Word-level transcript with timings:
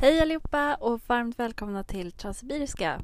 Hej 0.00 0.20
allihopa 0.20 0.74
och 0.74 1.00
varmt 1.06 1.38
välkomna 1.38 1.84
till 1.84 2.12
Transsibiriska. 2.12 3.00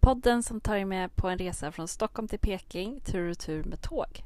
Podden 0.00 0.42
som 0.42 0.60
tar 0.60 0.76
er 0.76 0.84
med 0.84 1.16
på 1.16 1.28
en 1.28 1.38
resa 1.38 1.72
från 1.72 1.88
Stockholm 1.88 2.28
till 2.28 2.38
Peking 2.38 3.00
tur 3.00 3.30
och 3.30 3.38
tur 3.38 3.64
med 3.64 3.82
tåg. 3.82 4.24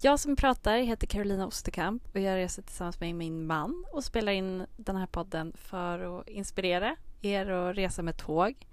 Jag 0.00 0.20
som 0.20 0.36
pratar 0.36 0.76
heter 0.76 1.06
Carolina 1.06 1.46
Osterkamp 1.46 2.02
och 2.14 2.20
jag 2.20 2.36
reser 2.36 2.62
tillsammans 2.62 3.00
med 3.00 3.14
min 3.14 3.46
man 3.46 3.84
och 3.92 4.04
spelar 4.04 4.32
in 4.32 4.66
den 4.76 4.96
här 4.96 5.06
podden 5.06 5.52
för 5.56 6.20
att 6.20 6.28
inspirera 6.28 6.96
er 7.22 7.50
att 7.50 7.76
resa 7.76 8.02
med 8.02 8.16
tåg. 8.16 8.66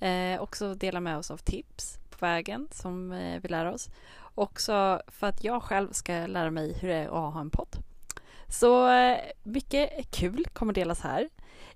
Eh, 0.00 0.40
också 0.42 0.74
dela 0.74 1.00
med 1.00 1.18
oss 1.18 1.30
av 1.30 1.36
tips 1.36 1.98
på 2.10 2.26
vägen 2.26 2.68
som 2.70 3.12
eh, 3.12 3.40
vi 3.42 3.48
lär 3.48 3.66
oss. 3.66 3.90
Också 4.34 5.02
för 5.06 5.26
att 5.26 5.44
jag 5.44 5.62
själv 5.62 5.92
ska 5.92 6.12
lära 6.12 6.50
mig 6.50 6.78
hur 6.80 6.88
det 6.88 6.94
är 6.94 7.06
att 7.06 7.34
ha 7.34 7.40
en 7.40 7.50
podd. 7.50 7.76
Så 8.48 8.90
eh, 8.90 9.18
mycket 9.42 10.10
kul 10.10 10.46
kommer 10.52 10.72
delas 10.72 11.00
här. 11.00 11.28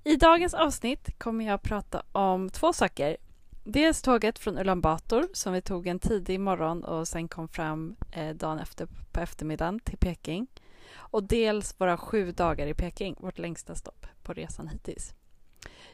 I 0.05 0.17
dagens 0.17 0.55
avsnitt 0.55 1.19
kommer 1.19 1.45
jag 1.45 1.55
att 1.55 1.63
prata 1.63 2.03
om 2.13 2.51
två 2.51 2.73
saker. 2.73 3.17
Dels 3.65 4.03
tåget 4.03 4.39
från 4.39 4.59
Ulan 4.59 4.81
Bator 4.81 5.29
som 5.33 5.53
vi 5.53 5.63
tog 5.63 5.87
en 5.87 5.99
tidig 5.99 6.41
morgon 6.41 6.85
och 6.85 7.09
sen 7.09 7.29
kom 7.29 7.49
fram 7.49 7.97
eh, 8.13 8.35
dagen 8.35 8.59
efter 8.59 8.89
på 9.13 9.21
eftermiddagen 9.21 9.81
till 9.81 9.99
Peking. 9.99 10.47
Och 10.95 11.23
dels 11.23 11.81
våra 11.81 11.97
sju 11.97 12.33
dagar 12.33 12.67
i 12.67 12.75
Peking, 12.75 13.17
vårt 13.19 13.39
längsta 13.39 13.75
stopp 13.75 14.07
på 14.23 14.33
resan 14.33 14.69
hittills. 14.69 15.15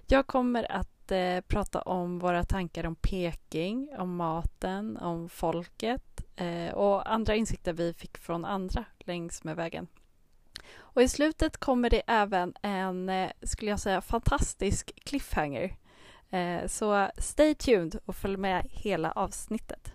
Jag 0.07 0.27
kommer 0.27 0.73
att 0.73 1.11
eh, 1.11 1.41
prata 1.41 1.83
om 1.83 2.19
våra 2.19 2.45
tankar 2.45 2.87
om 2.87 2.97
Peking, 2.97 3.89
om 3.99 4.17
maten, 4.17 4.97
om 4.97 5.29
folket 5.29 6.25
eh, 6.37 6.75
och 6.75 7.13
andra 7.13 7.35
insikter 7.35 7.73
vi 7.73 7.95
fick 7.95 8.19
från 8.19 8.45
andra 8.45 8.85
längs 8.99 9.45
med 9.45 9.57
vägen. 9.57 9.87
Och 10.95 11.03
i 11.03 11.09
slutet 11.09 11.57
kommer 11.57 11.91
det 11.91 12.03
även 12.07 12.55
en, 12.63 13.09
eh, 13.09 13.31
skulle 13.43 13.71
jag 13.71 13.81
säga, 13.81 14.01
fantastisk 14.01 14.93
cliffhanger. 15.05 15.77
Eh, 16.31 16.67
så 16.67 17.11
stay 17.19 17.55
tuned 17.55 17.99
och 18.05 18.17
följ 18.17 18.37
med 18.37 18.67
hela 18.71 19.13
avsnittet. 19.13 19.93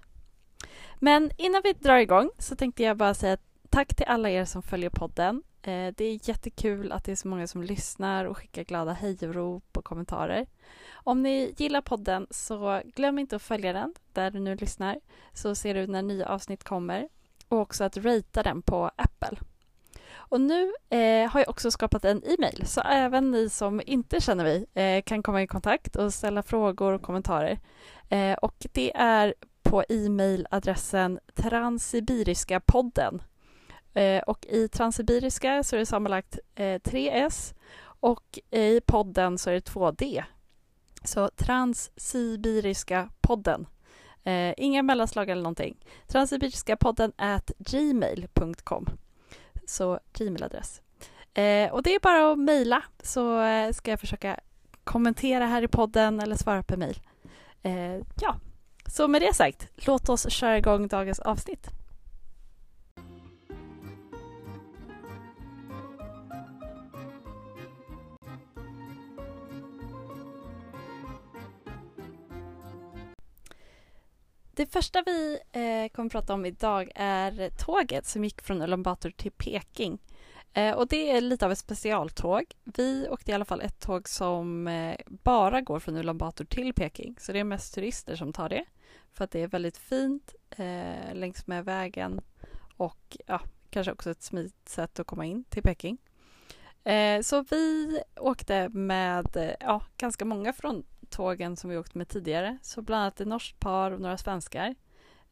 Men 0.95 1.31
innan 1.37 1.61
vi 1.63 1.73
drar 1.73 1.97
igång 1.97 2.31
så 2.37 2.55
tänkte 2.55 2.83
jag 2.83 2.97
bara 2.97 3.13
säga 3.13 3.37
tack 3.69 3.95
till 3.95 4.05
alla 4.05 4.29
er 4.29 4.45
som 4.45 4.61
följer 4.61 4.89
podden. 4.89 5.43
Eh, 5.61 5.93
det 5.97 6.05
är 6.05 6.29
jättekul 6.29 6.91
att 6.91 7.03
det 7.03 7.11
är 7.11 7.15
så 7.15 7.27
många 7.27 7.47
som 7.47 7.63
lyssnar 7.63 8.25
och 8.25 8.37
skickar 8.37 8.63
glada 8.63 8.93
hejrop 8.93 9.77
och 9.77 9.85
kommentarer. 9.85 10.47
Om 10.91 11.23
ni 11.23 11.53
gillar 11.57 11.81
podden 11.81 12.27
så 12.31 12.81
glöm 12.85 13.19
inte 13.19 13.35
att 13.35 13.41
följa 13.41 13.73
den 13.73 13.93
där 14.13 14.31
du 14.31 14.39
nu 14.39 14.55
lyssnar 14.55 14.99
så 15.33 15.55
ser 15.55 15.73
du 15.73 15.87
när 15.87 16.01
nya 16.01 16.27
avsnitt 16.27 16.63
kommer 16.63 17.09
och 17.47 17.59
också 17.59 17.83
att 17.83 17.97
ratea 17.97 18.43
den 18.43 18.61
på 18.61 18.91
Apple. 18.95 19.37
Och 20.11 20.41
nu 20.41 20.71
eh, 20.89 21.29
har 21.29 21.39
jag 21.39 21.49
också 21.49 21.71
skapat 21.71 22.05
en 22.05 22.23
e-mail 22.25 22.67
så 22.67 22.81
även 22.81 23.31
ni 23.31 23.49
som 23.49 23.81
inte 23.85 24.21
känner 24.21 24.43
mig 24.43 24.65
eh, 24.73 25.03
kan 25.03 25.23
komma 25.23 25.41
i 25.41 25.47
kontakt 25.47 25.95
och 25.95 26.13
ställa 26.13 26.43
frågor 26.43 26.93
och 26.93 27.01
kommentarer. 27.01 27.59
Eh, 28.09 28.33
och 28.33 28.55
det 28.73 28.95
är 28.95 29.33
på 29.63 29.83
e-mailadressen 29.89 31.19
Transsibiriskapodden. 31.35 33.21
Eh, 33.93 34.21
och 34.21 34.45
i 34.45 34.67
Transsibiriska 34.67 35.63
så 35.63 35.75
är 35.75 35.79
det 35.79 35.85
sammanlagt 35.85 36.39
eh, 36.55 36.81
3 36.81 37.09
S 37.09 37.53
och 37.81 38.39
i 38.51 38.81
podden 38.81 39.37
så 39.37 39.49
är 39.49 39.53
det 39.53 39.61
2 39.61 39.91
D. 39.91 40.23
Så 41.03 41.29
Transsibiriska 41.29 43.09
podden. 43.21 43.67
Eh, 44.23 44.53
inga 44.57 44.83
mellanslag 44.83 45.29
eller 45.29 45.41
någonting. 45.41 45.85
Transsibiriska 46.07 46.77
podden 46.77 47.11
at 47.17 47.51
gmail.com 47.57 48.85
så 49.69 49.99
Gmail-adress. 50.13 50.81
Eh, 51.33 51.71
och 51.71 51.83
det 51.83 51.95
är 51.95 51.99
bara 51.99 52.31
att 52.31 52.39
mejla 52.39 52.83
så 53.03 53.41
eh, 53.41 53.71
ska 53.71 53.91
jag 53.91 53.99
försöka 53.99 54.39
kommentera 54.83 55.45
här 55.45 55.61
i 55.61 55.67
podden 55.67 56.19
eller 56.19 56.35
svara 56.35 56.63
på 56.63 56.77
mejl. 56.77 56.99
Eh, 57.63 57.95
ja, 58.21 58.35
så 58.85 59.07
med 59.07 59.21
det 59.21 59.33
sagt, 59.33 59.67
låt 59.75 60.09
oss 60.09 60.31
köra 60.31 60.57
igång 60.57 60.87
dagens 60.87 61.19
avsnitt. 61.19 61.78
Det 74.59 74.65
första 74.65 75.03
vi 75.05 75.39
eh, 75.51 75.89
kommer 75.91 76.07
att 76.07 76.11
prata 76.11 76.33
om 76.33 76.45
idag 76.45 76.91
är 76.95 77.49
tåget 77.49 78.05
som 78.05 78.23
gick 78.23 78.41
från 78.41 78.61
Ulan 78.61 78.83
Bator 78.83 79.09
till 79.09 79.31
Peking. 79.31 79.99
Eh, 80.53 80.75
och 80.75 80.87
det 80.87 81.11
är 81.11 81.21
lite 81.21 81.45
av 81.45 81.51
ett 81.51 81.57
specialtåg. 81.57 82.43
Vi 82.63 83.07
åkte 83.09 83.31
i 83.31 83.33
alla 83.33 83.45
fall 83.45 83.61
ett 83.61 83.79
tåg 83.79 84.09
som 84.09 84.67
eh, 84.67 84.95
bara 85.07 85.61
går 85.61 85.79
från 85.79 85.97
Ulan 85.97 86.17
Bator 86.17 86.45
till 86.45 86.73
Peking. 86.73 87.15
Så 87.19 87.31
det 87.31 87.39
är 87.39 87.43
mest 87.43 87.75
turister 87.75 88.15
som 88.15 88.33
tar 88.33 88.49
det. 88.49 88.65
För 89.13 89.23
att 89.23 89.31
det 89.31 89.41
är 89.41 89.47
väldigt 89.47 89.77
fint 89.77 90.35
eh, 90.49 91.13
längs 91.13 91.47
med 91.47 91.65
vägen 91.65 92.21
och 92.77 93.17
ja, 93.25 93.41
kanske 93.69 93.91
också 93.91 94.11
ett 94.11 94.23
smidigt 94.23 94.69
sätt 94.69 94.99
att 94.99 95.07
komma 95.07 95.25
in 95.25 95.43
till 95.43 95.63
Peking. 95.63 95.97
Eh, 96.83 97.21
så 97.21 97.41
vi 97.41 97.99
åkte 98.15 98.69
med 98.69 99.37
eh, 99.37 99.51
ja, 99.59 99.81
ganska 99.97 100.25
många 100.25 100.53
från 100.53 100.83
tågen 101.09 101.55
som 101.55 101.69
vi 101.69 101.77
åkt 101.77 101.95
med 101.95 102.07
tidigare. 102.07 102.57
Så 102.61 102.81
bland 102.81 103.01
annat 103.01 103.21
ett 103.21 103.27
norskt 103.27 103.59
par 103.59 103.91
och 103.91 104.01
några 104.01 104.17
svenskar. 104.17 104.75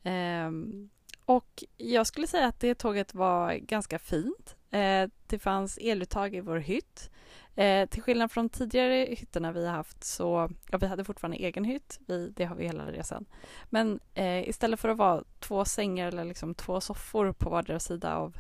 Ehm, 0.04 0.90
och 1.26 1.64
jag 1.78 2.08
skulle 2.08 2.28
säga 2.28 2.48
att 2.48 2.60
det 2.60 2.76
tåget 2.76 3.14
var 3.14 3.54
ganska 3.54 4.00
fint. 4.00 4.56
Ehm, 4.72 5.10
det 5.28 5.40
fanns 5.40 5.78
eluttag 5.82 6.36
i 6.36 6.42
vår 6.42 6.58
hytt. 6.58 7.10
Ehm, 7.56 7.88
till 7.88 8.02
skillnad 8.02 8.32
från 8.32 8.50
tidigare 8.50 9.08
hytterna 9.10 9.52
vi 9.52 9.66
har 9.66 9.74
haft 9.74 10.04
så, 10.04 10.50
ja 10.72 10.78
vi 10.78 10.88
hade 10.88 11.04
fortfarande 11.04 11.38
egen 11.38 11.64
hytt, 11.64 12.00
vi, 12.08 12.30
det 12.30 12.46
har 12.46 12.56
vi 12.56 12.66
hela 12.66 12.92
resan. 12.92 13.26
Men 13.70 14.00
eh, 14.14 14.50
istället 14.50 14.80
för 14.80 14.90
att 14.90 14.98
vara 14.98 15.24
två 15.40 15.66
sängar 15.66 16.08
eller 16.08 16.26
liksom 16.26 16.56
två 16.56 16.82
soffor 16.82 17.32
på 17.32 17.50
vardera 17.50 17.80
sida 17.80 18.16
av, 18.16 18.38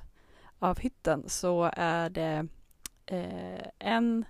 av 0.59 0.79
hytten 0.79 1.23
så 1.29 1.71
är 1.73 2.09
det 2.09 2.47
eh, 3.05 3.67
en, 3.79 4.25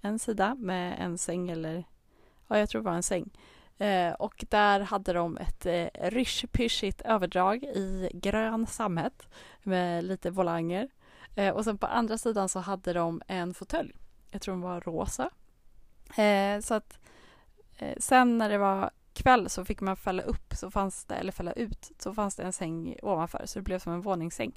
en 0.00 0.18
sida 0.18 0.54
med 0.54 1.00
en 1.00 1.18
säng 1.18 1.50
eller 1.50 1.84
ja, 2.48 2.58
jag 2.58 2.68
tror 2.68 2.82
det 2.82 2.88
var 2.88 2.96
en 2.96 3.02
säng. 3.02 3.30
Eh, 3.78 4.12
och 4.12 4.44
där 4.48 4.80
hade 4.80 5.12
de 5.12 5.36
ett 5.36 5.66
eh, 5.66 6.10
rysch 6.10 6.44
överdrag 7.04 7.64
i 7.64 8.10
grön 8.14 8.66
sammet 8.66 9.28
med 9.62 10.04
lite 10.04 10.30
volanger. 10.30 10.88
Eh, 11.34 11.54
och 11.54 11.64
sen 11.64 11.78
på 11.78 11.86
andra 11.86 12.18
sidan 12.18 12.48
så 12.48 12.58
hade 12.60 12.92
de 12.92 13.22
en 13.26 13.54
fåtölj. 13.54 13.92
Jag 14.30 14.42
tror 14.42 14.54
den 14.54 14.60
var 14.60 14.80
rosa. 14.80 15.30
Eh, 16.16 16.60
så 16.60 16.74
att 16.74 16.98
eh, 17.78 17.96
sen 17.98 18.38
när 18.38 18.48
det 18.48 18.58
var 18.58 18.90
kväll 19.12 19.48
så 19.48 19.64
fick 19.64 19.80
man 19.80 19.96
fälla 19.96 20.22
upp, 20.22 20.54
så 20.54 20.70
fanns 20.70 21.04
det, 21.04 21.14
eller 21.14 21.32
fälla 21.32 21.52
ut, 21.52 21.90
så 21.98 22.14
fanns 22.14 22.36
det 22.36 22.42
en 22.42 22.52
säng 22.52 22.96
ovanför 23.02 23.42
så 23.46 23.58
det 23.58 23.62
blev 23.62 23.78
som 23.78 23.92
en 23.92 24.00
våningssäng. 24.00 24.52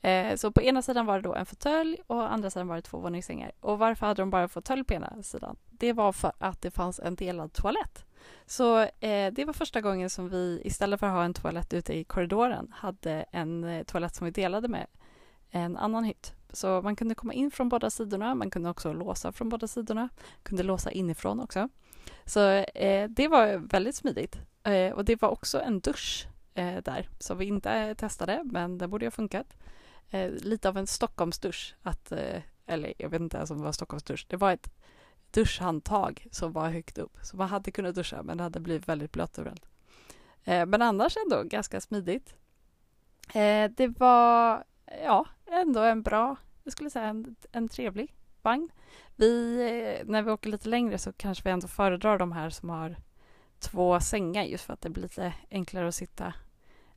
Eh, 0.00 0.36
så 0.36 0.52
på 0.52 0.62
ena 0.62 0.82
sidan 0.82 1.06
var 1.06 1.16
det 1.16 1.28
då 1.28 1.34
en 1.34 1.46
fåtölj 1.46 1.98
och 2.06 2.32
andra 2.32 2.50
sidan 2.50 2.68
var 2.68 2.76
det 2.76 2.82
två 2.82 2.98
våningssängar. 2.98 3.52
Och 3.60 3.78
varför 3.78 4.06
hade 4.06 4.22
de 4.22 4.30
bara 4.30 4.48
fåtölj 4.48 4.84
på 4.84 4.94
ena 4.94 5.22
sidan? 5.22 5.56
Det 5.82 5.92
var 5.92 6.12
för 6.12 6.32
att 6.38 6.62
det 6.62 6.70
fanns 6.70 7.00
en 7.00 7.14
delad 7.14 7.52
toalett. 7.52 8.04
Så 8.46 8.78
eh, 8.80 9.32
det 9.32 9.44
var 9.44 9.52
första 9.52 9.80
gången 9.80 10.10
som 10.10 10.28
vi 10.28 10.62
istället 10.64 11.00
för 11.00 11.06
att 11.06 11.12
ha 11.12 11.24
en 11.24 11.34
toalett 11.34 11.72
ute 11.72 11.98
i 11.98 12.04
korridoren 12.04 12.72
hade 12.74 13.24
en 13.30 13.64
eh, 13.64 13.82
toalett 13.82 14.14
som 14.14 14.24
vi 14.24 14.30
delade 14.30 14.68
med 14.68 14.86
en 15.50 15.76
annan 15.76 16.04
hytt. 16.04 16.34
Så 16.52 16.82
man 16.82 16.96
kunde 16.96 17.14
komma 17.14 17.32
in 17.32 17.50
från 17.50 17.68
båda 17.68 17.90
sidorna, 17.90 18.34
man 18.34 18.50
kunde 18.50 18.70
också 18.70 18.92
låsa 18.92 19.32
från 19.32 19.48
båda 19.48 19.68
sidorna, 19.68 20.08
kunde 20.42 20.62
låsa 20.62 20.90
inifrån 20.90 21.40
också. 21.40 21.68
Så 22.24 22.48
eh, 22.50 23.10
det 23.10 23.28
var 23.28 23.56
väldigt 23.56 23.96
smidigt. 23.96 24.38
Eh, 24.62 24.92
och 24.92 25.04
det 25.04 25.22
var 25.22 25.28
också 25.28 25.60
en 25.60 25.80
dusch 25.80 26.26
eh, 26.54 26.76
där 26.76 27.08
som 27.18 27.38
vi 27.38 27.44
inte 27.44 27.70
eh, 27.70 27.94
testade, 27.94 28.42
men 28.44 28.78
det 28.78 28.88
borde 28.88 29.06
ha 29.06 29.10
funkat 29.10 29.56
eh, 30.10 30.30
lite 30.30 30.68
av 30.68 30.78
en 30.78 30.86
Stockholmsdusch. 30.86 31.74
Att, 31.82 32.12
eh, 32.12 32.42
eller 32.66 32.94
jag 32.98 33.08
vet 33.08 33.20
inte 33.20 33.36
ens 33.36 33.50
om 33.50 33.58
det 33.58 33.64
var 33.64 33.72
Stockholmsdusch. 33.72 34.26
Det 34.28 34.36
var 34.36 34.52
ett 34.52 34.70
duschhandtag 35.32 36.26
som 36.30 36.52
var 36.52 36.68
högt 36.68 36.98
upp. 36.98 37.18
Så 37.22 37.36
man 37.36 37.48
hade 37.48 37.70
kunnat 37.70 37.94
duscha 37.94 38.22
men 38.22 38.36
det 38.36 38.42
hade 38.42 38.60
blivit 38.60 38.88
väldigt 38.88 39.12
blött 39.12 39.38
överallt. 39.38 39.66
Eh, 40.44 40.66
men 40.66 40.82
annars 40.82 41.16
ändå 41.16 41.42
ganska 41.42 41.80
smidigt. 41.80 42.34
Eh, 43.34 43.70
det 43.70 43.88
var 43.88 44.64
ja, 45.04 45.26
ändå 45.46 45.80
en 45.80 46.02
bra, 46.02 46.36
jag 46.64 46.72
skulle 46.72 46.90
säga 46.90 47.06
en, 47.06 47.36
en 47.52 47.68
trevlig 47.68 48.14
vagn. 48.42 48.68
Vi, 49.16 49.60
eh, 50.00 50.06
när 50.06 50.22
vi 50.22 50.30
åker 50.30 50.50
lite 50.50 50.68
längre 50.68 50.98
så 50.98 51.12
kanske 51.12 51.44
vi 51.44 51.50
ändå 51.50 51.68
föredrar 51.68 52.18
de 52.18 52.32
här 52.32 52.50
som 52.50 52.70
har 52.70 52.96
två 53.58 54.00
sängar 54.00 54.42
just 54.42 54.64
för 54.64 54.72
att 54.72 54.80
det 54.80 54.90
blir 54.90 55.02
lite 55.02 55.34
enklare 55.50 55.88
att 55.88 55.94
sitta 55.94 56.34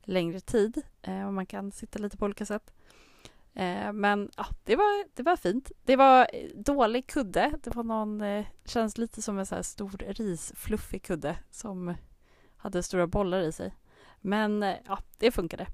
längre 0.02 0.40
tid 0.40 0.82
eh, 1.02 1.26
och 1.26 1.34
man 1.34 1.46
kan 1.46 1.72
sitta 1.72 1.98
lite 1.98 2.16
på 2.16 2.24
olika 2.24 2.46
sätt. 2.46 2.72
Eh, 3.56 3.92
men 3.92 4.30
ja, 4.36 4.46
det, 4.64 4.76
var, 4.76 5.16
det 5.16 5.22
var 5.22 5.36
fint. 5.36 5.72
Det 5.84 5.96
var 5.96 6.28
eh, 6.32 6.48
dålig 6.54 7.06
kudde. 7.06 7.52
Det 7.62 7.76
var 7.76 7.84
någon, 7.84 8.20
eh, 8.20 8.46
känns 8.64 8.98
lite 8.98 9.22
som 9.22 9.38
en 9.38 9.46
så 9.46 9.54
här 9.54 9.62
stor 9.62 9.98
risfluffig 9.98 11.02
kudde 11.02 11.38
som 11.50 11.94
hade 12.56 12.82
stora 12.82 13.06
bollar 13.06 13.40
i 13.40 13.52
sig. 13.52 13.74
Men 14.20 14.62
eh, 14.62 14.76
ja, 14.86 14.98
det 15.18 15.30
funkade. 15.30 15.66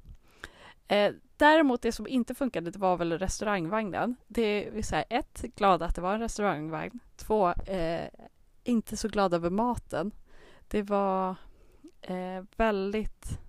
Eh, 0.89 1.13
däremot 1.37 1.83
det 1.83 1.93
som 1.93 2.07
inte 2.07 2.35
funkade 2.35 2.71
det 2.71 2.79
var 2.79 2.97
väl 2.97 3.19
restaurangvagnen. 3.19 4.17
Det 4.29 4.71
vill 4.71 4.85
säga 4.85 5.03
ett, 5.03 5.43
glada 5.43 5.87
att 5.87 5.95
det 5.95 6.01
var 6.01 6.15
en 6.15 6.21
restaurangvagn. 6.21 7.01
Två, 7.17 7.51
eh, 7.51 8.09
inte 8.65 8.97
så 8.97 9.09
glad 9.09 9.35
över 9.35 9.51
maten. 9.51 10.13
Det 10.69 10.83
var 10.83 11.37
eh, 12.01 12.45
väldigt 12.57 13.42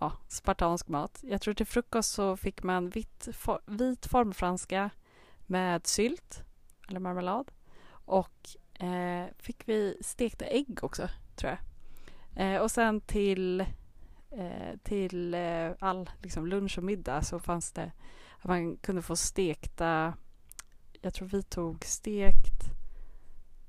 ja, 0.00 0.12
spartansk 0.28 0.88
mat. 0.88 1.18
Jag 1.22 1.40
tror 1.40 1.54
till 1.54 1.66
frukost 1.66 2.12
så 2.12 2.36
fick 2.36 2.62
man 2.62 2.90
vit, 2.90 3.28
for, 3.32 3.60
vit 3.66 4.06
formfranska 4.06 4.90
med 5.46 5.86
sylt 5.86 6.44
eller 6.88 7.00
marmelad 7.00 7.52
och 7.88 8.48
eh, 8.84 9.26
fick 9.38 9.68
vi 9.68 9.98
stekta 10.00 10.44
ägg 10.44 10.78
också, 10.82 11.08
tror 11.36 11.52
jag. 11.52 11.58
Eh, 12.36 12.60
och 12.62 12.70
sen 12.70 13.00
till, 13.00 13.60
eh, 14.30 14.76
till 14.82 15.34
eh, 15.34 15.70
all 15.78 16.10
liksom, 16.22 16.46
lunch 16.46 16.78
och 16.78 16.84
middag 16.84 17.22
så 17.22 17.38
fanns 17.38 17.72
det 17.72 17.92
att 18.38 18.44
man 18.44 18.76
kunde 18.76 19.02
få 19.02 19.16
stekta, 19.16 20.14
jag 21.00 21.14
tror 21.14 21.28
vi 21.28 21.42
tog 21.42 21.84
stekt 21.84 22.62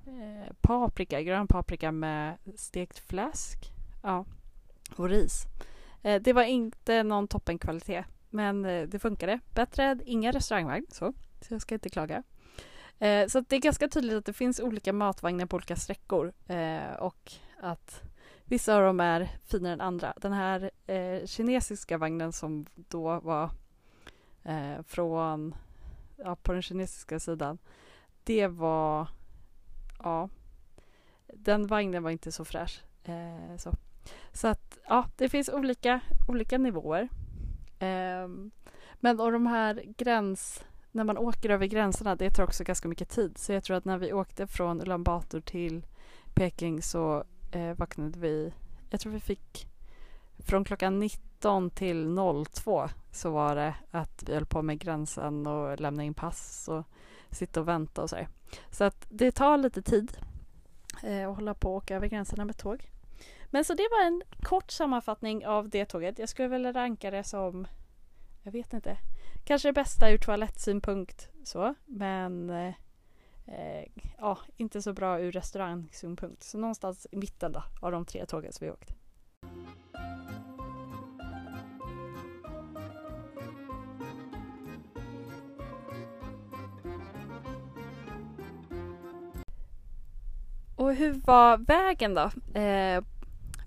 eh, 0.06 0.54
paprika, 0.62 1.22
grön 1.22 1.48
paprika 1.48 1.92
med 1.92 2.38
stekt 2.56 3.00
fläsk 3.00 3.74
ja, 4.04 4.26
och 4.96 5.10
ris. 5.10 5.46
Eh, 6.02 6.22
det 6.22 6.34
var 6.34 6.44
inte 6.44 7.04
någon 7.04 7.28
toppenkvalitet, 7.28 8.06
men 8.30 8.66
eh, 8.66 8.88
det 8.88 9.00
funkade. 9.00 9.40
Bättre 9.56 9.84
än 9.84 10.02
inga 10.06 10.32
restaurangvagn, 10.32 10.86
så, 10.90 11.14
så 11.42 11.54
jag 11.54 11.62
ska 11.62 11.76
inte 11.76 11.90
klaga. 11.90 12.24
Eh, 13.00 13.28
så 13.28 13.40
det 13.40 13.56
är 13.56 13.60
ganska 13.60 13.88
tydligt 13.88 14.18
att 14.18 14.26
det 14.26 14.34
finns 14.34 14.60
olika 14.60 14.94
matvagnar 14.94 15.46
på 15.46 15.56
olika 15.56 15.76
sträckor 15.76 16.34
eh, 16.48 16.94
och 17.00 17.32
att 17.60 18.02
vissa 18.44 18.76
av 18.76 18.84
dem 18.84 19.00
är 19.00 19.30
finare 19.44 19.74
än 19.74 19.82
andra. 19.82 20.14
Den 20.18 20.34
här 20.34 20.72
eh, 20.88 21.26
kinesiska 21.26 21.98
vagnen 21.98 22.34
som 22.34 22.66
då 22.76 23.20
var 23.20 23.50
eh, 24.44 24.82
från, 24.88 25.56
ja, 26.18 26.36
på 26.36 26.54
den 26.54 26.62
kinesiska 26.62 27.20
sidan, 27.20 27.58
det 28.24 28.48
var, 28.48 29.08
ja, 30.00 30.30
den 31.34 31.68
vagnen 31.68 32.04
var 32.04 32.12
inte 32.12 32.32
så 32.32 32.46
fräsch. 32.46 32.84
Eh, 33.04 33.58
så 33.58 33.74
så 34.34 34.48
att, 34.48 34.78
ja, 34.88 35.06
det 35.16 35.30
finns 35.30 35.50
olika, 35.50 36.00
olika 36.28 36.58
nivåer. 36.58 37.10
Ehm, 37.80 38.52
men 39.00 39.20
och 39.20 39.32
de 39.32 39.48
här 39.48 39.84
gräns 39.98 40.64
när 40.92 41.04
man 41.04 41.18
åker 41.18 41.50
över 41.50 41.66
gränserna, 41.66 42.16
det 42.16 42.32
tar 42.32 42.44
också 42.44 42.64
ganska 42.64 42.88
mycket 42.88 43.10
tid. 43.10 43.38
Så 43.38 43.54
jag 43.54 43.64
tror 43.64 43.78
att 43.78 43.86
när 43.86 43.98
vi 43.98 44.14
åkte 44.14 44.48
från 44.48 44.82
Ulan 44.82 45.04
Bator 45.04 45.42
till 45.42 45.86
Peking 46.34 46.82
så 46.82 47.24
eh, 47.52 47.74
vaknade 47.74 48.20
vi, 48.20 48.54
jag 48.90 49.00
tror 49.00 49.12
vi 49.12 49.20
fick 49.20 49.68
från 50.38 50.64
klockan 50.64 51.00
19 51.00 51.70
till 51.70 52.18
02 52.54 52.90
så 53.12 53.32
var 53.32 53.56
det 53.56 53.76
att 53.92 54.24
vi 54.28 54.34
höll 54.34 54.46
på 54.46 54.62
med 54.62 54.80
gränsen 54.80 55.48
och 55.48 55.80
lämna 55.80 56.04
in 56.04 56.14
pass 56.14 56.68
och 56.68 56.84
sitta 57.32 57.60
och 57.60 57.68
vänta 57.68 58.02
och 58.02 58.10
så 58.10 58.16
här. 58.16 58.28
Så 58.72 58.84
att 58.84 59.08
det 59.10 59.32
tar 59.32 59.58
lite 59.58 59.82
tid 59.82 60.18
eh, 61.04 61.30
att 61.30 61.36
hålla 61.36 61.54
på 61.54 61.70
och 61.70 61.76
åka 61.76 61.96
över 61.96 62.08
gränserna 62.08 62.46
med 62.46 62.58
tåg. 62.58 62.90
Men 63.50 63.66
så 63.66 63.74
det 63.74 63.88
var 63.92 64.06
en 64.06 64.22
kort 64.44 64.72
sammanfattning 64.72 65.48
av 65.48 65.70
det 65.70 65.86
tåget. 65.86 66.20
Jag 66.20 66.30
skulle 66.30 66.48
väl 66.48 66.74
ranka 66.74 67.12
det 67.12 67.24
som, 67.24 67.68
jag 68.44 68.52
vet 68.52 68.74
inte, 68.74 68.98
kanske 69.46 69.68
det 69.68 69.74
bästa 69.74 70.12
ur 70.12 70.18
toalettsynpunkt 70.18 71.30
så, 71.44 71.76
men 71.86 72.50
eh, 72.50 72.74
ja, 74.18 74.38
inte 74.58 74.82
så 74.82 74.94
bra 74.94 75.20
ur 75.20 75.32
restaurangsynpunkt. 75.32 76.44
Så 76.44 76.58
någonstans 76.58 77.08
i 77.12 77.18
mitten 77.18 77.52
då, 77.52 77.64
av 77.82 77.92
de 77.92 78.06
tre 78.06 78.26
tågen 78.26 78.54
som 78.54 78.66
vi 78.66 78.72
åkt. 78.72 78.94
Och 90.76 90.94
hur 90.96 91.14
var 91.14 91.58
vägen 91.58 92.14
då? 92.14 92.60
Eh, 92.60 93.04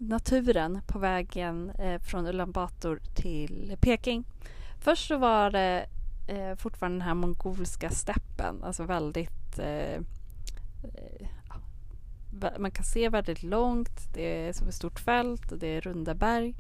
naturen 0.01 0.81
på 0.87 0.99
vägen 0.99 1.71
eh, 1.71 2.01
från 2.01 2.27
Ulan 2.27 2.53
Bator 2.53 3.01
till 3.15 3.77
Peking. 3.81 4.25
Först 4.79 5.09
så 5.09 5.19
var 5.19 5.51
det 5.51 5.87
eh, 6.29 6.57
fortfarande 6.57 6.99
den 6.99 7.07
här 7.07 7.15
mongolska 7.15 7.91
steppen, 7.91 8.65
alltså 8.65 8.85
väldigt 8.85 9.59
eh, 9.59 9.95
eh 9.95 11.27
man 12.59 12.71
kan 12.71 12.85
se 12.85 13.09
väldigt 13.09 13.43
långt, 13.43 14.15
det 14.15 14.49
är 14.49 14.53
som 14.53 14.69
ett 14.69 14.75
stort 14.75 15.01
fält 15.01 15.53
och 15.53 15.59
det 15.59 15.67
är 15.67 15.81
runda 15.81 16.15
berg. 16.15 16.55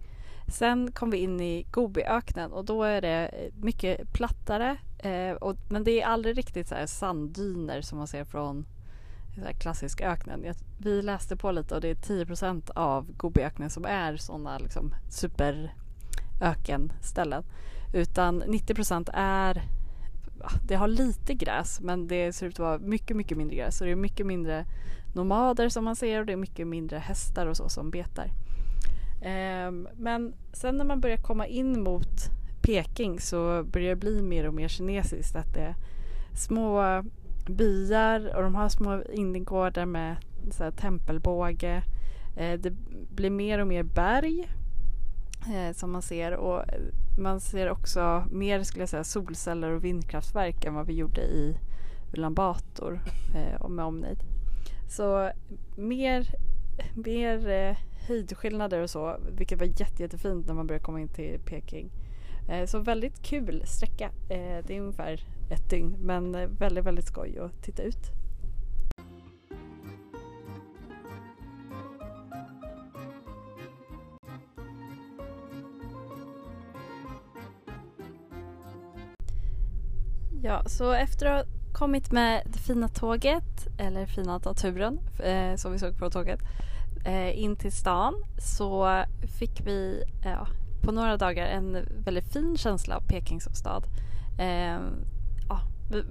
Sen 0.48 0.92
kom 0.92 1.10
vi 1.10 1.18
in 1.18 1.40
i 1.40 1.66
Gobiöknen 1.70 2.52
och 2.52 2.64
då 2.64 2.82
är 2.82 3.00
det 3.00 3.28
eh, 3.28 3.52
mycket 3.62 4.12
plattare 4.12 4.76
eh, 4.98 5.32
och, 5.32 5.56
men 5.68 5.84
det 5.84 6.02
är 6.02 6.06
aldrig 6.06 6.38
riktigt 6.38 6.68
så 6.68 6.74
här 6.74 6.86
sanddyner 6.86 7.80
som 7.80 7.98
man 7.98 8.06
ser 8.06 8.24
från 8.24 8.66
så 9.34 9.40
klassisk 9.58 10.00
öknen. 10.00 10.44
Jag, 10.44 10.56
vi 10.78 11.02
läste 11.02 11.36
på 11.36 11.52
lite 11.52 11.74
och 11.74 11.80
det 11.80 11.88
är 11.88 11.94
10% 11.94 12.70
av 12.74 13.12
Gobiöknen 13.16 13.70
som 13.70 13.84
är 13.84 14.16
sådana 14.16 14.58
liksom 14.58 14.94
superökenställen. 15.08 17.44
Utan 17.92 18.42
90% 18.42 19.10
är 19.14 19.62
det 20.66 20.74
har 20.74 20.88
lite 20.88 21.34
gräs 21.34 21.80
men 21.80 22.08
det 22.08 22.32
ser 22.32 22.46
ut 22.46 22.54
att 22.54 22.58
vara 22.58 22.78
mycket, 22.78 23.16
mycket 23.16 23.38
mindre 23.38 23.56
gräs. 23.56 23.78
Så 23.78 23.84
det 23.84 23.90
är 23.90 23.96
mycket 23.96 24.26
mindre 24.26 24.64
nomader 25.14 25.68
som 25.68 25.84
man 25.84 25.96
ser 25.96 26.20
och 26.20 26.26
det 26.26 26.32
är 26.32 26.36
mycket 26.36 26.66
mindre 26.66 26.98
hästar 26.98 27.46
och 27.46 27.56
så 27.56 27.68
som 27.68 27.90
betar. 27.90 28.30
Um, 29.68 29.88
men 29.96 30.34
sen 30.52 30.76
när 30.76 30.84
man 30.84 31.00
börjar 31.00 31.16
komma 31.16 31.46
in 31.46 31.82
mot 31.82 32.30
Peking 32.62 33.20
så 33.20 33.64
börjar 33.64 33.88
det 33.88 33.96
bli 33.96 34.22
mer 34.22 34.46
och 34.46 34.54
mer 34.54 34.68
kinesiskt. 34.68 35.36
Att 35.36 35.54
det 35.54 35.60
är 35.60 35.74
små 36.34 37.02
byar 37.50 38.36
och 38.36 38.42
de 38.42 38.54
har 38.54 38.68
små 38.68 39.02
innergårdar 39.12 39.86
med 39.86 40.16
så 40.50 40.64
här, 40.64 40.70
tempelbåge. 40.70 41.82
Eh, 42.36 42.60
det 42.60 42.70
blir 43.14 43.30
mer 43.30 43.58
och 43.58 43.66
mer 43.66 43.82
berg 43.82 44.48
eh, 45.54 45.74
som 45.74 45.92
man 45.92 46.02
ser 46.02 46.32
och 46.32 46.58
eh, 46.58 46.80
man 47.18 47.40
ser 47.40 47.70
också 47.70 48.24
mer 48.30 48.62
skulle 48.62 48.82
jag 48.82 48.88
säga 48.88 49.04
solceller 49.04 49.70
och 49.70 49.84
vindkraftverk 49.84 50.64
än 50.64 50.74
vad 50.74 50.86
vi 50.86 50.92
gjorde 50.92 51.20
i 51.20 51.56
Ulan 52.12 52.34
Bator 52.34 53.00
eh, 53.34 53.60
och 53.60 53.70
med 53.70 53.84
omnejd. 53.84 54.18
Så 54.88 55.30
mer, 55.76 56.26
mer 56.94 57.48
eh, 57.48 57.76
höjdskillnader 58.08 58.80
och 58.80 58.90
så 58.90 59.16
vilket 59.36 59.58
var 59.58 59.66
jätte, 59.66 60.02
jättefint 60.02 60.46
när 60.46 60.54
man 60.54 60.66
började 60.66 60.84
komma 60.84 61.00
in 61.00 61.08
till 61.08 61.40
Peking. 61.44 61.90
Eh, 62.48 62.66
så 62.66 62.78
väldigt 62.78 63.22
kul 63.22 63.62
sträcka. 63.66 64.10
Eh, 64.28 64.64
det 64.66 64.76
är 64.76 64.80
ungefär 64.80 65.24
ett 65.50 65.70
dygn 65.70 65.96
men 66.00 66.34
eh, 66.34 66.48
väldigt, 66.48 66.84
väldigt 66.84 67.06
skoj 67.06 67.38
att 67.38 67.62
titta 67.62 67.82
ut. 67.82 68.10
Ja, 80.42 80.62
så 80.66 80.92
efter 80.92 81.26
att 81.26 81.46
ha 81.46 81.52
kommit 81.72 82.12
med 82.12 82.42
det 82.46 82.58
fina 82.58 82.88
tåget, 82.88 83.68
eller 83.78 84.06
fina 84.06 84.38
naturen 84.38 85.00
eh, 85.18 85.56
som 85.56 85.72
vi 85.72 85.78
såg 85.78 85.98
på 85.98 86.10
tåget, 86.10 86.40
eh, 87.04 87.42
in 87.42 87.56
till 87.56 87.72
stan 87.72 88.14
så 88.38 89.02
fick 89.38 89.66
vi 89.66 90.02
eh, 90.24 90.48
på 90.82 90.92
några 90.92 91.16
dagar 91.16 91.46
en 91.46 91.76
väldigt 92.04 92.32
fin 92.32 92.56
känsla 92.56 92.96
av 92.96 93.00
Peking 93.00 93.40
som 93.40 93.54
stad. 93.54 93.84
Ehm, 94.38 95.04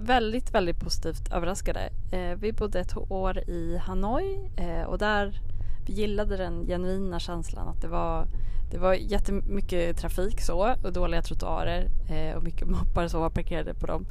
Väldigt, 0.00 0.54
väldigt 0.54 0.80
positivt 0.80 1.32
överraskade. 1.32 1.90
Eh, 2.12 2.38
vi 2.38 2.52
bodde 2.52 2.80
ett 2.80 2.96
år 2.96 3.38
i 3.38 3.76
Hanoi 3.76 4.50
eh, 4.56 4.82
och 4.82 4.98
där 4.98 5.40
vi 5.86 5.92
gillade 5.92 6.36
den 6.36 6.66
genuina 6.66 7.18
känslan 7.18 7.68
att 7.68 7.82
det 7.82 7.88
var 7.88 8.26
det 8.70 8.78
var 8.78 8.94
jättemycket 8.94 9.96
trafik 9.96 10.40
så 10.40 10.74
och 10.82 10.92
dåliga 10.92 11.22
trottoarer 11.22 11.88
eh, 12.08 12.36
och 12.36 12.42
mycket 12.42 12.68
moppar 12.68 13.08
som 13.08 13.20
var 13.20 13.30
parkerade 13.30 13.74
på 13.74 13.86
dem. 13.86 14.06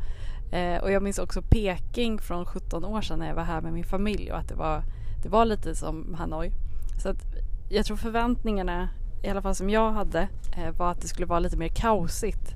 Eh, 0.52 0.82
och 0.82 0.92
jag 0.92 1.04
minns 1.04 1.20
också 1.20 1.42
Peking 1.42 2.20
från 2.20 2.46
17 2.46 2.86
år 2.86 3.02
sedan 3.02 3.20
när 3.20 3.28
jag 3.28 3.36
var 3.36 3.44
här 3.44 3.62
med 3.62 3.74
min 3.74 3.84
familj 3.84 4.32
och 4.32 4.38
att 4.38 4.48
det 4.48 4.56
var, 4.56 4.84
det 5.24 5.30
var 5.30 5.46
lite 5.46 5.76
som 5.76 6.14
Hanoi. 6.14 6.52
Så 7.04 7.10
att 7.10 7.26
jag 7.70 7.86
tror 7.86 7.98
förväntningarna, 7.98 8.90
i 9.24 9.30
alla 9.30 9.42
fall 9.42 9.56
som 9.56 9.70
jag 9.70 9.92
hade, 9.92 10.28
eh, 10.58 10.72
var 10.72 10.92
att 10.92 11.02
det 11.02 11.08
skulle 11.08 11.28
vara 11.28 11.40
lite 11.40 11.58
mer 11.58 11.68
kaosigt. 11.68 12.56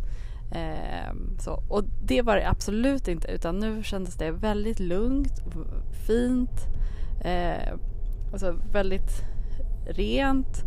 Eh, 0.54 1.14
så. 1.40 1.64
Och 1.68 1.84
det 2.04 2.22
var 2.22 2.36
det 2.36 2.50
absolut 2.50 3.08
inte 3.08 3.28
utan 3.28 3.60
nu 3.60 3.84
kändes 3.84 4.16
det 4.16 4.32
väldigt 4.32 4.80
lugnt 4.80 5.44
fint. 6.08 6.68
Eh, 7.24 7.74
alltså 8.32 8.56
väldigt 8.72 9.22
rent. 9.86 10.64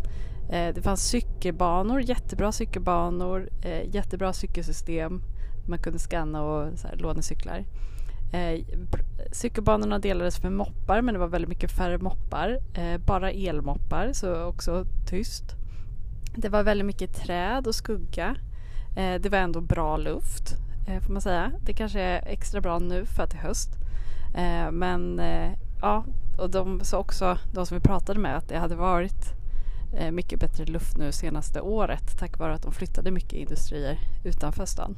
Eh, 0.49 0.73
det 0.75 0.81
fanns 0.81 1.01
cykelbanor, 1.01 2.01
jättebra 2.01 2.51
cykelbanor, 2.51 3.49
eh, 3.63 3.95
jättebra 3.95 4.33
cykelsystem. 4.33 5.21
Man 5.67 5.79
kunde 5.79 5.99
scanna 5.99 6.43
och 6.43 6.79
så 6.79 6.87
här, 6.87 6.95
låna 6.95 7.21
cyklar. 7.21 7.65
Eh, 8.31 8.65
cykelbanorna 9.31 9.99
delades 9.99 10.37
för 10.37 10.49
moppar 10.49 11.01
men 11.01 11.13
det 11.13 11.19
var 11.19 11.27
väldigt 11.27 11.49
mycket 11.49 11.71
färre 11.71 11.97
moppar. 11.97 12.57
Eh, 12.73 12.97
bara 12.97 13.31
elmoppar 13.31 14.13
så 14.13 14.43
också 14.43 14.85
tyst. 15.09 15.55
Det 16.35 16.49
var 16.49 16.63
väldigt 16.63 16.87
mycket 16.87 17.15
träd 17.15 17.67
och 17.67 17.75
skugga. 17.75 18.35
Eh, 18.95 19.21
det 19.21 19.29
var 19.29 19.37
ändå 19.37 19.61
bra 19.61 19.97
luft 19.97 20.55
eh, 20.87 21.01
får 21.01 21.13
man 21.13 21.21
säga. 21.21 21.51
Det 21.61 21.73
kanske 21.73 22.01
är 22.01 22.27
extra 22.27 22.61
bra 22.61 22.79
nu 22.79 23.05
för 23.05 23.23
att 23.23 23.31
det 23.31 23.37
är 23.37 23.41
höst. 23.41 23.69
Eh, 24.35 24.71
men 24.71 25.19
eh, 25.19 25.51
ja, 25.81 26.03
och 26.37 26.49
de 26.49 26.79
sa 26.83 26.97
också, 26.97 27.37
de 27.53 27.65
som 27.65 27.77
vi 27.77 27.81
pratade 27.81 28.19
med, 28.19 28.37
att 28.37 28.49
det 28.49 28.57
hade 28.57 28.75
varit 28.75 29.33
eh, 29.93 30.11
mycket 30.11 30.39
bättre 30.39 30.65
luft 30.65 30.97
nu 30.97 31.11
senaste 31.11 31.61
året 31.61 32.19
tack 32.19 32.39
vare 32.39 32.53
att 32.53 32.63
de 32.63 32.71
flyttade 32.71 33.11
mycket 33.11 33.33
industrier 33.33 33.99
utanför 34.23 34.65
stan. 34.65 34.95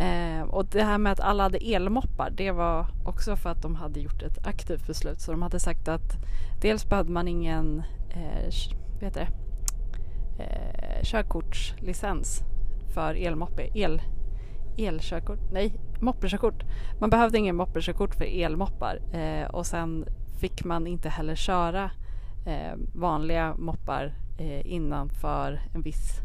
Eh, 0.00 0.42
och 0.42 0.66
det 0.66 0.82
här 0.82 0.98
med 0.98 1.12
att 1.12 1.20
alla 1.20 1.42
hade 1.42 1.58
elmoppar 1.58 2.30
det 2.30 2.50
var 2.50 2.86
också 3.04 3.36
för 3.36 3.50
att 3.50 3.62
de 3.62 3.74
hade 3.74 4.00
gjort 4.00 4.22
ett 4.22 4.46
aktivt 4.46 4.86
beslut. 4.86 5.20
Så 5.20 5.30
de 5.30 5.42
hade 5.42 5.60
sagt 5.60 5.88
att 5.88 6.16
dels 6.60 6.88
behövde 6.88 7.12
man 7.12 7.28
ingen 7.28 7.82
eh, 8.10 8.50
vet 9.00 9.14
det? 9.14 9.28
Eh, 10.38 11.02
körkortslicens 11.02 12.42
för 12.94 13.14
elmoppe. 13.14 13.68
El, 13.74 14.02
elkörkort? 14.76 15.38
Nej, 15.52 15.74
moppekörkort. 16.00 16.64
Man 17.00 17.10
behövde 17.10 17.38
ingen 17.38 17.56
moppekörkort 17.56 18.14
för 18.14 18.24
elmoppar 18.24 18.98
eh, 19.12 19.46
och 19.46 19.66
sen 19.66 20.04
fick 20.40 20.64
man 20.64 20.86
inte 20.86 21.08
heller 21.08 21.34
köra 21.34 21.90
eh, 22.46 22.78
vanliga 22.94 23.54
moppar 23.58 24.14
eh, 24.38 24.72
innanför 24.72 25.60
en 25.74 25.82
viss 25.82 26.20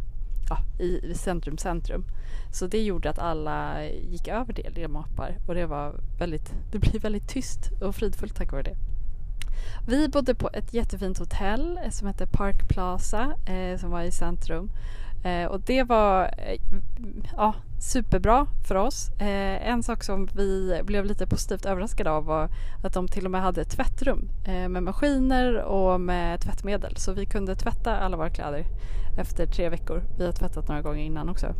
ja, 0.49 0.83
i 0.83 1.13
centrum 1.13 1.57
centrum. 1.57 2.03
Så 2.51 2.67
det 2.67 2.83
gjorde 2.83 3.09
att 3.09 3.19
alla 3.19 3.85
gick 3.85 4.27
över 4.27 4.53
till 4.53 4.65
elmoppar 4.65 5.37
och 5.47 5.55
det 5.55 5.65
var 5.65 5.95
väldigt, 6.19 6.53
det 6.71 6.79
blev 6.79 7.01
väldigt 7.01 7.29
tyst 7.29 7.71
och 7.81 7.95
fridfullt 7.95 8.35
tack 8.35 8.51
vare 8.51 8.63
det. 8.63 8.75
Vi 9.87 10.07
bodde 10.09 10.35
på 10.35 10.49
ett 10.53 10.73
jättefint 10.73 11.19
hotell 11.19 11.79
som 11.91 12.07
hette 12.07 12.27
Park 12.27 12.69
Plaza 12.69 13.33
eh, 13.45 13.77
som 13.77 13.91
var 13.91 14.01
i 14.01 14.11
centrum. 14.11 14.69
Eh, 15.23 15.45
och 15.45 15.61
det 15.61 15.83
var 15.83 16.23
eh, 16.23 16.61
ja, 17.37 17.53
superbra 17.79 18.47
för 18.67 18.75
oss. 18.75 19.09
Eh, 19.19 19.69
en 19.69 19.83
sak 19.83 20.03
som 20.03 20.29
vi 20.35 20.81
blev 20.83 21.05
lite 21.05 21.27
positivt 21.27 21.65
överraskade 21.65 22.11
av 22.11 22.25
var 22.25 22.49
att 22.83 22.93
de 22.93 23.07
till 23.07 23.25
och 23.25 23.31
med 23.31 23.41
hade 23.41 23.65
tvättrum 23.65 24.29
eh, 24.45 24.69
med 24.69 24.83
maskiner 24.83 25.63
och 25.63 26.01
med 26.01 26.41
tvättmedel. 26.41 26.95
Så 26.95 27.13
vi 27.13 27.25
kunde 27.25 27.55
tvätta 27.55 27.97
alla 27.97 28.17
våra 28.17 28.29
kläder 28.29 28.65
efter 29.17 29.45
tre 29.45 29.69
veckor. 29.69 30.03
Vi 30.17 30.25
har 30.25 30.31
tvättat 30.31 30.67
några 30.67 30.81
gånger 30.81 31.03
innan 31.03 31.29
också. 31.29 31.55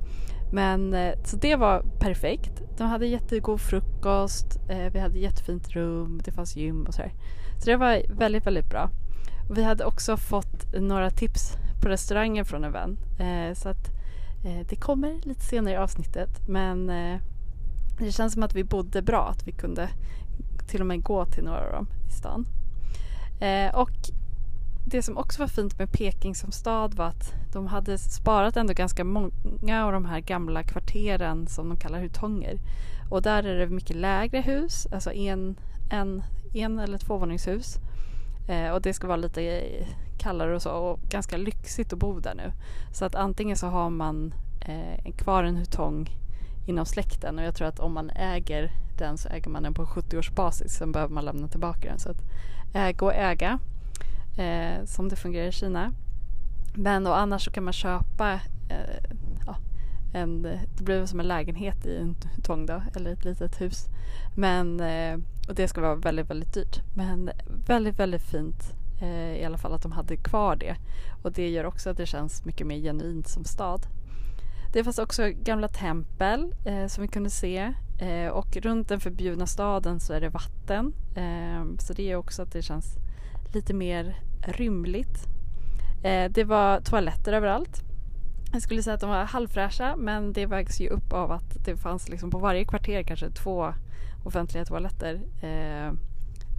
Men 0.51 0.93
eh, 0.93 1.13
så 1.23 1.37
det 1.37 1.55
var 1.55 1.83
perfekt. 1.99 2.61
De 2.77 2.83
hade 2.83 3.07
jättegod 3.07 3.61
frukost, 3.61 4.59
eh, 4.69 4.91
vi 4.93 4.99
hade 4.99 5.19
jättefint 5.19 5.69
rum, 5.69 6.21
det 6.25 6.31
fanns 6.31 6.55
gym 6.55 6.85
och 6.87 6.93
sådär. 6.93 7.13
Så 7.59 7.65
det 7.65 7.75
var 7.75 8.01
väldigt, 8.09 8.47
väldigt 8.47 8.69
bra. 8.69 8.89
Vi 9.51 9.63
hade 9.63 9.85
också 9.85 10.17
fått 10.17 10.73
några 10.73 11.09
tips 11.09 11.57
på 11.81 11.89
restaurangen 11.89 12.45
från 12.45 12.63
en 12.63 12.71
vän. 12.71 12.97
Eh, 13.19 13.55
så 13.55 13.69
att 13.69 13.87
eh, 14.45 14.67
det 14.69 14.75
kommer 14.75 15.19
lite 15.23 15.41
senare 15.41 15.73
i 15.73 15.77
avsnittet. 15.77 16.47
Men 16.47 16.89
eh, 16.89 17.19
det 17.99 18.11
känns 18.11 18.33
som 18.33 18.43
att 18.43 18.55
vi 18.55 18.63
bodde 18.63 19.01
bra, 19.01 19.27
att 19.29 19.47
vi 19.47 19.51
kunde 19.51 19.89
till 20.67 20.81
och 20.81 20.87
med 20.87 21.03
gå 21.03 21.25
till 21.25 21.43
några 21.43 21.65
av 21.65 21.71
dem 21.71 21.87
i 22.07 22.11
stan. 22.11 22.45
Eh, 23.39 23.75
och 23.75 23.91
det 24.85 25.03
som 25.03 25.17
också 25.17 25.39
var 25.39 25.47
fint 25.47 25.79
med 25.79 25.91
Peking 25.91 26.35
som 26.35 26.51
stad 26.51 26.93
var 26.93 27.05
att 27.05 27.33
de 27.53 27.67
hade 27.67 27.97
sparat 27.97 28.57
ändå 28.57 28.73
ganska 28.73 29.03
många 29.03 29.85
av 29.85 29.91
de 29.91 30.05
här 30.05 30.19
gamla 30.19 30.63
kvarteren 30.63 31.47
som 31.47 31.69
de 31.69 31.77
kallar 31.77 31.99
hutonger. 31.99 32.59
Och 33.09 33.21
där 33.21 33.43
är 33.43 33.59
det 33.59 33.67
mycket 33.67 33.95
lägre 33.95 34.41
hus, 34.41 34.87
alltså 34.91 35.13
en, 35.13 35.55
en, 35.91 36.23
en 36.53 36.79
eller 36.79 36.97
tvåvåningshus. 36.97 37.77
Eh, 38.49 38.71
och 38.71 38.81
det 38.81 38.93
ska 38.93 39.07
vara 39.07 39.17
lite 39.17 39.41
kallare 40.19 40.55
och 40.55 40.61
så 40.61 40.71
och 40.71 40.99
ganska 41.09 41.37
lyxigt 41.37 41.93
att 41.93 41.99
bo 41.99 42.19
där 42.19 42.35
nu. 42.35 42.51
Så 42.93 43.05
att 43.05 43.15
antingen 43.15 43.57
så 43.57 43.67
har 43.67 43.89
man 43.89 44.33
eh, 44.61 45.11
kvar 45.17 45.43
en 45.43 45.57
hutong 45.57 46.09
inom 46.67 46.85
släkten 46.85 47.39
och 47.39 47.45
jag 47.45 47.55
tror 47.55 47.67
att 47.67 47.79
om 47.79 47.93
man 47.93 48.09
äger 48.09 48.71
den 48.97 49.17
så 49.17 49.29
äger 49.29 49.49
man 49.49 49.63
den 49.63 49.73
på 49.73 49.85
70-årsbasis. 49.85 50.67
Sen 50.67 50.91
behöver 50.91 51.13
man 51.13 51.25
lämna 51.25 51.47
tillbaka 51.47 51.89
den. 51.89 51.99
Så 51.99 52.09
att 52.09 52.21
äga 52.73 53.05
och 53.05 53.13
äga 53.13 53.59
eh, 54.37 54.85
som 54.85 55.09
det 55.09 55.15
fungerar 55.15 55.47
i 55.47 55.51
Kina. 55.51 55.91
Men 56.75 57.07
och 57.07 57.17
annars 57.17 57.45
så 57.45 57.51
kan 57.51 57.63
man 57.63 57.73
köpa 57.73 58.33
eh, 58.69 59.13
ja, 59.45 59.55
en, 60.13 60.41
det 60.77 60.83
blir 60.83 61.05
som 61.05 61.19
en 61.19 61.27
lägenhet 61.27 61.85
i 61.85 61.97
en 61.97 62.15
tång 62.43 62.65
då, 62.65 62.83
eller 62.95 63.11
ett 63.11 63.25
litet 63.25 63.61
hus. 63.61 63.85
Men, 64.35 64.79
eh, 64.79 65.17
och 65.47 65.55
det 65.55 65.67
ska 65.67 65.81
vara 65.81 65.95
väldigt, 65.95 66.29
väldigt 66.29 66.53
dyrt. 66.53 66.81
Men 66.95 67.31
väldigt, 67.67 67.99
väldigt 67.99 68.23
fint 68.23 68.78
Eh, 69.01 69.41
i 69.41 69.45
alla 69.45 69.57
fall 69.57 69.73
att 69.73 69.83
de 69.83 69.91
hade 69.91 70.17
kvar 70.17 70.55
det. 70.55 70.75
Och 71.23 71.31
det 71.31 71.49
gör 71.49 71.65
också 71.65 71.89
att 71.89 71.97
det 71.97 72.05
känns 72.05 72.45
mycket 72.45 72.67
mer 72.67 72.77
genuint 72.77 73.27
som 73.27 73.45
stad. 73.45 73.87
Det 74.73 74.83
fanns 74.83 74.99
också 74.99 75.29
gamla 75.43 75.67
tempel 75.67 76.55
eh, 76.65 76.87
som 76.87 77.01
vi 77.01 77.07
kunde 77.07 77.29
se 77.29 77.73
eh, 77.99 78.27
och 78.27 78.57
runt 78.57 78.89
den 78.89 78.99
förbjudna 78.99 79.47
staden 79.47 79.99
så 79.99 80.13
är 80.13 80.21
det 80.21 80.29
vatten. 80.29 80.93
Eh, 81.15 81.77
så 81.79 81.93
det 81.93 82.03
gör 82.03 82.17
också 82.17 82.41
att 82.41 82.51
det 82.51 82.61
känns 82.61 82.97
lite 83.53 83.73
mer 83.73 84.15
rymligt. 84.41 85.25
Eh, 86.03 86.31
det 86.31 86.43
var 86.43 86.81
toaletter 86.81 87.33
överallt. 87.33 87.83
Jag 88.51 88.61
skulle 88.61 88.83
säga 88.83 88.93
att 88.93 89.01
de 89.01 89.09
var 89.09 89.23
halvfräscha 89.23 89.95
men 89.95 90.33
det 90.33 90.45
vägs 90.45 90.81
ju 90.81 90.89
upp 90.89 91.13
av 91.13 91.31
att 91.31 91.65
det 91.65 91.77
fanns 91.77 92.09
liksom 92.09 92.31
på 92.31 92.37
varje 92.37 92.65
kvarter 92.65 93.03
kanske 93.03 93.29
två 93.29 93.73
offentliga 94.23 94.65
toaletter. 94.65 95.21
Eh, 95.41 95.93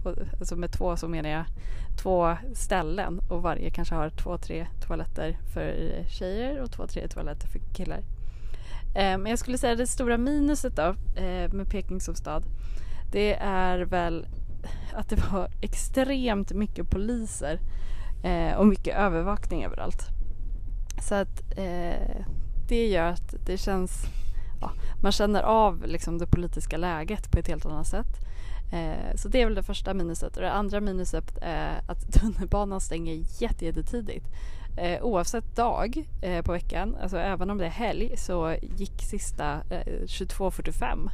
och, 0.03 0.15
alltså 0.39 0.55
med 0.55 0.71
två 0.71 0.97
så 0.97 1.07
menar 1.07 1.29
jag 1.29 1.45
två 2.01 2.35
ställen 2.53 3.19
och 3.29 3.41
varje 3.41 3.69
kanske 3.69 3.95
har 3.95 4.09
två, 4.09 4.37
tre 4.37 4.67
toaletter 4.87 5.37
för 5.53 5.75
tjejer 6.09 6.61
och 6.61 6.71
två, 6.71 6.87
tre 6.87 7.07
toaletter 7.07 7.47
för 7.47 7.59
killar. 7.73 7.99
Eh, 8.95 9.17
men 9.17 9.25
jag 9.25 9.39
skulle 9.39 9.57
säga 9.57 9.75
det 9.75 9.87
stora 9.87 10.17
minuset 10.17 10.75
då 10.75 10.95
eh, 11.21 11.53
med 11.53 11.69
Peking 11.69 12.01
som 12.01 12.15
stad 12.15 12.43
det 13.11 13.33
är 13.41 13.79
väl 13.79 14.27
att 14.93 15.09
det 15.09 15.31
var 15.31 15.47
extremt 15.61 16.51
mycket 16.51 16.89
poliser 16.89 17.59
eh, 18.23 18.57
och 18.57 18.67
mycket 18.67 18.95
övervakning 18.95 19.63
överallt. 19.63 20.07
Så 21.01 21.15
att 21.15 21.57
eh, 21.57 22.25
det 22.67 22.87
gör 22.87 23.05
att 23.05 23.35
det 23.45 23.57
känns, 23.57 24.05
ja, 24.61 24.71
man 25.01 25.11
känner 25.11 25.41
av 25.41 25.87
liksom 25.87 26.17
det 26.17 26.27
politiska 26.27 26.77
läget 26.77 27.31
på 27.31 27.39
ett 27.39 27.47
helt 27.47 27.65
annat 27.65 27.87
sätt. 27.87 28.27
Eh, 28.71 29.15
så 29.15 29.27
det 29.27 29.41
är 29.41 29.45
väl 29.45 29.55
det 29.55 29.63
första 29.63 29.93
minuset. 29.93 30.35
Och 30.35 30.41
det 30.41 30.51
andra 30.51 30.81
minuset 30.81 31.37
är 31.41 31.81
att 31.87 32.13
tunnelbanan 32.13 32.81
stänger 32.81 33.23
jättetidigt. 33.41 34.27
Eh, 34.77 35.03
oavsett 35.03 35.55
dag 35.55 36.07
eh, 36.21 36.41
på 36.41 36.51
veckan, 36.51 36.95
alltså 37.01 37.17
även 37.17 37.49
om 37.49 37.57
det 37.57 37.65
är 37.65 37.69
helg, 37.69 38.17
så 38.17 38.55
gick 38.61 39.01
sista 39.01 39.53
eh, 39.69 40.03
22.45 40.03 41.09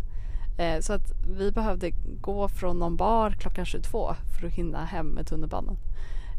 eh, 0.58 0.80
så 0.80 0.94
att 0.94 1.14
vi 1.38 1.52
behövde 1.52 1.92
gå 2.22 2.48
från 2.48 2.80
någon 2.80 2.96
bar 2.96 3.32
klockan 3.32 3.66
22 3.66 4.16
för 4.40 4.48
att 4.48 4.54
hinna 4.54 4.86
hem 4.86 5.08
med 5.08 5.28
tunnelbanan. 5.28 5.78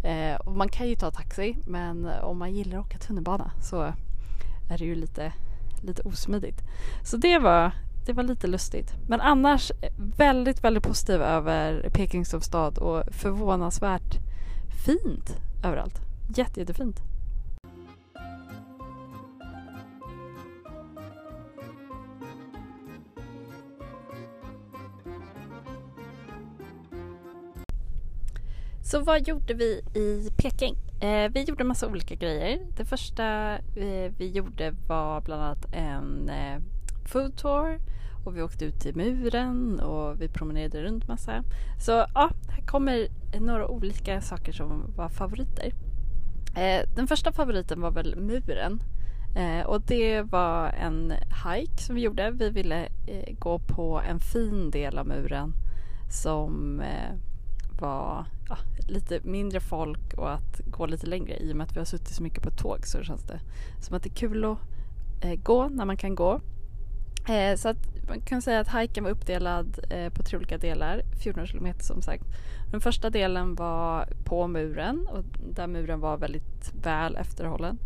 Eh, 0.05 0.37
och 0.37 0.53
man 0.53 0.69
kan 0.69 0.89
ju 0.89 0.95
ta 0.95 1.11
taxi 1.11 1.57
men 1.67 2.07
eh, 2.07 2.25
om 2.25 2.39
man 2.39 2.55
gillar 2.55 2.79
att 2.79 2.87
åka 2.87 2.99
tunnelbana 2.99 3.51
så 3.63 3.83
är 4.71 4.79
det 4.79 4.85
ju 4.85 4.95
lite, 4.95 5.33
lite 5.83 6.03
osmidigt. 6.03 6.63
Så 7.05 7.17
det 7.17 7.39
var, 7.39 7.73
det 8.09 8.15
var 8.15 8.23
lite 8.23 8.47
lustigt. 8.47 8.95
Men 9.09 9.21
annars 9.21 9.71
eh, 9.71 9.93
väldigt, 10.17 10.65
väldigt 10.65 10.83
positiv 10.83 11.23
över 11.23 11.91
Peking 11.91 12.25
som 12.25 12.41
stad 12.41 12.79
och 12.79 13.03
förvånansvärt 13.15 14.19
fint 14.87 15.37
överallt. 15.65 16.01
Jätte, 16.37 16.61
jättefint. 16.61 16.97
Så 28.83 29.01
vad 29.01 29.29
gjorde 29.29 29.55
vi 29.55 29.83
i 29.95 30.31
Peking? 30.37 30.77
Eh, 31.01 31.31
vi 31.33 31.43
gjorde 31.43 31.65
massa 31.65 31.87
olika 31.87 32.15
grejer. 32.15 32.59
Det 32.77 32.85
första 32.85 33.55
eh, 33.59 34.13
vi 34.19 34.31
gjorde 34.35 34.75
var 34.87 35.21
bland 35.21 35.43
annat 35.43 35.75
en 35.75 36.29
eh, 36.29 36.59
food 37.07 37.37
tour 37.37 37.79
och 38.29 38.37
vi 38.37 38.43
åkte 38.43 38.65
ut 38.65 38.81
till 38.81 38.97
muren 38.97 39.81
och 39.81 40.21
vi 40.21 40.29
promenerade 40.29 40.83
runt 40.83 41.09
massa. 41.09 41.45
Så 41.79 41.93
ja, 42.15 42.31
här 42.49 42.67
kommer 42.67 43.09
några 43.41 43.69
olika 43.69 44.21
saker 44.21 44.53
som 44.53 44.93
var 44.97 45.09
favoriter. 45.09 45.73
Eh, 46.57 46.89
den 46.97 47.07
första 47.07 47.33
favoriten 47.33 47.81
var 47.81 47.91
väl 47.91 48.17
muren. 48.17 48.83
Eh, 49.37 49.67
och 49.67 49.81
det 49.81 50.23
var 50.23 50.69
en 50.69 51.13
hike 51.47 51.83
som 51.83 51.95
vi 51.95 52.01
gjorde. 52.01 52.31
Vi 52.31 52.51
ville 52.51 52.89
eh, 53.07 53.35
gå 53.39 53.59
på 53.59 54.01
en 54.01 54.21
fin 54.21 54.71
del 54.71 54.99
av 54.99 55.07
muren 55.07 55.53
som 56.11 56.81
eh, 56.81 57.15
var 57.81 58.27
ja, 58.49 58.59
lite 58.89 59.21
mindre 59.23 59.61
folk 59.61 60.15
och 60.17 60.33
att 60.33 60.61
gå 60.71 60.87
lite 60.87 61.07
längre. 61.07 61.37
I 61.37 61.53
och 61.53 61.57
med 61.57 61.65
att 61.65 61.77
vi 61.77 61.81
har 61.81 61.85
suttit 61.85 62.15
så 62.15 62.23
mycket 62.23 62.43
på 62.43 62.51
tåg 62.51 62.87
så 62.87 63.03
känns 63.03 63.23
det 63.23 63.41
som 63.81 63.97
att 63.97 64.03
det 64.03 64.09
är 64.09 64.15
kul 64.15 64.45
att 64.45 64.59
eh, 65.21 65.35
gå 65.35 65.69
när 65.69 65.85
man 65.85 65.97
kan 65.97 66.15
gå. 66.15 66.41
Eh, 67.29 67.57
så 67.57 67.69
att 67.69 67.98
man 68.09 68.21
kan 68.21 68.43
säga 68.43 68.61
att 68.61 68.69
hajken 68.69 69.05
var 69.05 69.11
uppdelad 69.11 69.79
eh, 69.91 70.13
på 70.13 70.23
tre 70.23 70.39
olika 70.39 70.59
delar, 70.59 71.03
14 71.23 71.47
kilometer 71.47 71.85
som 71.85 72.03
sagt. 72.03 72.25
Den 72.71 72.81
första 72.81 73.11
delen 73.11 73.55
var 73.55 74.09
på 74.25 74.47
muren 74.47 75.07
och 75.07 75.25
där 75.55 75.67
muren 75.67 76.01
var 76.01 76.17
väldigt 76.17 76.73
väl 76.83 77.17
efterhållen. 77.17 77.79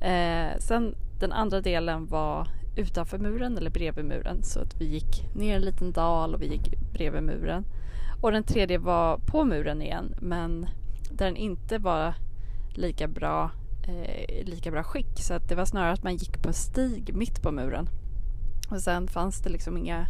Eh, 0.00 0.58
sen 0.58 0.94
den 1.20 1.32
andra 1.32 1.60
delen 1.60 2.06
var 2.06 2.48
utanför 2.76 3.18
muren 3.18 3.58
eller 3.58 3.70
bredvid 3.70 4.04
muren. 4.04 4.42
Så 4.42 4.60
att 4.60 4.80
vi 4.80 4.84
gick 4.84 5.34
ner 5.34 5.56
en 5.56 5.62
liten 5.62 5.92
dal 5.92 6.34
och 6.34 6.42
vi 6.42 6.46
gick 6.46 6.74
bredvid 6.92 7.22
muren. 7.22 7.64
Och 8.20 8.32
den 8.32 8.44
tredje 8.44 8.78
var 8.78 9.18
på 9.18 9.44
muren 9.44 9.82
igen 9.82 10.14
men 10.20 10.66
där 11.10 11.26
den 11.26 11.36
inte 11.36 11.78
var 11.78 12.14
lika 12.74 13.08
bra, 13.08 13.50
eh, 13.88 14.44
lika 14.44 14.70
bra 14.70 14.82
skick. 14.82 15.18
Så 15.18 15.34
att 15.34 15.48
det 15.48 15.54
var 15.54 15.64
snarare 15.64 15.92
att 15.92 16.02
man 16.02 16.16
gick 16.16 16.42
på 16.42 16.48
en 16.48 16.54
stig 16.54 17.14
mitt 17.14 17.42
på 17.42 17.52
muren. 17.52 17.88
Och 18.68 18.80
sen 18.80 19.08
fanns 19.08 19.40
det 19.40 19.50
liksom 19.50 19.76
inga 19.76 20.06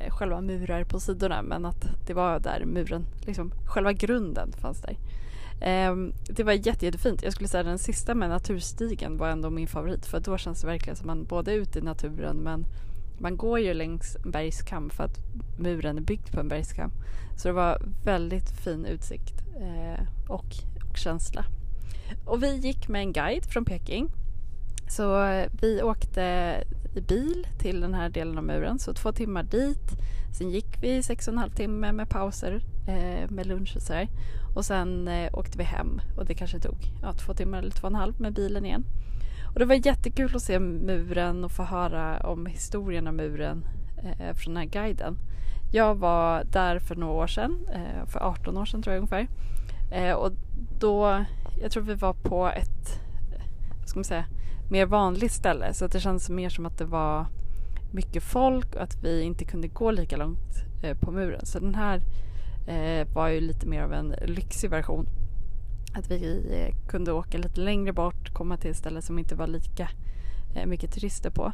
eh, 0.00 0.10
själva 0.10 0.40
murar 0.40 0.84
på 0.84 1.00
sidorna 1.00 1.42
men 1.42 1.64
att 1.64 1.86
det 2.06 2.14
var 2.14 2.40
där 2.40 2.64
muren, 2.64 3.06
liksom 3.20 3.52
själva 3.66 3.92
grunden 3.92 4.52
fanns 4.52 4.82
där. 4.82 4.96
Eh, 5.60 5.94
det 6.28 6.44
var 6.44 6.52
jätte, 6.52 6.86
jättefint. 6.86 7.22
Jag 7.22 7.32
skulle 7.32 7.48
säga 7.48 7.62
den 7.62 7.78
sista 7.78 8.14
med 8.14 8.28
naturstigen 8.28 9.16
var 9.16 9.28
ändå 9.28 9.50
min 9.50 9.68
favorit 9.68 10.06
för 10.06 10.20
då 10.20 10.38
känns 10.38 10.60
det 10.60 10.66
verkligen 10.66 10.96
som 10.96 11.06
man 11.06 11.24
både 11.24 11.52
är 11.52 11.56
ute 11.56 11.78
i 11.78 11.82
naturen 11.82 12.36
men 12.36 12.66
man 13.20 13.36
går 13.36 13.58
ju 13.58 13.74
längs 13.74 14.16
en 14.24 14.30
bergskam 14.30 14.90
för 14.90 15.04
att 15.04 15.18
muren 15.58 15.98
är 15.98 16.02
byggd 16.02 16.32
på 16.32 16.40
en 16.40 16.48
bergskam. 16.48 16.90
Så 17.36 17.48
det 17.48 17.54
var 17.54 17.82
väldigt 18.04 18.50
fin 18.50 18.86
utsikt 18.86 19.42
eh, 19.60 20.06
och, 20.28 20.46
och 20.90 20.96
känsla. 20.96 21.44
Och 22.26 22.42
vi 22.42 22.56
gick 22.56 22.88
med 22.88 23.00
en 23.00 23.12
guide 23.12 23.44
från 23.44 23.64
Peking. 23.64 24.10
Så 24.88 25.24
eh, 25.24 25.50
vi 25.60 25.82
åkte 25.82 26.54
i 26.94 27.00
bil 27.00 27.46
till 27.58 27.80
den 27.80 27.94
här 27.94 28.08
delen 28.08 28.38
av 28.38 28.44
muren, 28.44 28.78
så 28.78 28.92
två 28.92 29.12
timmar 29.12 29.42
dit. 29.42 29.90
Sen 30.38 30.50
gick 30.50 30.82
vi 30.82 31.02
sex 31.02 31.28
och 31.28 31.32
en 31.32 31.38
halv 31.38 31.50
timme 31.50 31.92
med 31.92 32.08
pauser 32.08 32.62
eh, 32.88 33.30
med 33.30 33.46
lunch 33.46 33.76
och 33.76 33.82
sådär. 33.82 34.08
Och 34.54 34.64
sen 34.64 35.08
eh, 35.08 35.30
åkte 35.32 35.58
vi 35.58 35.64
hem 35.64 36.00
och 36.16 36.24
det 36.24 36.34
kanske 36.34 36.58
tog 36.58 36.76
ja, 37.02 37.12
två 37.12 37.34
timmar 37.34 37.58
eller 37.58 37.70
två 37.70 37.86
och 37.86 37.92
en 37.92 37.94
halv 37.94 38.20
med 38.20 38.34
bilen 38.34 38.64
igen. 38.64 38.84
Och 39.52 39.58
det 39.58 39.64
var 39.64 39.86
jättekul 39.86 40.36
att 40.36 40.42
se 40.42 40.58
muren 40.58 41.44
och 41.44 41.52
få 41.52 41.62
höra 41.62 42.20
om 42.20 42.46
historien 42.46 43.06
om 43.06 43.16
muren 43.16 43.64
eh, 44.02 44.34
från 44.34 44.54
den 44.54 44.62
här 44.62 44.70
guiden. 44.70 45.18
Jag 45.72 45.94
var 45.94 46.44
där 46.44 46.78
för 46.78 46.96
några 46.96 47.12
år 47.12 47.26
sedan, 47.26 47.66
eh, 47.74 48.06
för 48.06 48.20
18 48.20 48.56
år 48.56 48.64
sedan 48.64 48.82
tror 48.82 48.94
jag 48.94 49.00
ungefär. 49.00 49.28
Eh, 49.90 50.12
och 50.12 50.32
då, 50.78 51.24
jag 51.62 51.72
tror 51.72 51.82
vi 51.82 51.94
var 51.94 52.12
på 52.12 52.48
ett, 52.48 53.00
eh, 53.32 53.42
vad 53.80 53.88
ska 53.88 53.98
man 53.98 54.04
säga, 54.04 54.24
mer 54.70 54.86
vanligt 54.86 55.32
ställe 55.32 55.74
så 55.74 55.84
att 55.84 55.92
det 55.92 56.00
kändes 56.00 56.30
mer 56.30 56.48
som 56.48 56.66
att 56.66 56.78
det 56.78 56.84
var 56.84 57.26
mycket 57.92 58.22
folk 58.22 58.74
och 58.74 58.82
att 58.82 59.04
vi 59.04 59.22
inte 59.22 59.44
kunde 59.44 59.68
gå 59.68 59.90
lika 59.90 60.16
långt 60.16 60.64
eh, 60.82 60.96
på 60.98 61.10
muren. 61.12 61.46
Så 61.46 61.58
den 61.58 61.74
här 61.74 62.02
eh, 62.68 63.14
var 63.14 63.28
ju 63.28 63.40
lite 63.40 63.66
mer 63.66 63.82
av 63.82 63.92
en 63.92 64.14
lyxig 64.22 64.70
version. 64.70 65.06
Att 65.94 66.10
vi 66.10 66.46
eh, 66.52 66.88
kunde 66.88 67.12
åka 67.12 67.38
lite 67.38 67.60
längre 67.60 67.92
bort, 67.92 68.34
komma 68.34 68.56
till 68.56 68.70
ett 68.70 68.76
ställe 68.76 69.02
som 69.02 69.18
inte 69.18 69.34
var 69.34 69.46
lika 69.46 69.88
eh, 70.54 70.66
mycket 70.66 70.94
turister 70.94 71.30
på. 71.30 71.52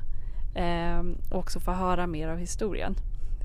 Ehm, 0.55 1.17
och 1.31 1.39
också 1.39 1.61
få 1.61 1.73
höra 1.73 2.07
mer 2.07 2.29
av 2.29 2.39
historien. 2.39 2.95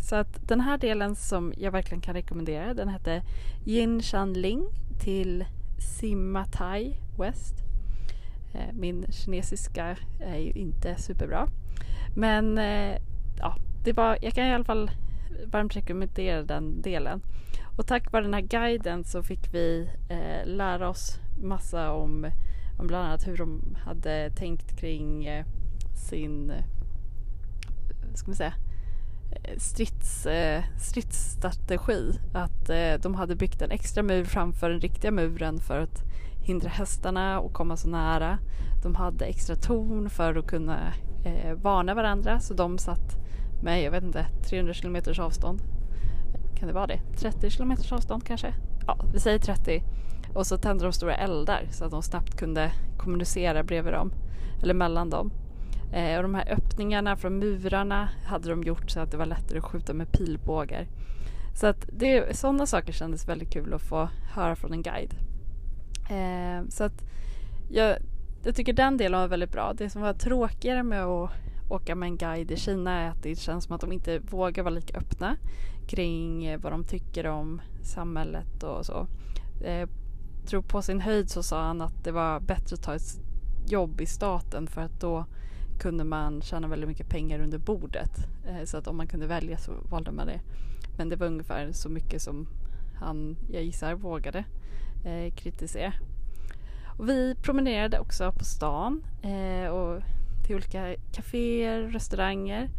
Så 0.09 0.15
att 0.15 0.47
den 0.47 0.61
här 0.61 0.77
delen 0.77 1.15
som 1.15 1.53
jag 1.57 1.71
verkligen 1.71 2.01
kan 2.01 2.13
rekommendera 2.13 2.73
den 2.73 2.89
hette 2.89 3.23
Yin 3.65 4.01
Shan 4.01 4.33
Ling 4.33 4.65
till 4.99 5.45
Thai 6.51 6.93
West. 7.17 7.68
Eh, 8.53 8.73
min 8.73 9.05
kinesiska 9.11 9.97
är 10.19 10.37
ju 10.37 10.51
inte 10.51 10.95
superbra. 10.95 11.47
Men 12.15 12.57
eh, 12.57 12.97
ja, 13.39 13.55
det 13.83 13.93
var, 13.93 14.17
jag 14.21 14.33
kan 14.33 14.45
i 14.45 14.53
alla 14.53 14.63
fall 14.63 14.91
varmt 15.45 15.75
rekommendera 15.75 16.43
den 16.43 16.81
delen. 16.81 17.21
Och 17.77 17.87
tack 17.87 18.11
vare 18.11 18.23
den 18.23 18.33
här 18.33 18.41
guiden 18.41 19.03
så 19.03 19.23
fick 19.23 19.53
vi 19.53 19.89
eh, 20.09 20.47
lära 20.47 20.89
oss 20.89 21.19
massa 21.41 21.91
om, 21.91 22.31
om 22.79 22.87
bland 22.87 23.07
annat 23.07 23.27
hur 23.27 23.37
de 23.37 23.77
hade 23.85 24.29
tänkt 24.29 24.79
kring 24.79 25.25
eh, 25.25 25.45
sin, 26.09 26.49
eh, 26.49 26.63
ska 28.13 28.27
man 28.27 28.35
säga, 28.35 28.53
strids, 29.57 30.25
eh, 30.25 30.63
stridsstrategi. 30.77 32.19
Att 32.33 32.69
eh, 32.69 32.93
de 33.01 33.15
hade 33.15 33.35
byggt 33.35 33.61
en 33.61 33.71
extra 33.71 34.03
mur 34.03 34.23
framför 34.23 34.69
den 34.69 34.79
riktiga 34.79 35.11
muren 35.11 35.59
för 35.59 35.79
att 35.79 36.03
hindra 36.49 36.69
hästarna 36.69 37.37
att 37.37 37.53
komma 37.53 37.77
så 37.77 37.89
nära. 37.89 38.37
De 38.83 38.95
hade 38.95 39.25
extra 39.25 39.55
torn 39.55 40.09
för 40.09 40.35
att 40.35 40.47
kunna 40.47 40.93
eh, 41.25 41.53
varna 41.53 41.93
varandra 41.93 42.39
så 42.39 42.53
de 42.53 42.77
satt 42.77 43.17
med, 43.63 43.83
jag 43.83 43.91
vet 43.91 44.03
inte, 44.03 44.25
300 44.49 44.73
kilometers 44.73 45.19
avstånd. 45.19 45.61
Kan 46.59 46.67
det 46.67 46.73
vara 46.73 46.87
det? 46.87 46.99
30 47.17 47.49
kilometers 47.49 47.91
avstånd 47.91 48.25
kanske? 48.25 48.53
Ja, 48.87 48.97
vi 49.13 49.19
säger 49.19 49.39
30. 49.39 49.83
Och 50.33 50.47
så 50.47 50.57
tände 50.57 50.83
de 50.83 50.93
stora 50.93 51.15
eldar 51.15 51.67
så 51.71 51.85
att 51.85 51.91
de 51.91 52.03
snabbt 52.03 52.37
kunde 52.37 52.71
kommunicera 52.97 53.63
bredvid 53.63 53.93
dem, 53.93 54.11
eller 54.63 54.73
mellan 54.73 55.09
dem. 55.09 55.31
Eh, 55.93 56.17
och 56.17 56.23
de 56.23 56.35
här 56.35 56.51
öppningarna 56.51 57.15
från 57.15 57.39
murarna 57.39 58.09
hade 58.25 58.49
de 58.49 58.63
gjort 58.63 58.91
så 58.91 58.99
att 58.99 59.11
det 59.11 59.17
var 59.17 59.25
lättare 59.25 59.57
att 59.57 59.65
skjuta 59.65 59.93
med 59.93 60.11
pilbågar. 60.11 60.87
Så 61.55 61.67
att 61.67 61.89
det, 61.91 62.37
sådana 62.37 62.65
saker 62.65 62.93
kändes 62.93 63.27
väldigt 63.27 63.53
kul 63.53 63.73
att 63.73 63.81
få 63.81 64.09
höra 64.33 64.55
från 64.55 64.73
en 64.73 64.81
guide. 64.81 65.28
Eh, 66.09 66.67
så 66.69 66.83
att 66.83 67.03
jag, 67.69 67.97
jag 68.43 68.55
tycker 68.55 68.73
den 68.73 68.97
delen 68.97 69.19
var 69.19 69.27
väldigt 69.27 69.51
bra. 69.51 69.73
Det 69.73 69.89
som 69.89 70.01
var 70.01 70.13
tråkigare 70.13 70.83
med 70.83 71.03
att 71.03 71.29
åka 71.69 71.95
med 71.95 72.07
en 72.07 72.17
guide 72.17 72.51
i 72.51 72.57
Kina 72.57 72.91
är 72.91 73.09
att 73.09 73.23
det 73.23 73.35
känns 73.35 73.63
som 73.63 73.75
att 73.75 73.81
de 73.81 73.91
inte 73.91 74.19
vågar 74.19 74.63
vara 74.63 74.73
lika 74.73 74.97
öppna 74.97 75.37
kring 75.87 76.45
eh, 76.45 76.59
vad 76.59 76.71
de 76.71 76.83
tycker 76.83 77.27
om 77.27 77.61
samhället 77.81 78.63
och 78.63 78.85
så. 78.85 79.07
Eh, 79.63 79.89
tror 80.45 80.61
på 80.61 80.81
sin 80.81 81.01
höjd 81.01 81.29
så 81.29 81.43
sa 81.43 81.63
han 81.63 81.81
att 81.81 82.03
det 82.03 82.11
var 82.11 82.39
bättre 82.39 82.73
att 82.73 82.83
ta 82.83 82.95
ett 82.95 83.19
jobb 83.67 84.01
i 84.01 84.05
staten 84.05 84.67
för 84.67 84.81
att 84.81 85.01
då 85.01 85.25
kunde 85.79 86.03
man 86.03 86.41
tjäna 86.41 86.67
väldigt 86.67 86.89
mycket 86.89 87.09
pengar 87.09 87.39
under 87.39 87.57
bordet. 87.57 88.11
Eh, 88.47 88.65
så 88.65 88.77
att 88.77 88.87
om 88.87 88.97
man 88.97 89.07
kunde 89.07 89.27
välja 89.27 89.57
så 89.57 89.71
valde 89.89 90.11
man 90.11 90.27
det. 90.27 90.39
Men 90.97 91.09
det 91.09 91.15
var 91.15 91.27
ungefär 91.27 91.71
så 91.71 91.89
mycket 91.89 92.21
som 92.21 92.47
han, 92.95 93.37
jag 93.51 93.63
gissar, 93.63 93.93
vågade 93.95 94.43
eh, 95.03 95.33
kritisera. 95.35 95.93
Och 96.97 97.09
vi 97.09 97.35
promenerade 97.35 97.99
också 97.99 98.31
på 98.31 98.43
stan 98.43 99.03
eh, 99.21 99.69
och 99.69 100.01
till 100.45 100.55
olika 100.55 100.95
kaféer, 101.11 101.81
restauranger. 101.81 102.69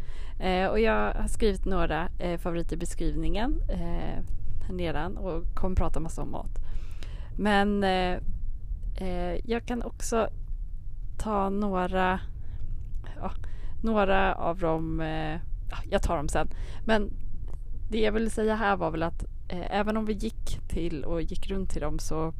Eh, 0.40 0.66
och 0.66 0.80
jag 0.80 1.14
har 1.14 1.28
skrivit 1.28 1.64
några 1.64 2.08
eh, 2.18 2.38
favoriter 2.38 2.76
i 2.76 2.78
beskrivningen 2.78 3.60
eh, 3.68 4.24
här 4.66 4.72
nedan 4.72 5.16
och 5.16 5.54
kommer 5.54 5.76
prata 5.76 6.00
massa 6.00 6.22
om 6.22 6.30
mat. 6.30 6.58
Men 7.38 7.84
eh, 7.84 8.18
eh, 8.96 9.36
jag 9.44 9.66
kan 9.66 9.82
också 9.82 10.28
ta 11.18 11.48
några 11.48 12.20
ja, 13.16 13.32
några 13.82 14.34
av 14.34 14.58
dem, 14.58 15.00
eh, 15.00 15.40
jag 15.90 16.02
tar 16.02 16.16
dem 16.16 16.28
sen. 16.28 16.48
Men 16.84 17.10
det 17.90 18.00
jag 18.00 18.12
ville 18.12 18.30
säga 18.30 18.54
här 18.54 18.76
var 18.76 18.90
väl 18.90 19.02
att 19.02 19.24
Eh, 19.50 19.66
även 19.70 19.96
om 19.96 20.06
vi 20.06 20.12
gick 20.12 20.60
till 20.68 21.04
och 21.04 21.22
gick 21.22 21.50
runt 21.50 21.70
till 21.70 21.80
dem 21.80 21.98
så 21.98 22.34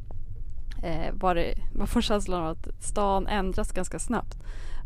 eh, 0.83 1.13
var 1.13 1.35
det, 1.35 1.53
man 1.73 1.87
får 1.87 2.01
känslan 2.01 2.43
av 2.43 2.47
att 2.49 2.83
stan 2.83 3.27
ändras 3.27 3.71
ganska 3.71 3.99
snabbt. 3.99 4.37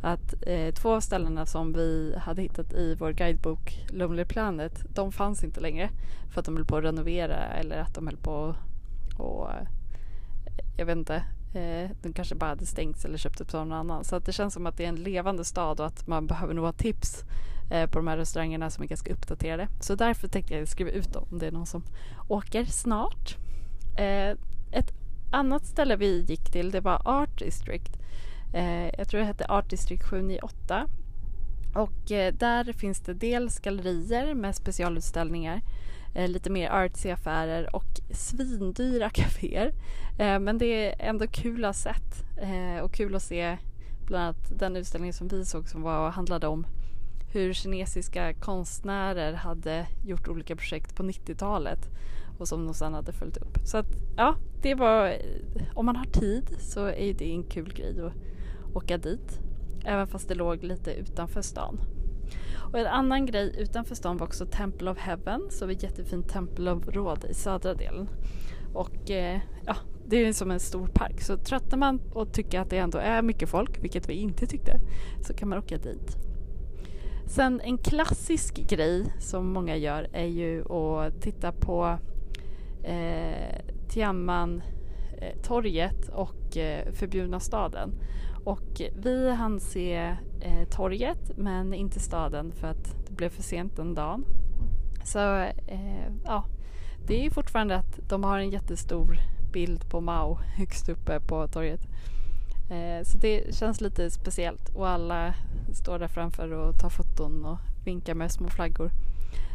Att 0.01 0.33
eh, 0.47 0.73
två 0.73 0.93
av 0.93 0.99
ställena 0.99 1.45
som 1.45 1.73
vi 1.73 2.15
hade 2.17 2.41
hittat 2.41 2.73
i 2.73 2.95
vår 2.99 3.11
guidebok 3.11 3.85
Lonely 3.89 4.25
Planet, 4.25 4.85
de 4.95 5.11
fanns 5.11 5.43
inte 5.43 5.59
längre 5.59 5.89
för 6.33 6.39
att 6.39 6.45
de 6.45 6.55
höll 6.55 6.65
på 6.65 6.77
att 6.77 6.83
renovera 6.83 7.38
eller 7.38 7.77
att 7.77 7.95
de 7.95 8.07
höll 8.07 8.17
på 8.17 8.55
och 9.17 9.51
eh, 9.51 9.67
jag 10.77 10.85
vet 10.85 10.97
inte, 10.97 11.23
Eh, 11.55 11.89
de 12.01 12.13
kanske 12.13 12.35
bara 12.35 12.49
hade 12.49 12.65
stängts 12.65 13.05
eller 13.05 13.17
köpt 13.17 13.41
upp 13.41 13.53
av 13.53 13.67
någon 13.67 13.79
annan. 13.79 14.03
Så 14.03 14.15
att 14.15 14.25
det 14.25 14.31
känns 14.31 14.53
som 14.53 14.65
att 14.65 14.77
det 14.77 14.85
är 14.85 14.89
en 14.89 14.95
levande 14.95 15.43
stad 15.43 15.79
och 15.79 15.85
att 15.85 16.07
man 16.07 16.27
behöver 16.27 16.53
nog 16.53 16.65
ha 16.65 16.73
tips 16.73 17.23
Eh, 17.69 17.89
på 17.89 17.99
de 17.99 18.08
här 18.08 18.17
restaurangerna 18.17 18.69
som 18.69 18.84
är 18.84 18.88
ganska 18.88 19.13
uppdaterade. 19.13 19.67
Så 19.80 19.95
därför 19.95 20.28
tänkte 20.28 20.54
jag 20.54 20.67
skriva 20.67 20.91
ut 20.91 21.13
dem 21.13 21.25
om 21.32 21.39
det 21.39 21.47
är 21.47 21.51
någon 21.51 21.65
som 21.65 21.84
åker 22.28 22.65
snart. 22.65 23.38
Eh, 23.97 24.38
ett 24.71 24.93
annat 25.32 25.65
ställe 25.65 25.95
vi 25.95 26.21
gick 26.21 26.51
till 26.51 26.71
det 26.71 26.82
var 26.82 27.01
Art 27.06 27.39
District. 27.39 27.97
Eh, 28.54 28.89
jag 28.97 29.08
tror 29.08 29.19
det 29.19 29.25
hette 29.25 29.45
Art 29.45 29.69
District 29.69 30.04
798. 30.04 30.88
Och 31.75 32.12
eh, 32.12 32.34
där 32.34 32.73
finns 32.73 32.99
det 32.99 33.13
dels 33.13 33.60
gallerier 33.60 34.34
med 34.34 34.56
specialutställningar 34.56 35.62
eh, 36.15 36.28
lite 36.28 36.49
mer 36.49 36.69
artsy 36.69 37.12
affärer 37.12 37.75
och 37.75 38.01
svindyra 38.12 39.10
kaféer. 39.13 39.73
Eh, 40.17 40.39
men 40.39 40.58
det 40.58 40.65
är 40.86 41.10
ändå 41.10 41.28
kul 41.28 41.65
att 41.65 41.69
ha 41.69 41.73
sett 41.73 42.23
eh, 42.38 42.84
och 42.84 42.93
kul 42.93 43.15
att 43.15 43.23
se 43.23 43.58
bland 44.06 44.23
annat 44.23 44.60
den 44.60 44.75
utställningen 44.75 45.13
som 45.13 45.28
vi 45.28 45.45
såg 45.45 45.69
som 45.69 45.82
var, 45.82 46.10
handlade 46.10 46.47
om 46.47 46.65
hur 47.36 47.54
kinesiska 47.54 48.34
konstnärer 48.34 49.34
hade 49.34 49.88
gjort 50.06 50.28
olika 50.28 50.56
projekt 50.56 50.95
på 50.95 51.04
90-talet 51.04 51.89
och 52.39 52.48
som 52.48 52.65
de 52.65 52.74
sedan 52.74 52.93
hade 52.93 53.12
följt 53.12 53.38
upp. 53.38 53.58
Så 53.63 53.78
att 53.78 53.88
ja, 54.17 54.36
det 54.62 54.76
var, 54.76 55.08
eh, 55.08 55.63
om 55.74 55.86
man 55.86 55.95
har 55.95 56.06
tid 56.06 56.56
så 56.60 56.86
är 56.86 57.13
det 57.13 57.32
en 57.32 57.43
kul 57.43 57.74
grej 57.74 58.02
att 58.02 58.13
åka 58.76 58.98
dit. 58.98 59.39
Även 59.86 60.08
fast 60.08 60.28
det 60.28 60.36
låg 60.36 60.63
lite 60.63 60.93
utanför 60.93 61.41
stan. 61.41 61.80
Och 62.71 62.80
en 62.80 62.88
annan 62.88 63.26
grej 63.26 63.56
utanför 63.60 63.95
stan 63.95 64.17
var 64.17 64.28
också 64.28 64.45
Temple 64.45 64.91
of 64.91 64.98
Heaven, 64.98 65.41
så 65.50 65.69
ett 65.69 65.84
jättefint 65.84 66.30
tempelområde 66.30 67.28
i 67.28 67.34
södra 67.34 67.74
delen. 67.74 68.10
Och 68.74 69.12
eh, 69.12 69.39
ja, 69.65 69.76
det 70.08 70.26
är 70.26 70.34
som 70.34 70.52
en 70.52 70.60
stor 70.60 70.88
park 70.88 71.21
så 71.21 71.38
tröttnar 71.38 71.78
man 71.78 72.02
och 72.13 72.34
tycker 72.34 72.60
att 72.60 72.69
det 72.69 72.78
ändå 72.78 72.98
är 72.98 73.21
mycket 73.21 73.50
folk, 73.50 73.84
vilket 73.84 74.10
vi 74.10 74.13
inte 74.13 74.48
tyckte, 74.48 74.80
så 75.21 75.34
kan 75.34 75.50
man 75.50 75.58
åka 75.58 75.78
dit. 75.78 76.17
Sen 77.27 77.61
en 77.61 77.77
klassisk 77.77 78.55
grej 78.55 79.05
som 79.19 79.53
många 79.53 79.75
gör 79.75 80.07
är 80.13 80.25
ju 80.25 80.73
att 80.73 81.21
titta 81.21 81.51
på 81.51 81.97
eh, 82.83 83.61
Tiamman 83.89 84.61
eh, 85.21 85.41
torget 85.41 86.09
och 86.09 86.57
eh, 86.57 86.93
förbjudna 86.93 87.39
staden. 87.39 87.91
Och 88.43 88.81
vi 88.95 89.31
hann 89.31 89.59
se 89.59 89.95
eh, 90.41 90.67
torget 90.69 91.38
men 91.38 91.73
inte 91.73 91.99
staden 91.99 92.51
för 92.51 92.67
att 92.67 93.07
det 93.07 93.13
blev 93.13 93.29
för 93.29 93.43
sent 93.43 93.75
den 93.75 93.93
dagen. 93.93 94.25
Så 95.03 95.19
eh, 95.67 96.13
ja, 96.25 96.45
det 97.07 97.25
är 97.25 97.29
fortfarande 97.29 97.75
att 97.75 98.09
de 98.09 98.23
har 98.23 98.39
en 98.39 98.49
jättestor 98.49 99.19
bild 99.53 99.89
på 99.89 100.01
Mao 100.01 100.35
högst 100.57 100.89
uppe 100.89 101.19
på 101.19 101.47
torget. 101.47 101.81
Eh, 102.69 103.04
så 103.04 103.17
det 103.17 103.56
känns 103.56 103.82
lite 103.82 104.12
speciellt 104.12 104.69
och 104.69 104.88
alla 104.89 105.34
står 105.73 105.99
där 105.99 106.08
framför 106.08 106.51
och 106.51 106.80
tar 106.80 106.89
foton 106.89 107.45
och 107.45 107.58
vinkar 107.86 108.15
med 108.15 108.32
små 108.32 108.49
flaggor. 108.49 108.91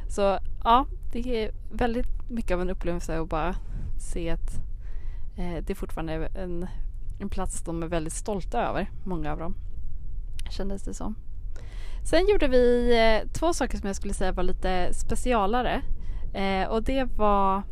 Så 0.08 0.38
ja, 0.64 0.86
det 1.12 1.44
är 1.44 1.50
väldigt 1.72 2.30
mycket 2.30 2.54
av 2.54 2.60
en 2.60 2.70
upplevelse 2.70 3.20
att 3.20 3.28
bara 3.28 3.56
se 3.98 4.30
att 4.30 4.54
eh, 5.36 5.64
det 5.64 5.70
är 5.70 5.74
fortfarande 5.74 6.12
en, 6.34 6.66
en 7.20 7.28
plats 7.28 7.62
de 7.62 7.82
är 7.82 7.86
väldigt 7.86 8.12
stolta 8.12 8.62
över, 8.68 8.90
många 9.04 9.32
av 9.32 9.38
dem. 9.38 9.54
Kändes 10.50 10.82
det 10.82 10.94
som. 10.94 11.14
Sen 12.04 12.28
gjorde 12.28 12.48
vi 12.48 12.92
eh, 12.98 13.28
två 13.32 13.52
saker 13.52 13.78
som 13.78 13.86
jag 13.86 13.96
skulle 13.96 14.14
säga 14.14 14.32
var 14.32 14.42
lite 14.42 14.94
specialare. 14.94 15.82
Eh, 16.34 16.68
och 16.68 16.82
det 16.82 17.04
var 17.04 17.62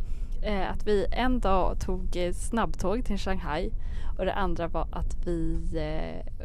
eh, 0.42 0.70
att 0.70 0.86
vi 0.86 1.06
en 1.10 1.40
dag 1.40 1.80
tog 1.80 2.32
snabbtåg 2.34 3.04
till 3.04 3.18
Shanghai 3.18 3.70
och 4.18 4.24
det 4.24 4.34
andra 4.34 4.68
var 4.68 4.88
att 4.92 5.26
vi 5.26 5.60
eh, 5.74 6.44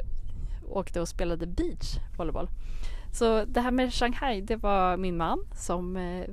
åkte 0.70 1.02
och 1.02 1.08
spelade 1.08 1.48
beach 1.48 1.98
volleyboll. 2.18 2.50
Så 3.14 3.46
det 3.46 3.62
här 3.62 3.72
med 3.72 3.94
Shanghai, 3.94 4.42
det 4.42 4.56
var 4.56 4.98
min 4.98 5.18
man 5.18 5.46
som 5.56 5.98
eh, 5.98 6.26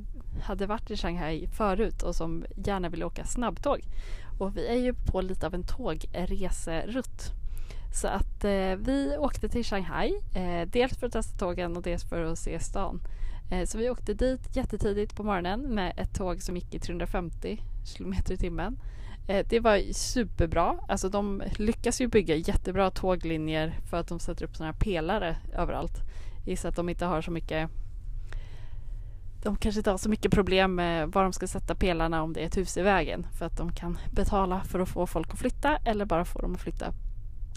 hade 0.42 0.66
varit 0.66 0.90
i 0.90 0.96
Shanghai 0.96 1.46
förut 1.46 2.02
och 2.02 2.14
som 2.14 2.44
gärna 2.56 2.88
ville 2.88 3.04
åka 3.04 3.24
snabbtåg. 3.24 3.80
Och 4.38 4.56
vi 4.56 4.66
är 4.66 4.74
ju 4.74 4.94
på 4.94 5.20
lite 5.20 5.46
av 5.46 5.54
en 5.54 5.62
tågreserutt. 5.62 7.32
Så 7.92 8.08
att 8.08 8.44
eh, 8.44 8.76
vi 8.76 9.16
åkte 9.18 9.48
till 9.48 9.64
Shanghai, 9.64 10.12
eh, 10.34 10.68
dels 10.68 10.98
för 10.98 11.06
att 11.06 11.12
testa 11.12 11.38
tågen 11.38 11.76
och 11.76 11.82
dels 11.82 12.04
för 12.04 12.24
att 12.24 12.38
se 12.38 12.60
stan. 12.60 13.00
Eh, 13.50 13.64
så 13.66 13.78
vi 13.78 13.90
åkte 13.90 14.14
dit 14.14 14.56
jättetidigt 14.56 15.16
på 15.16 15.24
morgonen 15.24 15.60
med 15.60 15.92
ett 15.96 16.14
tåg 16.14 16.42
som 16.42 16.56
gick 16.56 16.74
i 16.74 16.78
350 16.78 17.62
km 17.96 18.14
i 18.30 18.36
timmen. 18.36 18.80
Eh, 19.28 19.46
det 19.48 19.60
var 19.60 19.92
superbra. 19.92 20.78
Alltså 20.88 21.08
de 21.08 21.42
lyckas 21.56 22.00
ju 22.00 22.06
bygga 22.06 22.34
jättebra 22.34 22.90
tåglinjer 22.90 23.78
för 23.90 23.96
att 23.96 24.08
de 24.08 24.20
sätter 24.20 24.44
upp 24.44 24.56
sådana 24.56 24.72
här 24.72 24.80
pelare 24.80 25.36
överallt. 25.54 25.94
Gissar 26.46 26.68
att 26.68 26.76
de 26.76 26.88
inte 26.88 27.04
har 27.04 27.22
så 27.22 27.30
mycket 27.30 27.70
de 29.42 29.56
kanske 29.56 29.78
inte 29.78 29.90
har 29.90 29.98
så 29.98 30.08
mycket 30.08 30.32
problem 30.32 30.74
med 30.74 31.08
var 31.08 31.22
de 31.22 31.32
ska 31.32 31.46
sätta 31.46 31.74
pelarna 31.74 32.22
om 32.22 32.32
det 32.32 32.40
är 32.40 32.46
ett 32.46 32.56
hus 32.56 32.76
i 32.76 32.82
vägen 32.82 33.26
för 33.38 33.46
att 33.46 33.56
de 33.56 33.72
kan 33.72 33.98
betala 34.12 34.60
för 34.60 34.80
att 34.80 34.88
få 34.88 35.06
folk 35.06 35.32
att 35.32 35.38
flytta 35.38 35.76
eller 35.84 36.04
bara 36.04 36.24
få 36.24 36.40
dem 36.40 36.54
att 36.54 36.60
flytta. 36.60 36.92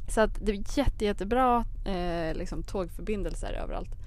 Så 0.10 0.22
att 0.22 0.46
det 0.46 0.52
är 0.52 0.78
jätte, 0.80 1.06
jättebra 1.06 1.66
eh, 1.86 2.36
liksom, 2.36 2.64
tågförbindelser 2.64 3.54
överallt. 3.54 4.03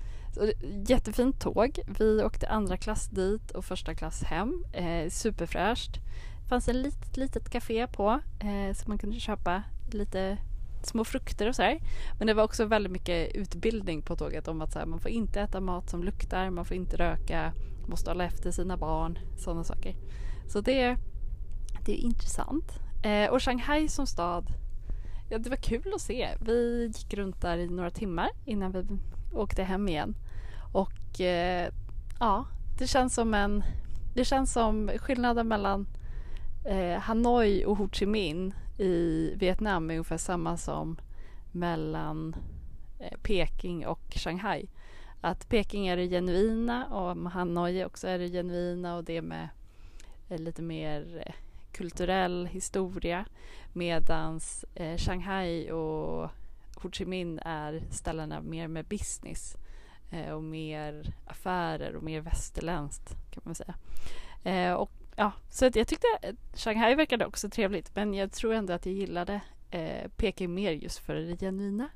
Jättefint 0.88 1.40
tåg. 1.40 1.78
Vi 1.98 2.22
åkte 2.22 2.48
andra 2.48 2.76
klass 2.76 3.08
dit 3.08 3.50
och 3.50 3.64
första 3.64 3.94
klass 3.94 4.22
hem. 4.22 4.64
Eh, 4.72 5.10
superfräscht. 5.10 5.96
Det 6.42 6.48
fanns 6.48 6.68
ett 6.68 6.74
litet, 6.74 7.16
litet 7.16 7.50
café 7.50 7.86
på 7.86 8.20
eh, 8.40 8.74
så 8.74 8.88
man 8.88 8.98
kunde 8.98 9.20
köpa 9.20 9.62
lite 9.90 10.38
små 10.82 11.04
frukter 11.04 11.48
och 11.48 11.54
sådär. 11.54 11.80
Men 12.18 12.26
det 12.26 12.34
var 12.34 12.44
också 12.44 12.64
väldigt 12.64 12.92
mycket 12.92 13.34
utbildning 13.34 14.02
på 14.02 14.16
tåget 14.16 14.48
om 14.48 14.62
att 14.62 14.72
så 14.72 14.78
här, 14.78 14.86
man 14.86 15.00
får 15.00 15.10
inte 15.10 15.40
äta 15.40 15.60
mat 15.60 15.90
som 15.90 16.04
luktar, 16.04 16.50
man 16.50 16.64
får 16.64 16.76
inte 16.76 16.96
röka, 16.96 17.52
måste 17.86 18.10
hålla 18.10 18.24
efter 18.24 18.50
sina 18.50 18.76
barn, 18.76 19.18
sådana 19.38 19.64
saker. 19.64 19.96
Så 20.48 20.60
det, 20.60 20.96
det 21.84 21.92
är 21.92 22.04
intressant. 22.04 22.72
Eh, 23.04 23.30
och 23.30 23.42
Shanghai 23.42 23.88
som 23.88 24.06
stad, 24.06 24.46
ja 25.28 25.38
det 25.38 25.50
var 25.50 25.56
kul 25.56 25.92
att 25.94 26.00
se. 26.00 26.28
Vi 26.40 26.86
gick 26.96 27.14
runt 27.14 27.40
där 27.40 27.58
i 27.58 27.68
några 27.68 27.90
timmar 27.90 28.30
innan 28.44 28.72
vi 28.72 28.86
åkte 29.36 29.62
hem 29.62 29.88
igen. 29.88 30.14
Och 30.72 31.20
eh, 31.20 31.72
ja, 32.20 32.46
det 32.78 32.86
känns 32.86 33.14
som 33.14 33.34
en, 33.34 33.64
det 34.14 34.24
känns 34.24 34.52
som 34.52 34.90
skillnaden 34.98 35.48
mellan 35.48 35.86
eh, 36.64 36.98
Hanoi 36.98 37.64
och 37.64 37.78
Ho 37.78 37.88
Chi 37.92 38.06
Minh 38.06 38.54
i 38.78 39.32
Vietnam 39.36 39.90
är 39.90 39.94
ungefär 39.94 40.16
samma 40.16 40.56
som 40.56 40.96
mellan 41.52 42.36
eh, 42.98 43.18
Peking 43.22 43.86
och 43.86 44.12
Shanghai. 44.14 44.68
Att 45.20 45.48
Peking 45.48 45.86
är 45.86 45.96
det 45.96 46.08
genuina 46.08 46.86
och 46.86 47.30
Hanoi 47.30 47.84
också 47.84 48.08
är 48.08 48.18
det 48.18 48.28
genuina 48.28 48.96
och 48.96 49.04
det 49.04 49.22
med 49.22 49.48
eh, 50.28 50.38
lite 50.38 50.62
mer 50.62 51.22
eh, 51.26 51.34
kulturell 51.72 52.46
historia 52.46 53.24
medans 53.72 54.64
eh, 54.74 54.96
Shanghai 54.96 55.70
och 55.70 56.30
Ho 56.82 56.90
Chi 56.90 57.04
Minh 57.04 57.38
är 57.42 57.82
ställena 57.90 58.40
mer 58.40 58.68
med 58.68 58.84
business 58.84 59.56
eh, 60.10 60.30
och 60.30 60.42
mer 60.42 61.14
affärer 61.26 61.96
och 61.96 62.02
mer 62.02 62.20
västerländskt 62.20 63.16
kan 63.30 63.42
man 63.44 63.54
säga. 63.54 63.74
Eh, 64.44 64.72
och 64.74 64.90
ja, 65.16 65.32
så 65.50 65.64
jag 65.64 65.88
tyckte 65.88 66.06
Shanghai 66.54 66.94
verkade 66.94 67.26
också 67.26 67.50
trevligt 67.50 67.94
men 67.94 68.14
jag 68.14 68.32
tror 68.32 68.54
ändå 68.54 68.72
att 68.72 68.86
jag 68.86 68.94
gillade 68.94 69.40
eh, 69.70 70.08
Peking 70.16 70.54
mer 70.54 70.72
just 70.72 70.98
för 70.98 71.14
det 71.14 71.36
genuina. 71.36 71.88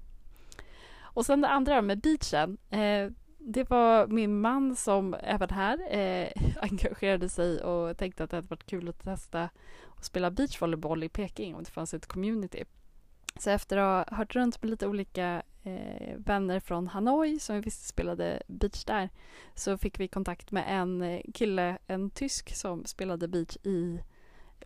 Och 1.00 1.26
sen 1.26 1.40
det 1.40 1.48
andra 1.48 1.82
med 1.82 2.00
beachen. 2.00 2.58
Eh, 2.70 3.10
det 3.38 3.70
var 3.70 4.06
min 4.06 4.40
man 4.40 4.76
som 4.76 5.14
även 5.22 5.50
här 5.50 5.98
eh, 5.98 6.28
engagerade 6.60 7.28
sig 7.28 7.62
och 7.62 7.96
tänkte 7.96 8.24
att 8.24 8.30
det 8.30 8.36
hade 8.36 8.48
varit 8.48 8.66
kul 8.66 8.88
att 8.88 9.04
testa 9.04 9.48
att 9.96 10.04
spela 10.04 10.30
beachvolleyboll 10.30 11.04
i 11.04 11.08
Peking 11.08 11.54
om 11.54 11.62
det 11.62 11.70
fanns 11.70 11.94
ett 11.94 12.06
community. 12.06 12.64
Så 13.38 13.50
efter 13.50 13.76
att 13.76 14.08
ha 14.08 14.16
hört 14.16 14.34
runt 14.34 14.62
med 14.62 14.70
lite 14.70 14.86
olika 14.86 15.42
eh, 15.62 16.16
vänner 16.16 16.60
från 16.60 16.86
Hanoi 16.86 17.38
som 17.38 17.54
vi 17.56 17.60
visste 17.62 17.84
spelade 17.88 18.42
beach 18.46 18.84
där 18.84 19.08
så 19.54 19.78
fick 19.78 20.00
vi 20.00 20.08
kontakt 20.08 20.50
med 20.50 20.64
en 20.68 21.02
eh, 21.02 21.20
kille, 21.34 21.78
en 21.86 22.10
tysk 22.10 22.56
som 22.56 22.84
spelade 22.84 23.28
beach 23.28 23.56
i 23.62 24.00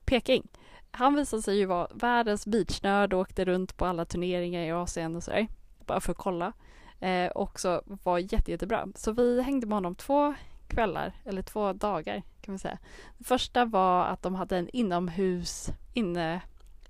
Peking. 0.04 0.48
Han 0.90 1.14
visade 1.14 1.42
sig 1.42 1.56
ju 1.56 1.66
vara 1.66 1.88
världens 1.94 2.46
beachnörd 2.46 3.12
och 3.12 3.20
åkte 3.20 3.44
runt 3.44 3.76
på 3.76 3.86
alla 3.86 4.04
turneringar 4.04 4.62
i 4.62 4.70
Asien 4.72 5.16
och 5.16 5.22
sådär. 5.22 5.46
Bara 5.86 6.00
för 6.00 6.12
att 6.12 6.18
kolla. 6.18 6.52
Eh, 7.00 7.30
och 7.30 7.60
så 7.60 7.82
var 7.86 8.18
jätte, 8.18 8.50
jättebra. 8.50 8.88
Så 8.94 9.12
vi 9.12 9.42
hängde 9.42 9.66
med 9.66 9.76
honom 9.76 9.94
två 9.94 10.34
kvällar, 10.68 11.12
eller 11.24 11.42
två 11.42 11.72
dagar 11.72 12.22
kan 12.40 12.52
man 12.52 12.58
säga. 12.58 12.78
Det 13.18 13.24
första 13.24 13.64
var 13.64 14.04
att 14.04 14.22
de 14.22 14.34
hade 14.34 14.58
en 14.58 14.68
inomhus 14.68 15.68
inne, 15.94 16.40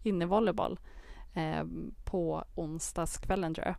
innevolleyboll 0.03 0.79
eh, 1.35 1.65
på 2.05 2.45
onsdagskvällen 2.55 3.55
tror 3.55 3.67
jag. 3.67 3.77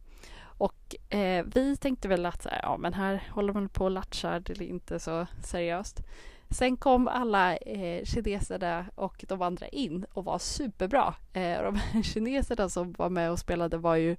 Och 0.57 1.13
eh, 1.15 1.45
vi 1.55 1.77
tänkte 1.77 2.07
väl 2.07 2.25
att 2.25 2.47
ja, 2.61 2.77
men 2.77 2.93
här 2.93 3.23
håller 3.31 3.53
man 3.53 3.69
på 3.69 3.83
och 3.83 3.91
latchar, 3.91 4.39
det 4.39 4.59
är 4.59 4.61
inte 4.61 4.99
så 4.99 5.27
seriöst. 5.43 6.03
Sen 6.49 6.77
kom 6.77 7.07
alla 7.07 7.57
eh, 7.57 8.05
kineserna 8.05 8.85
och 8.95 9.25
de 9.27 9.41
andra 9.41 9.67
in 9.67 10.05
och 10.13 10.25
var 10.25 10.39
superbra. 10.39 11.15
Eh, 11.33 11.61
de 11.63 12.03
kineserna 12.03 12.69
som 12.69 12.91
var 12.91 13.09
med 13.09 13.31
och 13.31 13.39
spelade 13.39 13.77
var 13.77 13.95
ju 13.95 14.15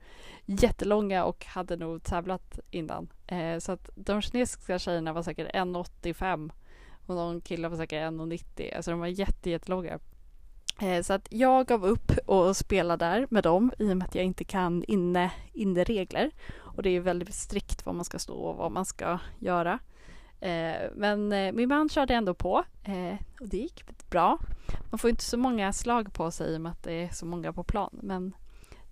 jättelånga 0.47 1.25
och 1.25 1.45
hade 1.45 1.77
nog 1.77 2.03
tävlat 2.03 2.59
innan. 2.71 3.09
Eh, 3.27 3.59
så 3.59 3.73
att 3.73 3.91
de 3.95 4.23
kinesiska 4.23 4.79
tjejerna 4.79 5.13
var 5.13 5.23
säkert 5.23 5.55
1,85 5.55 6.51
och 7.07 7.15
någon 7.15 7.41
kille 7.41 7.69
var 7.69 7.77
säkert 7.77 8.13
1,90. 8.13 8.77
Alltså 8.77 8.91
de 8.91 9.01
var 9.01 9.07
jätte, 9.07 9.51
jättelånga. 9.51 9.99
Eh, 10.79 11.03
så 11.03 11.13
att 11.13 11.27
jag 11.31 11.67
gav 11.67 11.85
upp 11.85 12.13
och 12.27 12.57
spelade 12.57 13.05
där 13.05 13.27
med 13.31 13.43
dem 13.43 13.73
i 13.79 13.93
och 13.93 13.97
med 13.97 14.07
att 14.07 14.15
jag 14.15 14.25
inte 14.25 14.45
kan 14.45 14.85
inne, 14.85 15.33
inne 15.53 15.85
regler. 15.85 16.31
Och 16.57 16.83
det 16.83 16.91
är 16.91 17.01
väldigt 17.01 17.35
strikt 17.35 17.87
var 17.87 17.93
man 17.93 18.05
ska 18.05 18.19
stå 18.19 18.35
och 18.35 18.57
vad 18.57 18.73
man 18.73 18.85
ska 18.85 19.19
göra. 19.39 19.79
Eh, 20.41 20.91
men 20.95 21.33
eh, 21.33 21.53
min 21.53 21.69
man 21.69 21.89
körde 21.89 22.15
ändå 22.15 22.35
på 22.35 22.65
och 23.41 23.49
det 23.49 23.57
gick 23.57 23.85
bra. 24.11 24.39
Man 24.91 24.99
får 24.99 25.11
inte 25.11 25.25
så 25.25 25.37
många 25.37 25.73
slag 25.73 26.13
på 26.13 26.31
sig 26.31 26.53
i 26.53 26.57
och 26.57 26.61
med 26.61 26.73
att 26.73 26.83
det 26.83 26.93
är 26.93 27.09
så 27.09 27.27
många 27.27 27.53
på 27.53 27.65
plan. 27.65 27.99
Men 28.03 28.37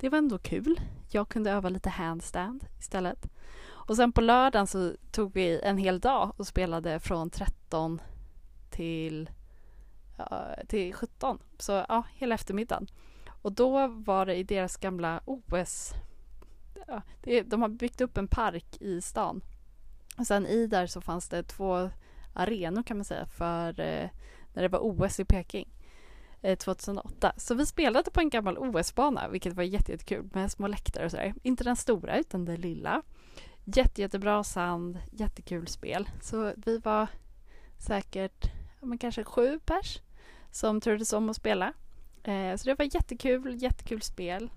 det 0.00 0.08
var 0.08 0.18
ändå 0.18 0.38
kul. 0.38 0.80
Jag 1.10 1.28
kunde 1.28 1.50
öva 1.50 1.68
lite 1.68 1.90
handstand 1.90 2.64
istället. 2.78 3.28
Och 3.66 3.96
sen 3.96 4.12
på 4.12 4.20
lördagen 4.20 4.66
så 4.66 4.92
tog 5.12 5.34
vi 5.34 5.60
en 5.60 5.78
hel 5.78 6.00
dag 6.00 6.32
och 6.36 6.46
spelade 6.46 7.00
från 7.00 7.30
13 7.30 8.00
till 8.70 9.30
till 10.66 10.94
17. 10.94 11.38
Så 11.58 11.72
ja, 11.88 12.04
hela 12.14 12.34
eftermiddagen. 12.34 12.86
Och 13.42 13.52
då 13.52 13.86
var 13.86 14.26
det 14.26 14.34
i 14.34 14.42
deras 14.42 14.76
gamla 14.76 15.20
OS... 15.24 15.92
Ja, 16.86 17.02
det, 17.22 17.42
de 17.42 17.62
har 17.62 17.68
byggt 17.68 18.00
upp 18.00 18.18
en 18.18 18.28
park 18.28 18.76
i 18.80 19.00
stan. 19.00 19.44
Och 20.18 20.26
sen 20.26 20.46
i 20.46 20.66
där 20.66 20.86
så 20.86 21.00
fanns 21.00 21.28
det 21.28 21.42
två 21.42 21.90
arenor 22.32 22.82
kan 22.82 22.96
man 22.96 23.04
säga 23.04 23.26
för 23.26 23.80
eh, 23.80 24.08
när 24.52 24.62
det 24.62 24.68
var 24.68 24.78
OS 24.82 25.20
i 25.20 25.24
Peking 25.24 25.68
eh, 26.42 26.58
2008. 26.58 27.32
Så 27.36 27.54
vi 27.54 27.66
spelade 27.66 28.10
på 28.10 28.20
en 28.20 28.30
gammal 28.30 28.58
OS-bana 28.58 29.28
vilket 29.28 29.52
var 29.52 29.62
jättekul 29.62 30.28
med 30.32 30.52
små 30.52 30.66
läktare 30.66 31.04
och 31.04 31.10
sådär. 31.10 31.34
Inte 31.42 31.64
den 31.64 31.76
stora 31.76 32.18
utan 32.18 32.44
den 32.44 32.60
lilla. 32.60 33.02
Jätte, 33.64 34.00
jättebra 34.00 34.44
sand, 34.44 34.98
jättekul 35.12 35.66
spel. 35.66 36.08
Så 36.20 36.52
vi 36.56 36.78
var 36.78 37.06
säkert 37.78 38.50
men 38.84 38.98
kanske 38.98 39.24
sju 39.24 39.60
pers 39.64 40.00
som 40.50 40.80
turades 40.80 41.12
om 41.12 41.28
att 41.28 41.36
spela. 41.36 41.72
Eh, 42.22 42.56
så 42.56 42.68
det 42.68 42.78
var 42.78 42.94
jättekul, 42.94 43.62
jättekul 43.62 44.02
spel. 44.02 44.50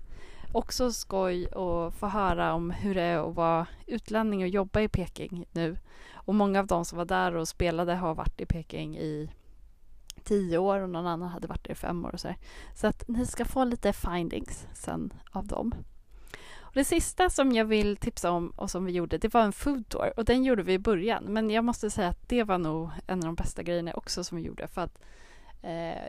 Också 0.52 0.92
skoj 0.92 1.46
att 1.46 1.94
få 1.94 2.06
höra 2.06 2.54
om 2.54 2.70
hur 2.70 2.94
det 2.94 3.02
är 3.02 3.28
att 3.30 3.36
vara 3.36 3.66
utlänning 3.86 4.42
och 4.42 4.48
jobba 4.48 4.80
i 4.80 4.88
Peking 4.88 5.46
nu. 5.52 5.76
Och 6.12 6.34
många 6.34 6.60
av 6.60 6.66
de 6.66 6.84
som 6.84 6.98
var 6.98 7.04
där 7.04 7.34
och 7.34 7.48
spelade 7.48 7.94
har 7.94 8.14
varit 8.14 8.40
i 8.40 8.46
Peking 8.46 8.98
i 8.98 9.30
tio 10.24 10.58
år 10.58 10.80
och 10.80 10.90
någon 10.90 11.06
annan 11.06 11.28
hade 11.28 11.46
varit 11.46 11.64
där 11.64 11.72
i 11.72 11.74
fem 11.74 12.04
år 12.04 12.12
och 12.12 12.20
så. 12.20 12.28
Här. 12.28 12.36
Så 12.74 12.86
att 12.86 13.08
ni 13.08 13.26
ska 13.26 13.44
få 13.44 13.64
lite 13.64 13.92
findings 13.92 14.66
sen 14.72 15.12
av 15.30 15.46
dem. 15.46 15.74
Och 16.68 16.74
det 16.74 16.84
sista 16.84 17.30
som 17.30 17.52
jag 17.52 17.64
vill 17.64 17.96
tipsa 17.96 18.30
om 18.30 18.50
och 18.50 18.70
som 18.70 18.84
vi 18.84 18.92
gjorde, 18.92 19.18
det 19.18 19.34
var 19.34 19.42
en 19.42 19.52
food 19.52 19.88
tour 19.88 20.12
och 20.16 20.24
den 20.24 20.44
gjorde 20.44 20.62
vi 20.62 20.72
i 20.72 20.78
början. 20.78 21.24
Men 21.24 21.50
jag 21.50 21.64
måste 21.64 21.90
säga 21.90 22.08
att 22.08 22.28
det 22.28 22.42
var 22.42 22.58
nog 22.58 22.90
en 23.06 23.18
av 23.18 23.24
de 23.24 23.34
bästa 23.34 23.62
grejerna 23.62 23.92
också 23.94 24.24
som 24.24 24.38
vi 24.38 24.44
gjorde 24.44 24.68
för 24.68 24.80
att 24.80 24.98
eh, 25.62 26.02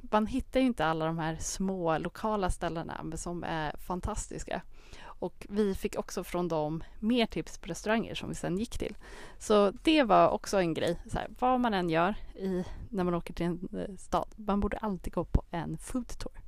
man 0.00 0.26
hittar 0.26 0.60
ju 0.60 0.66
inte 0.66 0.86
alla 0.86 1.06
de 1.06 1.18
här 1.18 1.36
små 1.40 1.98
lokala 1.98 2.50
ställena 2.50 3.04
som 3.16 3.44
är 3.44 3.76
fantastiska. 3.76 4.62
Och 5.04 5.46
vi 5.48 5.74
fick 5.74 5.98
också 5.98 6.24
från 6.24 6.48
dem 6.48 6.84
mer 6.98 7.26
tips 7.26 7.58
på 7.58 7.68
restauranger 7.68 8.14
som 8.14 8.28
vi 8.28 8.34
sen 8.34 8.58
gick 8.58 8.78
till. 8.78 8.96
Så 9.38 9.70
det 9.70 10.02
var 10.02 10.28
också 10.28 10.58
en 10.58 10.74
grej. 10.74 10.98
Så 11.06 11.18
här, 11.18 11.28
vad 11.38 11.60
man 11.60 11.74
än 11.74 11.90
gör 11.90 12.14
i, 12.34 12.64
när 12.90 13.04
man 13.04 13.14
åker 13.14 13.34
till 13.34 13.46
en 13.46 13.68
eh, 13.78 13.96
stad, 13.96 14.28
man 14.36 14.60
borde 14.60 14.76
alltid 14.76 15.12
gå 15.12 15.24
på 15.24 15.42
en 15.50 15.78
food 15.78 16.08
tour. 16.08 16.41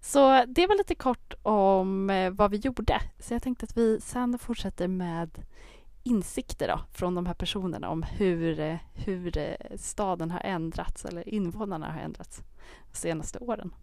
Så 0.00 0.44
det 0.48 0.66
var 0.66 0.76
lite 0.76 0.94
kort 0.94 1.34
om 1.42 2.10
eh, 2.10 2.30
vad 2.30 2.50
vi 2.50 2.56
gjorde. 2.56 3.00
Så 3.18 3.34
jag 3.34 3.42
tänkte 3.42 3.64
att 3.64 3.76
vi 3.76 4.00
sen 4.00 4.38
fortsätter 4.38 4.88
med 4.88 5.44
insikter 6.02 6.68
då, 6.68 6.80
från 6.92 7.14
de 7.14 7.26
här 7.26 7.34
personerna 7.34 7.88
om 7.88 8.02
hur, 8.02 8.60
eh, 8.60 8.76
hur 8.94 9.38
eh, 9.38 9.76
staden 9.76 10.30
har 10.30 10.40
ändrats 10.40 11.04
eller 11.04 11.28
invånarna 11.28 11.92
har 11.92 12.00
ändrats 12.00 12.42
de 12.92 12.96
senaste 12.96 13.38
åren. 13.38 13.74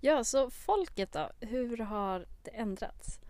Ja, 0.00 0.24
så 0.24 0.50
folket 0.50 1.12
då, 1.12 1.30
hur 1.40 1.76
har 1.76 2.26
det 2.42 2.50
ändrats? 2.50 3.20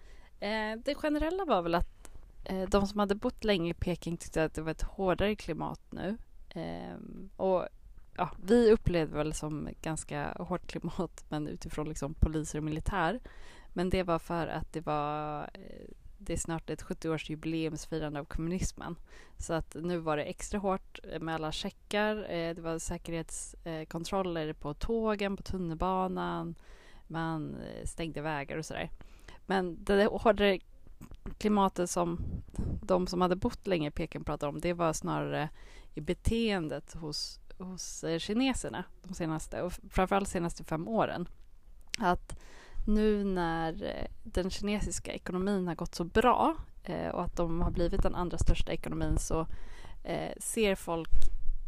Eh, 0.40 0.78
det 0.84 0.94
generella 0.94 1.44
var 1.44 1.62
väl 1.62 1.74
att 1.74 2.10
eh, 2.44 2.68
de 2.68 2.86
som 2.86 3.00
hade 3.00 3.14
bott 3.14 3.44
länge 3.44 3.70
i 3.70 3.74
Peking 3.74 4.16
tyckte 4.16 4.44
att 4.44 4.54
det 4.54 4.62
var 4.62 4.70
ett 4.70 4.82
hårdare 4.82 5.36
klimat 5.36 5.80
nu. 5.90 6.18
Ehm, 6.50 7.30
och 7.36 7.66
ja, 8.16 8.30
vi 8.42 8.72
upplevde 8.72 9.16
väl 9.16 9.34
som 9.34 9.68
ganska 9.82 10.32
hårt 10.38 10.66
klimat 10.66 11.24
men 11.28 11.48
utifrån 11.48 11.88
liksom 11.88 12.14
poliser 12.14 12.58
och 12.58 12.64
militär. 12.64 13.20
Men 13.72 13.90
det 13.90 14.02
var 14.02 14.18
för 14.18 14.46
att 14.46 14.72
det 14.72 14.80
var 14.80 15.42
eh, 15.42 15.88
det 16.18 16.32
är 16.32 16.36
snart 16.36 16.70
ett 16.70 16.82
70-årsjubileumsfirande 16.82 18.18
av 18.18 18.24
kommunismen. 18.24 18.96
Så 19.38 19.52
att 19.52 19.76
nu 19.80 19.98
var 19.98 20.16
det 20.16 20.24
extra 20.24 20.58
hårt 20.58 21.00
eh, 21.12 21.20
med 21.20 21.34
alla 21.34 21.52
checkar. 21.52 22.16
Eh, 22.30 22.54
det 22.54 22.60
var 22.60 22.78
säkerhetskontroller 22.78 24.52
på 24.52 24.74
tågen, 24.74 25.36
på 25.36 25.42
tunnelbanan. 25.42 26.54
Man 27.06 27.56
stängde 27.84 28.20
vägar 28.20 28.56
och 28.56 28.66
sådär. 28.66 28.90
Men 29.46 29.84
det 29.84 30.06
hårdare 30.06 30.58
klimatet 31.38 31.90
som 31.90 32.18
de 32.82 33.06
som 33.06 33.20
hade 33.20 33.36
bott 33.36 33.66
länge 33.66 33.88
i 33.88 33.90
Peking 33.90 34.24
pratade 34.24 34.50
om, 34.50 34.60
det 34.60 34.72
var 34.72 34.92
snarare 34.92 35.48
i 35.94 36.00
beteendet 36.00 36.94
hos, 36.94 37.40
hos 37.58 38.04
eh, 38.04 38.18
kineserna 38.18 38.84
de 39.02 39.14
senaste, 39.14 39.62
och 39.62 39.72
framförallt 39.90 40.26
de 40.26 40.30
senaste 40.30 40.64
fem 40.64 40.88
åren. 40.88 41.28
Att 41.98 42.36
nu 42.86 43.24
när 43.24 43.82
eh, 43.84 44.06
den 44.22 44.50
kinesiska 44.50 45.12
ekonomin 45.12 45.68
har 45.68 45.74
gått 45.74 45.94
så 45.94 46.04
bra 46.04 46.56
eh, 46.84 47.08
och 47.08 47.22
att 47.22 47.36
de 47.36 47.60
har 47.60 47.70
blivit 47.70 48.02
den 48.02 48.14
andra 48.14 48.38
största 48.38 48.72
ekonomin 48.72 49.18
så 49.18 49.46
eh, 50.04 50.32
ser 50.38 50.74
folk 50.74 51.10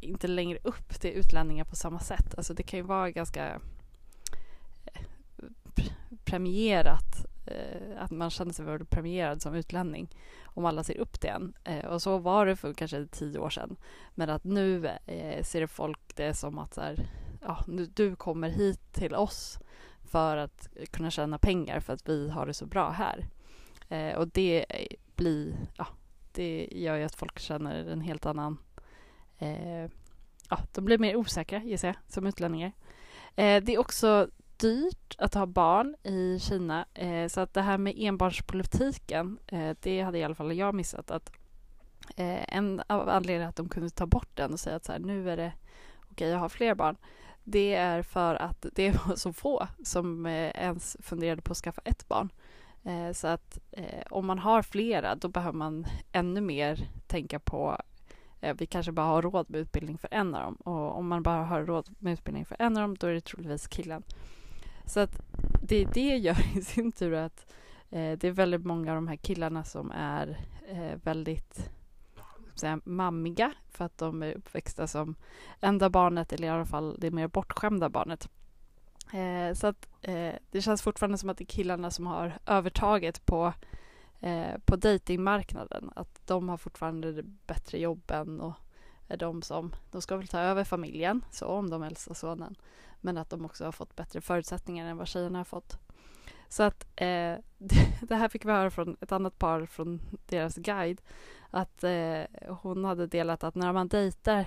inte 0.00 0.26
längre 0.26 0.58
upp 0.64 1.00
till 1.00 1.10
utlänningar 1.10 1.64
på 1.64 1.76
samma 1.76 1.98
sätt. 1.98 2.34
Alltså 2.36 2.54
det 2.54 2.62
kan 2.62 2.78
ju 2.78 2.84
vara 2.84 3.10
ganska 3.10 3.60
eh, 4.84 5.02
premierat 6.24 7.07
Eh, 7.58 8.02
att 8.02 8.10
man 8.10 8.30
känner 8.30 8.52
sig 8.52 8.64
vara 8.64 8.84
premierad 8.84 9.42
som 9.42 9.54
utlänning 9.54 10.08
om 10.44 10.64
alla 10.64 10.84
ser 10.84 10.98
upp 10.98 11.20
till 11.20 11.30
en. 11.30 11.54
Eh, 11.64 11.86
och 11.86 12.02
så 12.02 12.18
var 12.18 12.46
det 12.46 12.56
för 12.56 12.74
kanske 12.74 13.06
tio 13.06 13.38
år 13.38 13.50
sedan. 13.50 13.76
Men 14.14 14.30
att 14.30 14.44
nu 14.44 14.86
eh, 15.06 15.42
ser 15.42 15.66
folk 15.66 16.16
det 16.16 16.34
som 16.34 16.58
att 16.58 16.74
så 16.74 16.80
här, 16.80 17.10
ja, 17.42 17.64
nu, 17.66 17.86
du 17.86 18.16
kommer 18.16 18.48
hit 18.48 18.92
till 18.92 19.14
oss 19.14 19.58
för 20.10 20.36
att 20.36 20.68
kunna 20.90 21.10
tjäna 21.10 21.38
pengar 21.38 21.80
för 21.80 21.92
att 21.92 22.08
vi 22.08 22.28
har 22.28 22.46
det 22.46 22.54
så 22.54 22.66
bra 22.66 22.90
här. 22.90 23.26
Eh, 23.88 24.18
och 24.18 24.28
det 24.28 24.66
eh, 24.68 24.96
blir, 25.16 25.56
ja, 25.76 25.86
det 26.32 26.68
gör 26.72 26.96
ju 26.96 27.04
att 27.04 27.14
folk 27.14 27.38
känner 27.38 27.84
en 27.84 28.00
helt 28.00 28.26
annan, 28.26 28.58
eh, 29.38 29.90
ja, 30.50 30.58
de 30.74 30.84
blir 30.84 30.98
mer 30.98 31.16
osäkra 31.16 31.62
gissar 31.62 31.88
jag, 31.88 31.96
som 32.08 32.26
utlänningar. 32.26 32.72
Eh, 33.36 33.62
det 33.62 33.74
är 33.74 33.78
också 33.78 34.28
dyrt 34.58 35.16
att 35.18 35.34
ha 35.34 35.46
barn 35.46 35.96
i 36.02 36.38
Kina, 36.40 36.86
eh, 36.94 37.28
så 37.28 37.40
att 37.40 37.54
det 37.54 37.62
här 37.62 37.78
med 37.78 37.94
enbarnspolitiken, 37.98 39.38
eh, 39.46 39.76
det 39.80 40.00
hade 40.00 40.18
i 40.18 40.24
alla 40.24 40.34
fall 40.34 40.56
jag 40.56 40.74
missat 40.74 41.10
att 41.10 41.32
eh, 42.16 42.56
en 42.56 42.82
av 42.86 43.08
anledningarna 43.08 43.48
att 43.48 43.56
de 43.56 43.68
kunde 43.68 43.90
ta 43.90 44.06
bort 44.06 44.28
den 44.34 44.52
och 44.52 44.60
säga 44.60 44.76
att 44.76 44.84
så 44.84 44.92
här, 44.92 44.98
nu 44.98 45.30
är 45.30 45.36
det 45.36 45.52
okej 45.98 46.12
okay, 46.12 46.28
jag 46.28 46.38
har 46.38 46.48
fler 46.48 46.74
barn 46.74 46.96
det 47.50 47.74
är 47.74 48.02
för 48.02 48.34
att 48.34 48.66
det 48.72 48.90
var 49.06 49.16
så 49.16 49.32
få 49.32 49.66
som 49.84 50.26
eh, 50.26 50.50
ens 50.54 50.96
funderade 51.00 51.42
på 51.42 51.52
att 51.52 51.58
skaffa 51.58 51.82
ett 51.84 52.08
barn. 52.08 52.32
Eh, 52.84 53.12
så 53.12 53.26
att 53.26 53.58
eh, 53.70 54.02
om 54.10 54.26
man 54.26 54.38
har 54.38 54.62
flera 54.62 55.14
då 55.14 55.28
behöver 55.28 55.58
man 55.58 55.86
ännu 56.12 56.40
mer 56.40 56.88
tänka 57.06 57.38
på 57.38 57.78
eh, 58.40 58.56
vi 58.58 58.66
kanske 58.66 58.92
bara 58.92 59.06
har 59.06 59.22
råd 59.22 59.50
med 59.50 59.60
utbildning 59.60 59.98
för 59.98 60.08
en 60.12 60.34
av 60.34 60.42
dem 60.42 60.54
och 60.54 60.98
om 60.98 61.08
man 61.08 61.22
bara 61.22 61.44
har 61.44 61.62
råd 61.62 61.88
med 61.98 62.12
utbildning 62.12 62.44
för 62.44 62.56
en 62.58 62.76
av 62.76 62.82
dem 62.82 62.96
då 62.96 63.06
är 63.06 63.14
det 63.14 63.20
troligtvis 63.20 63.66
killen. 63.66 64.02
Så 64.88 65.01
att 65.01 65.20
det, 65.62 65.85
det 65.85 66.16
gör 66.16 66.57
i 66.57 66.62
sin 66.62 66.92
tur 66.92 67.14
att 67.14 67.46
eh, 67.90 68.18
det 68.18 68.24
är 68.24 68.31
väldigt 68.31 68.64
många 68.64 68.90
av 68.90 68.94
de 68.94 69.09
här 69.09 69.16
killarna 69.16 69.64
som 69.64 69.90
är 69.90 70.40
eh, 70.68 70.98
väldigt 71.05 71.70
säga, 72.55 72.81
mammiga 72.85 73.53
för 73.70 73.85
att 73.85 73.98
de 73.98 74.22
är 74.22 74.35
uppväxta 74.35 74.87
som 74.87 75.14
enda 75.61 75.90
barnet 75.90 76.33
eller 76.33 76.48
i 76.48 76.51
alla 76.51 76.64
fall 76.64 76.96
det 76.98 77.11
mer 77.11 77.29
bortskämda 77.29 77.88
barnet. 77.88 78.29
Eh, 79.12 79.55
så 79.55 79.66
att 79.66 79.88
eh, 80.03 80.35
det 80.51 80.62
känns 80.62 80.83
fortfarande 80.83 81.18
som 81.18 81.29
att 81.29 81.38
det 81.38 81.44
är 81.44 81.46
killarna 81.46 81.90
som 81.90 82.07
har 82.07 82.38
övertaget 82.46 83.27
på, 83.27 83.53
eh, 84.20 84.59
på 84.64 84.77
dejtingmarknaden. 84.77 85.90
Att 85.96 86.27
de 86.27 86.48
har 86.48 86.57
fortfarande 86.57 87.22
bättre 87.22 87.79
jobben 87.79 88.40
och 88.40 88.55
är 89.08 89.16
de 89.16 89.42
som, 89.42 89.74
de 89.90 90.02
ska 90.02 90.16
väl 90.16 90.28
ta 90.28 90.40
över 90.40 90.64
familjen, 90.64 91.24
så 91.30 91.46
om 91.46 91.70
de 91.70 91.82
äldsta 91.82 92.14
sonen. 92.14 92.56
Men 93.00 93.18
att 93.18 93.30
de 93.30 93.44
också 93.44 93.64
har 93.64 93.72
fått 93.72 93.96
bättre 93.96 94.20
förutsättningar 94.20 94.86
än 94.86 94.96
vad 94.96 95.08
tjejerna 95.08 95.38
har 95.38 95.44
fått. 95.44 95.78
Så 96.48 96.62
att 96.62 96.86
eh, 96.96 97.34
det 98.00 98.14
här 98.14 98.28
fick 98.28 98.44
vi 98.44 98.52
höra 98.52 98.70
från 98.70 98.96
ett 99.00 99.12
annat 99.12 99.38
par 99.38 99.66
från 99.66 100.00
deras 100.26 100.56
guide 100.56 101.00
att 101.50 101.84
eh, 101.84 102.22
hon 102.48 102.84
hade 102.84 103.06
delat 103.06 103.44
att 103.44 103.54
när 103.54 103.72
man 103.72 103.88
dejtar 103.88 104.46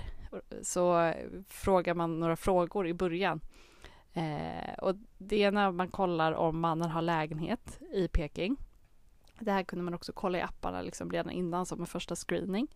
så 0.62 1.12
frågar 1.48 1.94
man 1.94 2.20
några 2.20 2.36
frågor 2.36 2.86
i 2.88 2.94
början. 2.94 3.40
Eh, 4.12 4.74
och 4.78 4.94
det 5.18 5.42
är 5.42 5.50
när 5.52 5.70
man 5.70 5.88
kollar 5.88 6.32
om 6.32 6.60
mannen 6.60 6.90
har 6.90 7.02
lägenhet 7.02 7.78
i 7.92 8.08
Peking. 8.08 8.56
Det 9.44 9.52
här 9.52 9.62
kunde 9.62 9.84
man 9.84 9.94
också 9.94 10.12
kolla 10.12 10.38
i 10.38 10.42
apparna 10.42 10.82
liksom 10.82 11.10
redan 11.10 11.32
innan 11.32 11.66
som 11.66 11.80
en 11.80 11.86
första 11.86 12.16
screening. 12.16 12.68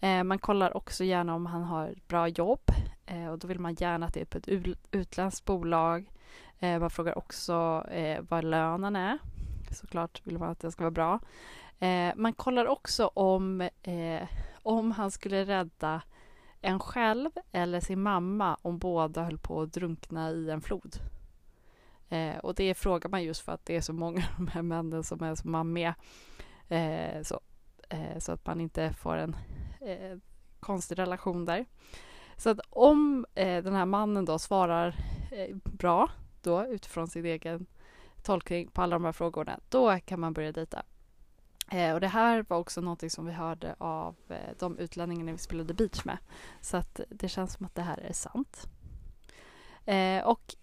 Eh, 0.00 0.24
man 0.24 0.38
kollar 0.38 0.76
också 0.76 1.04
gärna 1.04 1.34
om 1.34 1.46
han 1.46 1.62
har 1.62 1.94
bra 2.08 2.28
jobb 2.28 2.70
eh, 3.06 3.26
och 3.26 3.38
då 3.38 3.48
vill 3.48 3.58
man 3.58 3.74
gärna 3.74 4.06
att 4.06 4.14
det 4.14 4.20
är 4.20 4.24
på 4.24 4.38
ett 4.38 4.76
utländskt 4.90 5.44
bolag. 5.44 6.10
Eh, 6.58 6.78
man 6.78 6.90
frågar 6.90 7.18
också 7.18 7.86
eh, 7.90 8.24
vad 8.28 8.44
lönen 8.44 8.96
är. 8.96 9.18
Såklart 9.70 10.26
vill 10.26 10.38
man 10.38 10.50
att 10.50 10.60
den 10.60 10.72
ska 10.72 10.82
vara 10.82 10.90
bra. 10.90 11.20
Eh, 11.86 12.14
man 12.16 12.32
kollar 12.32 12.66
också 12.66 13.06
om, 13.06 13.60
eh, 13.82 14.28
om 14.62 14.92
han 14.92 15.10
skulle 15.10 15.44
rädda 15.44 16.02
en 16.60 16.80
själv 16.80 17.30
eller 17.52 17.80
sin 17.80 18.02
mamma 18.02 18.56
om 18.62 18.78
båda 18.78 19.24
höll 19.24 19.38
på 19.38 19.62
att 19.62 19.72
drunkna 19.72 20.30
i 20.30 20.50
en 20.50 20.60
flod. 20.60 20.96
Eh, 22.12 22.38
och 22.38 22.54
det 22.54 22.74
frågar 22.74 23.10
man 23.10 23.22
just 23.22 23.40
för 23.40 23.52
att 23.52 23.66
det 23.66 23.76
är 23.76 23.80
så 23.80 23.92
många 23.92 24.18
av 24.18 24.44
de 24.44 24.48
här 24.48 24.62
männen 24.62 25.04
som 25.04 25.22
är 25.22 25.34
så 25.34 25.48
mammiga. 25.48 25.94
Eh, 26.68 27.22
så, 27.22 27.40
eh, 27.88 28.18
så 28.18 28.32
att 28.32 28.46
man 28.46 28.60
inte 28.60 28.92
får 28.92 29.16
en 29.16 29.36
eh, 29.80 30.18
konstig 30.60 30.98
relation 30.98 31.44
där. 31.44 31.66
Så 32.36 32.50
att 32.50 32.60
om 32.70 33.26
eh, 33.34 33.62
den 33.62 33.74
här 33.74 33.86
mannen 33.86 34.24
då 34.24 34.38
svarar 34.38 34.96
eh, 35.30 35.56
bra 35.56 36.10
då 36.42 36.66
utifrån 36.66 37.08
sin 37.08 37.26
egen 37.26 37.66
tolkning 38.22 38.68
på 38.68 38.82
alla 38.82 38.96
de 38.96 39.04
här 39.04 39.12
frågorna, 39.12 39.60
då 39.68 39.98
kan 39.98 40.20
man 40.20 40.32
börja 40.32 40.52
dejta. 40.52 40.82
Eh, 41.70 41.94
och 41.94 42.00
det 42.00 42.08
här 42.08 42.44
var 42.48 42.58
också 42.58 42.80
någonting 42.80 43.10
som 43.10 43.26
vi 43.26 43.32
hörde 43.32 43.74
av 43.78 44.16
eh, 44.28 44.56
de 44.58 44.78
utlänningarna 44.78 45.32
vi 45.32 45.38
spelade 45.38 45.74
beach 45.74 46.04
med. 46.04 46.18
Så 46.60 46.76
att 46.76 47.00
det 47.08 47.28
känns 47.28 47.52
som 47.52 47.66
att 47.66 47.74
det 47.74 47.82
här 47.82 47.98
är 47.98 48.12
sant. 48.12 48.68
Eh, 49.84 50.26
och 50.26 50.56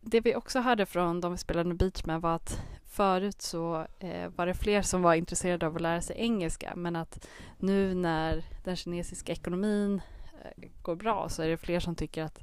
det 0.00 0.20
vi 0.20 0.34
också 0.34 0.60
hörde 0.60 0.86
från 0.86 1.20
de 1.20 1.32
vi 1.32 1.38
spelade 1.38 1.74
beach 1.74 2.04
med 2.04 2.20
var 2.20 2.34
att 2.34 2.62
förut 2.86 3.42
så 3.42 3.86
eh, 3.98 4.28
var 4.36 4.46
det 4.46 4.54
fler 4.54 4.82
som 4.82 5.02
var 5.02 5.14
intresserade 5.14 5.66
av 5.66 5.76
att 5.76 5.82
lära 5.82 6.00
sig 6.00 6.16
engelska 6.18 6.72
men 6.76 6.96
att 6.96 7.28
nu 7.58 7.94
när 7.94 8.44
den 8.64 8.76
kinesiska 8.76 9.32
ekonomin 9.32 10.00
eh, 10.44 10.68
går 10.82 10.96
bra 10.96 11.28
så 11.28 11.42
är 11.42 11.48
det 11.48 11.56
fler 11.56 11.80
som 11.80 11.94
tycker 11.94 12.22
att 12.22 12.38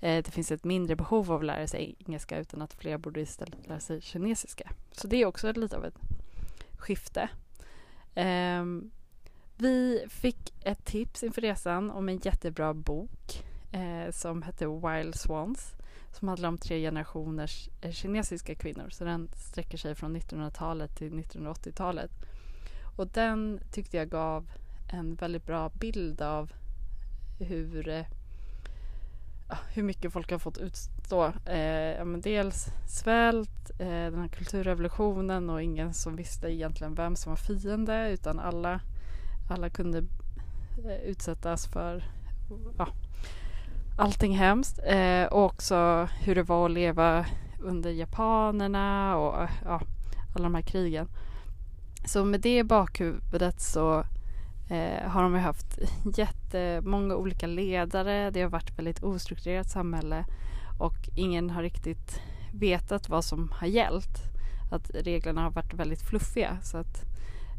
eh, 0.00 0.24
det 0.24 0.30
finns 0.30 0.52
ett 0.52 0.64
mindre 0.64 0.96
behov 0.96 1.32
av 1.32 1.40
att 1.40 1.46
lära 1.46 1.66
sig 1.66 1.96
engelska 1.98 2.38
utan 2.38 2.62
att 2.62 2.74
fler 2.74 2.98
borde 2.98 3.20
istället 3.20 3.66
lära 3.66 3.80
sig 3.80 4.00
kinesiska. 4.00 4.70
Så 4.92 5.08
det 5.08 5.16
är 5.16 5.26
också 5.26 5.52
lite 5.52 5.76
av 5.76 5.84
ett 5.84 5.98
skifte. 6.78 7.28
Ehm, 8.14 8.90
vi 9.56 10.04
fick 10.08 10.54
ett 10.64 10.84
tips 10.84 11.22
inför 11.22 11.40
resan 11.40 11.90
om 11.90 12.08
en 12.08 12.18
jättebra 12.18 12.74
bok 12.74 13.44
eh, 13.72 14.10
som 14.10 14.42
hette 14.42 14.66
Wild 14.66 15.14
Swans 15.14 15.74
som 16.14 16.28
handlar 16.28 16.48
om 16.48 16.58
tre 16.58 16.80
generationers 16.80 17.68
eh, 17.80 17.90
kinesiska 17.90 18.54
kvinnor. 18.54 18.88
Så 18.90 19.04
den 19.04 19.28
sträcker 19.36 19.78
sig 19.78 19.94
från 19.94 20.16
1900-talet 20.16 20.96
till 20.96 21.12
1980-talet. 21.12 22.10
Och 22.96 23.06
den 23.06 23.60
tyckte 23.72 23.96
jag 23.96 24.08
gav 24.08 24.50
en 24.92 25.14
väldigt 25.14 25.46
bra 25.46 25.68
bild 25.68 26.22
av 26.22 26.52
hur, 27.38 27.88
eh, 27.88 28.06
hur 29.74 29.82
mycket 29.82 30.12
folk 30.12 30.30
har 30.30 30.38
fått 30.38 30.58
utstå. 30.58 31.24
Eh, 31.26 32.04
men 32.04 32.20
dels 32.20 32.66
svält, 32.88 33.70
eh, 33.78 33.86
den 33.86 34.20
här 34.20 34.28
kulturrevolutionen 34.28 35.50
och 35.50 35.62
ingen 35.62 35.94
som 35.94 36.16
visste 36.16 36.54
egentligen 36.54 36.94
vem 36.94 37.16
som 37.16 37.30
var 37.30 37.36
fiende 37.36 38.10
utan 38.10 38.38
alla, 38.38 38.80
alla 39.50 39.70
kunde 39.70 39.98
eh, 40.84 41.02
utsättas 41.04 41.66
för 41.66 42.04
ja, 42.78 42.88
allting 43.96 44.36
hemskt. 44.36 44.80
Eh, 44.86 45.24
och 45.24 45.44
också 45.44 46.08
hur 46.20 46.34
det 46.34 46.42
var 46.42 46.66
att 46.66 46.72
leva 46.72 47.26
under 47.58 47.90
japanerna 47.90 49.16
och 49.16 49.42
eh, 49.42 49.50
ja, 49.64 49.80
alla 50.34 50.44
de 50.44 50.54
här 50.54 50.62
krigen. 50.62 51.08
Så 52.06 52.24
med 52.24 52.40
det 52.40 52.58
i 52.58 52.64
bakhuvudet 52.64 53.60
så 53.60 53.98
eh, 54.68 55.08
har 55.08 55.22
de 55.22 55.34
haft 55.34 55.78
jättemånga 56.16 57.14
olika 57.14 57.46
ledare. 57.46 58.30
Det 58.30 58.42
har 58.42 58.50
varit 58.50 58.78
väldigt 58.78 59.02
ostrukturerat 59.02 59.70
samhälle 59.70 60.24
och 60.78 61.08
ingen 61.14 61.50
har 61.50 61.62
riktigt 61.62 62.20
vetat 62.54 63.08
vad 63.08 63.24
som 63.24 63.52
har 63.52 63.66
gällt. 63.66 64.18
Att 64.70 64.90
reglerna 64.94 65.42
har 65.42 65.50
varit 65.50 65.74
väldigt 65.74 66.02
fluffiga 66.02 66.58
så 66.62 66.78
att 66.78 67.04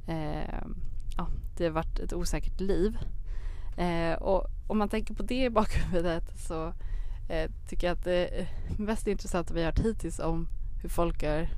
eh, 0.07 0.59
ja, 1.17 1.27
det 1.57 1.63
har 1.63 1.71
varit 1.71 1.99
ett 1.99 2.13
osäkert 2.13 2.59
liv. 2.59 2.97
Eh, 3.77 4.13
och 4.13 4.47
om 4.67 4.77
man 4.77 4.89
tänker 4.89 5.13
på 5.13 5.23
det 5.23 5.43
i 5.45 5.49
bakhuvudet 5.49 6.39
så 6.47 6.73
eh, 7.29 7.51
tycker 7.67 7.87
jag 7.87 7.93
att 7.93 8.03
det 8.03 8.47
mest 8.77 9.07
intressanta 9.07 9.53
vi 9.53 9.59
har 9.59 9.71
hört 9.71 9.79
hittills 9.79 10.19
om 10.19 10.47
hur 10.81 10.89
folk 10.89 11.23
har 11.23 11.49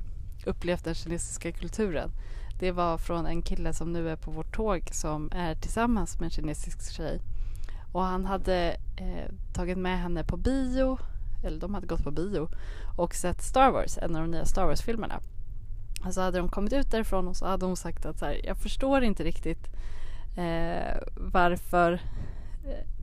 upplevt 0.45 0.83
den 0.83 0.95
kinesiska 0.95 1.51
kulturen 1.51 2.11
det 2.59 2.71
var 2.71 2.97
från 2.97 3.25
en 3.25 3.41
kille 3.41 3.73
som 3.73 3.93
nu 3.93 4.09
är 4.09 4.15
på 4.15 4.31
vårt 4.31 4.55
tåg 4.55 4.89
som 4.91 5.29
är 5.31 5.55
tillsammans 5.55 6.19
med 6.19 6.25
en 6.25 6.31
kinesisk 6.31 6.91
tjej. 6.91 7.21
Och 7.91 8.03
han 8.03 8.25
hade 8.25 8.77
eh, 8.97 9.31
tagit 9.53 9.77
med 9.77 9.99
henne 9.99 10.23
på 10.23 10.37
bio, 10.37 10.97
eller 11.43 11.59
de 11.59 11.73
hade 11.73 11.87
gått 11.87 12.03
på 12.03 12.11
bio 12.11 12.49
och 12.97 13.15
sett 13.15 13.41
Star 13.41 13.71
Wars, 13.71 13.97
en 13.97 14.15
av 14.15 14.21
de 14.21 14.31
nya 14.31 14.45
Star 14.45 14.65
Wars-filmerna. 14.65 15.19
Och 16.05 16.13
så 16.13 16.21
hade 16.21 16.37
de 16.37 16.49
kommit 16.49 16.73
ut 16.73 16.91
därifrån 16.91 17.27
och 17.27 17.35
så 17.35 17.45
hade 17.45 17.65
hon 17.65 17.77
sagt 17.77 18.05
att 18.05 18.19
så 18.19 18.25
här, 18.25 18.41
jag 18.45 18.57
förstår 18.57 19.03
inte 19.03 19.23
riktigt 19.23 19.67
eh, 20.37 20.97
varför 21.15 21.93
eh, 22.65 22.96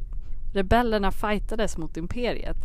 rebellerna 0.54 1.12
fightades 1.12 1.76
mot 1.76 1.96
imperiet. 1.96 2.56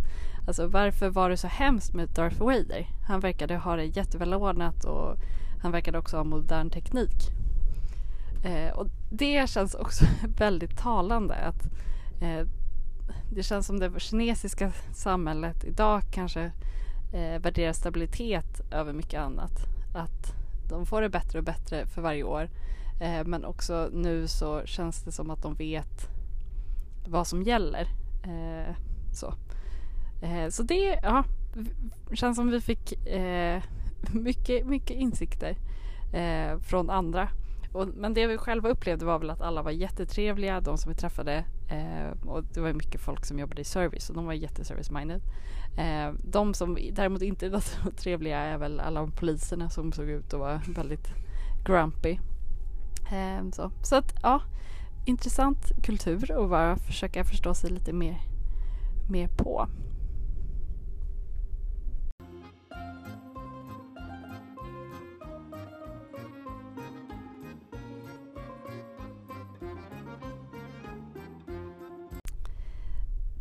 Alltså 0.47 0.67
varför 0.67 1.10
var 1.10 1.30
det 1.30 1.38
så 1.38 1.47
hemskt 1.47 1.93
med 1.93 2.10
Darth 2.10 2.39
Vader? 2.39 2.88
Han 3.08 3.19
verkade 3.19 3.58
ha 3.58 3.75
det 3.75 3.86
jättevälordnat 3.86 4.84
och 4.84 5.17
han 5.62 5.71
verkade 5.71 5.97
också 5.97 6.17
ha 6.17 6.23
modern 6.23 6.69
teknik. 6.69 7.32
Eh, 8.43 8.78
och 8.78 8.88
det 9.12 9.49
känns 9.49 9.75
också 9.75 10.06
väldigt 10.38 10.78
talande 10.78 11.36
att 11.36 11.65
eh, 12.21 12.47
det 13.32 13.43
känns 13.43 13.67
som 13.67 13.80
det 13.80 13.99
kinesiska 13.99 14.71
samhället 14.93 15.63
idag 15.63 16.02
kanske 16.12 16.52
eh, 17.13 17.41
värderar 17.41 17.73
stabilitet 17.73 18.62
över 18.71 18.93
mycket 18.93 19.21
annat. 19.21 19.52
Att 19.93 20.34
de 20.69 20.86
får 20.86 21.02
det 21.02 21.10
bättre 21.10 21.39
och 21.39 21.45
bättre 21.45 21.86
för 21.86 22.02
varje 22.02 22.23
år. 22.23 22.49
Eh, 23.02 23.25
men 23.25 23.45
också 23.45 23.89
nu 23.93 24.28
så 24.28 24.62
känns 24.65 25.04
det 25.04 25.12
som 25.12 25.30
att 25.30 25.41
de 25.41 25.56
vet 25.56 26.18
vad 27.09 27.27
som 27.27 27.43
gäller. 27.43 27.87
Eh, 28.23 28.75
så. 29.13 29.33
Eh, 30.21 30.49
så 30.49 30.63
det 30.63 30.99
ja, 31.03 31.23
känns 32.13 32.37
som 32.37 32.51
vi 32.51 32.61
fick 32.61 33.07
eh, 33.07 33.63
mycket, 34.13 34.65
mycket 34.65 34.97
insikter 34.97 35.57
eh, 36.13 36.59
från 36.59 36.89
andra. 36.89 37.29
Och, 37.71 37.87
men 37.87 38.13
det 38.13 38.27
vi 38.27 38.37
själva 38.37 38.69
upplevde 38.69 39.05
var 39.05 39.19
väl 39.19 39.29
att 39.29 39.41
alla 39.41 39.61
var 39.61 39.71
jättetrevliga, 39.71 40.61
de 40.61 40.77
som 40.77 40.91
vi 40.91 40.97
träffade. 40.97 41.45
Eh, 41.69 42.27
och 42.27 42.43
det 42.43 42.61
var 42.61 42.73
mycket 42.73 43.01
folk 43.01 43.25
som 43.25 43.39
jobbade 43.39 43.61
i 43.61 43.65
service 43.65 44.09
och 44.09 44.15
de 44.15 44.25
var 44.25 44.33
jätteservice-minded. 44.33 45.21
Eh, 45.77 46.13
de 46.23 46.53
som 46.53 46.77
däremot 46.91 47.21
inte 47.21 47.49
var 47.49 47.59
så 47.59 47.91
trevliga 47.91 48.39
är 48.39 48.57
väl 48.57 48.79
alla 48.79 49.07
poliserna 49.07 49.69
som 49.69 49.91
såg 49.91 50.09
ut 50.09 50.33
att 50.33 50.39
vara 50.39 50.61
väldigt 50.67 51.07
grumpy. 51.65 52.19
Eh, 53.11 53.49
så. 53.51 53.71
så 53.83 53.95
att 53.95 54.15
ja, 54.23 54.41
intressant 55.09 55.71
kultur 55.83 56.31
att 56.43 56.49
bara 56.49 56.75
försöka 56.75 57.23
förstå 57.23 57.53
sig 57.53 57.69
lite 57.69 57.93
mer, 57.93 58.21
mer 59.09 59.27
på. 59.27 59.67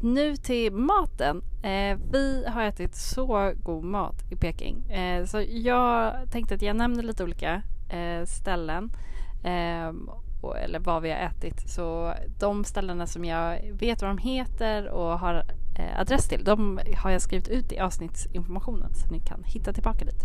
Nu 0.01 0.37
till 0.37 0.73
maten. 0.73 1.43
Eh, 1.63 1.99
vi 2.13 2.45
har 2.49 2.63
ätit 2.63 2.95
så 2.95 3.53
god 3.63 3.85
mat 3.85 4.33
i 4.33 4.37
Peking. 4.37 4.91
Eh, 4.91 5.25
så 5.25 5.45
jag 5.49 6.15
tänkte 6.31 6.55
att 6.55 6.63
jag 6.63 6.77
nämner 6.77 7.03
lite 7.03 7.25
olika 7.25 7.63
eh, 7.91 8.25
ställen. 8.25 8.91
Ehm, 9.45 10.11
och, 10.41 10.59
eller 10.59 10.79
vad 10.79 11.03
vi 11.03 11.11
har 11.11 11.19
ätit. 11.19 11.71
Så 11.71 12.15
de 12.39 12.65
ställena 12.65 13.07
som 13.07 13.25
jag 13.25 13.61
vet 13.73 14.03
vad 14.03 14.11
de 14.11 14.19
heter 14.19 14.89
och 14.89 15.19
har 15.19 15.35
eh, 15.79 16.01
adress 16.01 16.29
till. 16.29 16.45
De 16.45 16.81
har 16.97 17.11
jag 17.11 17.23
skrivit 17.23 17.49
ut 17.49 17.73
i 17.73 17.79
avsnittsinformationen 17.79 18.95
så 18.95 19.09
ni 19.11 19.21
kan 19.21 19.45
hitta 19.45 19.73
tillbaka 19.73 20.05
dit. 20.05 20.25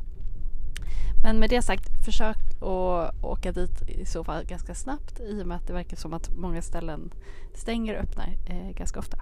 Men 1.24 1.40
med 1.40 1.50
det 1.50 1.62
sagt, 1.62 2.06
försök 2.06 2.38
att 2.62 3.24
åka 3.24 3.52
dit 3.52 3.82
i 3.88 4.06
så 4.06 4.24
fall 4.24 4.46
ganska 4.46 4.76
snabbt 4.76 5.20
i 5.20 5.44
och 5.44 5.48
med 5.48 5.58
att 5.58 5.68
det 5.68 5.74
verkar 5.74 5.98
som 5.98 6.14
att 6.14 6.36
många 6.36 6.62
ställen 6.62 7.14
stänger 7.54 7.96
och 7.96 8.04
öppnar 8.04 8.28
eh, 8.46 8.70
ganska 8.70 9.00
ofta. 9.00 9.18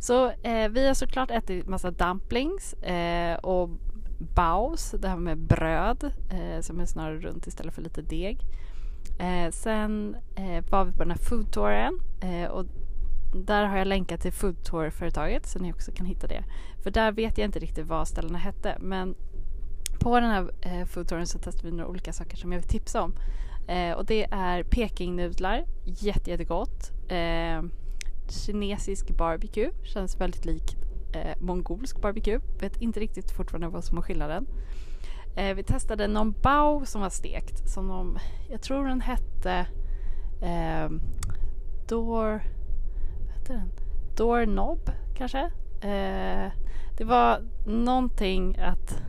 Så 0.00 0.30
eh, 0.30 0.68
vi 0.68 0.86
har 0.86 0.94
såklart 0.94 1.30
ätit 1.30 1.66
massa 1.66 1.90
dumplings 1.90 2.72
eh, 2.72 3.36
och 3.36 3.70
baos, 4.18 4.94
det 4.98 5.08
här 5.08 5.16
med 5.16 5.38
bröd 5.38 6.12
eh, 6.30 6.60
som 6.60 6.80
är 6.80 6.86
snarare 6.86 7.18
runt 7.18 7.46
istället 7.46 7.74
för 7.74 7.82
lite 7.82 8.02
deg. 8.02 8.38
Eh, 9.18 9.50
sen 9.50 10.16
eh, 10.36 10.64
var 10.70 10.84
vi 10.84 10.92
på 10.92 10.98
den 10.98 11.10
här 11.10 11.18
foodtouren 11.18 12.00
eh, 12.20 12.50
och 12.50 12.66
där 13.34 13.64
har 13.64 13.78
jag 13.78 13.86
länkat 13.86 14.20
till 14.20 14.32
foodtour-företaget 14.32 15.46
så 15.46 15.58
ni 15.58 15.72
också 15.72 15.92
kan 15.92 16.06
hitta 16.06 16.26
det. 16.26 16.44
För 16.82 16.90
där 16.90 17.12
vet 17.12 17.38
jag 17.38 17.44
inte 17.44 17.58
riktigt 17.58 17.86
vad 17.86 18.08
ställena 18.08 18.38
hette 18.38 18.76
men 18.80 19.14
på 20.00 20.20
den 20.20 20.30
här 20.30 20.50
eh, 20.60 20.86
foodtouren 20.86 21.26
så 21.26 21.38
testade 21.38 21.70
vi 21.70 21.76
några 21.76 21.90
olika 21.90 22.12
saker 22.12 22.36
som 22.36 22.52
jag 22.52 22.60
vill 22.60 22.68
tipsa 22.68 23.02
om. 23.02 23.14
Eh, 23.68 23.92
och 23.92 24.04
det 24.04 24.26
är 24.30 24.62
Pekingnudlar, 24.62 25.64
jätte, 25.84 26.30
jättegott. 26.30 26.90
Eh, 27.08 27.62
kinesisk 28.28 29.16
barbecue. 29.16 29.70
Känns 29.82 30.20
väldigt 30.20 30.44
lik 30.44 30.76
eh, 31.12 31.40
mongolsk 31.40 32.00
barbecue. 32.00 32.40
Vet 32.60 32.82
inte 32.82 33.00
riktigt 33.00 33.30
fortfarande 33.30 33.68
vad 33.68 33.84
som 33.84 33.98
är 33.98 34.02
skillnaden. 34.02 34.46
Eh, 35.36 35.54
vi 35.54 35.62
testade 35.62 36.08
någon 36.08 36.34
bao 36.42 36.86
som 36.86 37.00
var 37.00 37.10
stekt. 37.10 37.68
Som 37.68 37.88
de, 37.88 38.18
jag 38.50 38.62
tror 38.62 38.86
den 38.86 39.00
hette 39.00 39.66
eh, 40.42 40.90
Door... 41.88 42.42
Vad 43.26 43.34
hette 43.34 43.52
den? 43.52 43.70
Doorknob 44.16 44.90
kanske? 45.16 45.40
Eh, 45.80 46.52
det 46.96 47.04
var 47.04 47.42
någonting 47.66 48.58
att... 48.58 49.02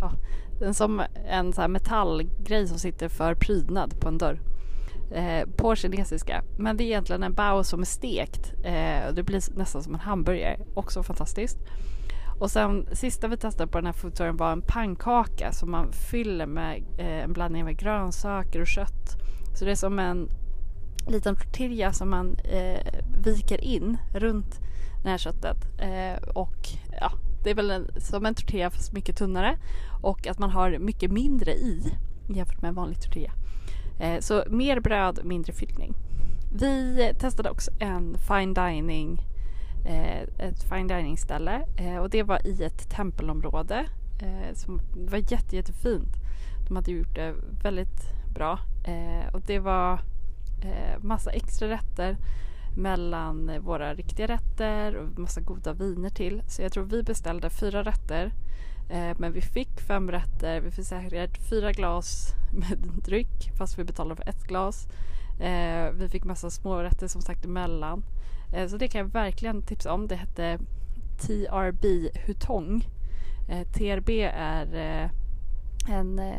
Ja, 0.00 0.12
den 0.60 0.74
som 0.74 1.02
en 1.28 1.52
så 1.52 1.68
metallgrej 1.68 2.68
som 2.68 2.78
sitter 2.78 3.08
för 3.08 3.34
prydnad 3.34 4.00
på 4.00 4.08
en 4.08 4.18
dörr 4.18 4.40
eh, 5.10 5.48
på 5.56 5.74
kinesiska. 5.74 6.42
Men 6.58 6.76
det 6.76 6.84
är 6.84 6.86
egentligen 6.86 7.22
en 7.22 7.34
bao 7.34 7.64
som 7.64 7.80
är 7.80 7.84
stekt. 7.84 8.52
Eh, 8.64 9.14
det 9.14 9.22
blir 9.22 9.58
nästan 9.58 9.82
som 9.82 9.94
en 9.94 10.00
hamburgare. 10.00 10.58
Också 10.74 11.02
fantastiskt. 11.02 11.58
Och 12.38 12.50
sen 12.50 12.86
sista 12.92 13.28
vi 13.28 13.36
testade 13.36 13.70
på 13.70 13.78
den 13.78 13.86
här 13.86 13.92
foodtouren 13.92 14.36
var 14.36 14.52
en 14.52 14.62
pannkaka 14.62 15.52
som 15.52 15.70
man 15.70 15.92
fyller 15.92 16.46
med 16.46 16.82
eh, 16.98 17.24
en 17.24 17.32
blandning 17.32 17.64
med 17.64 17.78
grönsaker 17.78 18.60
och 18.60 18.66
kött. 18.66 19.16
Så 19.54 19.64
det 19.64 19.70
är 19.70 19.74
som 19.74 19.98
en 19.98 20.28
liten 21.06 21.36
tortilla 21.36 21.92
som 21.92 22.10
man 22.10 22.36
eh, 22.44 23.00
viker 23.24 23.64
in 23.64 23.96
runt 24.14 24.60
det 25.02 25.08
här 25.08 25.18
köttet. 25.18 25.56
Eh, 25.78 26.28
och 26.34 26.68
ja, 27.00 27.12
det 27.44 27.50
är 27.50 27.54
väl 27.54 27.70
en, 27.70 28.00
som 28.00 28.26
en 28.26 28.34
tortilla 28.34 28.70
fast 28.70 28.92
mycket 28.92 29.16
tunnare 29.16 29.58
och 30.02 30.26
att 30.26 30.38
man 30.38 30.50
har 30.50 30.78
mycket 30.78 31.12
mindre 31.12 31.52
i 31.52 31.92
jämfört 32.28 32.62
med 32.62 32.68
en 32.68 32.74
vanlig 32.74 33.02
tortilla. 33.02 33.32
Eh, 34.00 34.20
så 34.20 34.44
mer 34.50 34.80
bröd, 34.80 35.20
mindre 35.24 35.52
fyllning. 35.52 35.94
Vi 36.52 37.12
testade 37.18 37.50
också 37.50 37.70
en 37.78 38.16
fine 38.28 38.54
dining 38.54 39.18
eh, 39.18 39.37
Eh, 39.84 40.22
ett 40.38 40.62
fine 40.62 40.86
dining 40.86 41.18
ställe 41.18 41.62
eh, 41.76 41.96
och 41.96 42.10
det 42.10 42.22
var 42.22 42.46
i 42.46 42.64
ett 42.64 42.90
tempelområde 42.90 43.86
eh, 44.22 44.54
som 44.54 44.80
var 44.94 45.32
jätte, 45.32 45.56
jättefint. 45.56 46.16
De 46.68 46.76
hade 46.76 46.90
gjort 46.92 47.14
det 47.14 47.34
väldigt 47.62 48.12
bra 48.34 48.58
eh, 48.84 49.34
och 49.34 49.40
det 49.40 49.58
var 49.58 49.92
eh, 50.62 51.02
massa 51.02 51.30
extra 51.30 51.68
rätter 51.68 52.16
mellan 52.76 53.60
våra 53.60 53.94
riktiga 53.94 54.26
rätter 54.26 54.96
och 54.96 55.18
massa 55.18 55.40
goda 55.40 55.72
viner 55.72 56.10
till. 56.10 56.42
Så 56.46 56.62
jag 56.62 56.72
tror 56.72 56.84
vi 56.84 57.02
beställde 57.02 57.50
fyra 57.50 57.82
rätter 57.82 58.32
eh, 58.90 59.16
men 59.18 59.32
vi 59.32 59.40
fick 59.40 59.80
fem 59.80 60.10
rätter. 60.10 60.60
Vi 60.60 60.70
fick 60.70 60.86
säkert 60.86 61.48
fyra 61.50 61.72
glas 61.72 62.34
med 62.52 62.78
dryck 63.04 63.50
fast 63.58 63.78
vi 63.78 63.84
betalade 63.84 64.16
för 64.16 64.28
ett 64.28 64.44
glas. 64.44 64.88
Eh, 65.40 65.90
vi 65.92 66.08
fick 66.08 66.24
massa 66.24 66.50
smårätter 66.50 67.08
som 67.08 67.22
sagt 67.22 67.44
emellan. 67.44 68.04
Eh, 68.52 68.68
så 68.68 68.76
det 68.76 68.88
kan 68.88 68.98
jag 68.98 69.12
verkligen 69.12 69.62
tipsa 69.62 69.92
om. 69.92 70.08
Det 70.08 70.16
hette 70.16 70.58
TRB 71.20 72.10
Hutong. 72.26 72.88
Eh, 73.48 73.66
TRB 73.68 74.22
är 74.34 74.74
eh, 74.74 75.10
en 75.94 76.18
eh, 76.18 76.38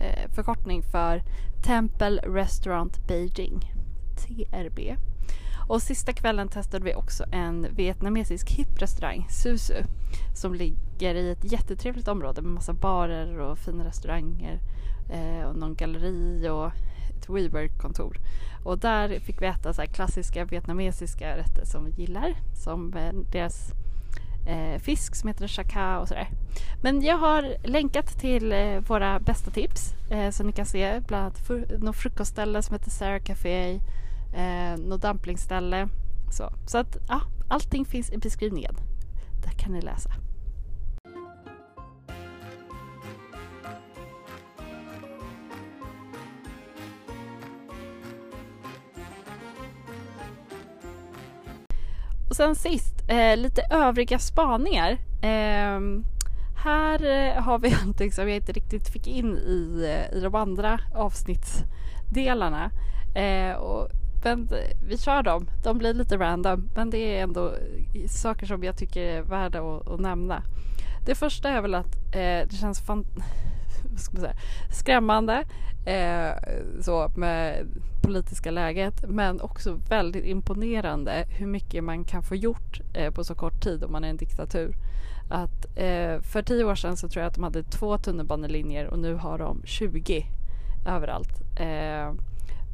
eh, 0.00 0.30
förkortning 0.34 0.82
för 0.82 1.22
Temple 1.64 2.16
Restaurant 2.16 3.06
Beijing. 3.06 3.72
TRB. 4.16 4.96
Och 5.68 5.82
sista 5.82 6.12
kvällen 6.12 6.48
testade 6.48 6.84
vi 6.84 6.94
också 6.94 7.24
en 7.32 7.66
vietnamesisk 7.74 8.50
hipprestaurang, 8.50 9.26
Susu, 9.30 9.82
som 10.34 10.54
ligger 10.54 11.14
i 11.14 11.30
ett 11.30 11.52
jättetrevligt 11.52 12.08
område 12.08 12.42
med 12.42 12.52
massa 12.52 12.72
barer 12.72 13.38
och 13.38 13.58
fina 13.58 13.84
restauranger 13.84 14.60
eh, 15.10 15.48
och 15.48 15.56
någon 15.56 15.74
galleri 15.74 16.48
och 16.48 16.72
ett 17.22 17.28
WeWork-kontor. 17.28 18.16
Och 18.64 18.78
där 18.78 19.20
fick 19.20 19.42
vi 19.42 19.46
äta 19.46 19.72
så 19.72 19.82
klassiska 19.82 20.44
vietnamesiska 20.44 21.36
rätter 21.36 21.64
som 21.64 21.84
vi 21.84 21.90
gillar, 21.90 22.34
som 22.64 22.94
eh, 22.94 23.12
deras 23.32 23.72
eh, 24.46 24.80
fisk 24.80 25.14
som 25.14 25.28
heter 25.28 25.48
chaka 25.48 25.98
och 25.98 26.08
sådär. 26.08 26.28
Men 26.82 27.02
jag 27.02 27.18
har 27.18 27.56
länkat 27.64 28.18
till 28.18 28.52
eh, 28.52 28.78
våra 28.78 29.20
bästa 29.20 29.50
tips 29.50 29.94
eh, 30.10 30.30
som 30.30 30.46
ni 30.46 30.52
kan 30.52 30.66
se, 30.66 31.00
bland 31.06 31.24
annat 31.24 31.38
fr 31.38 31.78
något 31.78 31.96
frukostställe 31.96 32.62
som 32.62 32.74
heter 32.74 32.90
Sarah 32.90 33.22
Café 33.22 33.80
eh, 34.34 34.78
något 34.78 35.02
dumplingställe. 35.02 35.88
Så, 36.30 36.52
så 36.66 36.78
att 36.78 36.96
ja, 37.08 37.20
allting 37.48 37.84
finns 37.84 38.10
i 38.10 38.18
beskrivningen. 38.18 38.74
Där 39.44 39.50
kan 39.50 39.72
ni 39.72 39.80
läsa. 39.80 40.10
Och 52.32 52.36
sen 52.36 52.54
sist, 52.54 52.94
eh, 53.08 53.36
lite 53.36 53.62
övriga 53.70 54.18
spaningar. 54.18 54.98
Ehm, 55.22 55.98
eh, 55.98 56.62
här 56.64 57.34
har 57.40 57.58
vi 57.58 57.70
någonting 57.80 58.12
som 58.12 58.28
jag 58.28 58.36
inte 58.36 58.52
riktigt 58.52 58.88
fick 58.88 59.06
in 59.06 59.36
i, 59.36 59.84
eh, 59.84 60.18
i 60.18 60.20
de 60.20 60.34
andra 60.34 60.80
avsnittsdelarna. 60.94 62.70
Eh, 63.14 63.56
och 63.56 63.88
men 64.24 64.48
vi 64.88 64.98
kör 64.98 65.22
dem. 65.22 65.46
De 65.64 65.78
blir 65.78 65.94
lite 65.94 66.16
random 66.16 66.68
men 66.74 66.90
det 66.90 66.98
är 66.98 67.22
ändå 67.22 67.54
saker 68.08 68.46
som 68.46 68.62
jag 68.62 68.76
tycker 68.76 69.00
är 69.00 69.22
värda 69.22 69.60
att, 69.60 69.88
att 69.88 70.00
nämna. 70.00 70.42
Det 71.06 71.14
första 71.14 71.48
är 71.48 71.60
väl 71.60 71.74
att 71.74 71.96
eh, 71.96 72.48
det 72.48 72.56
känns 72.60 72.80
fan, 72.80 73.06
ska 73.96 74.12
man 74.12 74.20
säga, 74.20 74.36
skrämmande 74.70 75.44
eh, 75.86 76.32
så 76.80 77.12
med 77.16 77.66
politiska 78.02 78.50
läget 78.50 79.04
men 79.08 79.40
också 79.40 79.78
väldigt 79.88 80.24
imponerande 80.24 81.24
hur 81.28 81.46
mycket 81.46 81.84
man 81.84 82.04
kan 82.04 82.22
få 82.22 82.36
gjort 82.36 82.80
eh, 82.94 83.10
på 83.10 83.24
så 83.24 83.34
kort 83.34 83.62
tid 83.62 83.84
om 83.84 83.92
man 83.92 84.04
är 84.04 84.08
en 84.08 84.16
diktatur. 84.16 84.74
Att, 85.30 85.78
eh, 85.78 86.20
för 86.20 86.42
tio 86.42 86.64
år 86.64 86.74
sedan 86.74 86.96
så 86.96 87.08
tror 87.08 87.22
jag 87.22 87.28
att 87.28 87.34
de 87.34 87.44
hade 87.44 87.62
två 87.62 87.98
tunnelbanelinjer 87.98 88.86
och 88.86 88.98
nu 88.98 89.14
har 89.14 89.38
de 89.38 89.62
20 89.64 90.26
överallt. 90.86 91.60
Eh, 91.60 92.12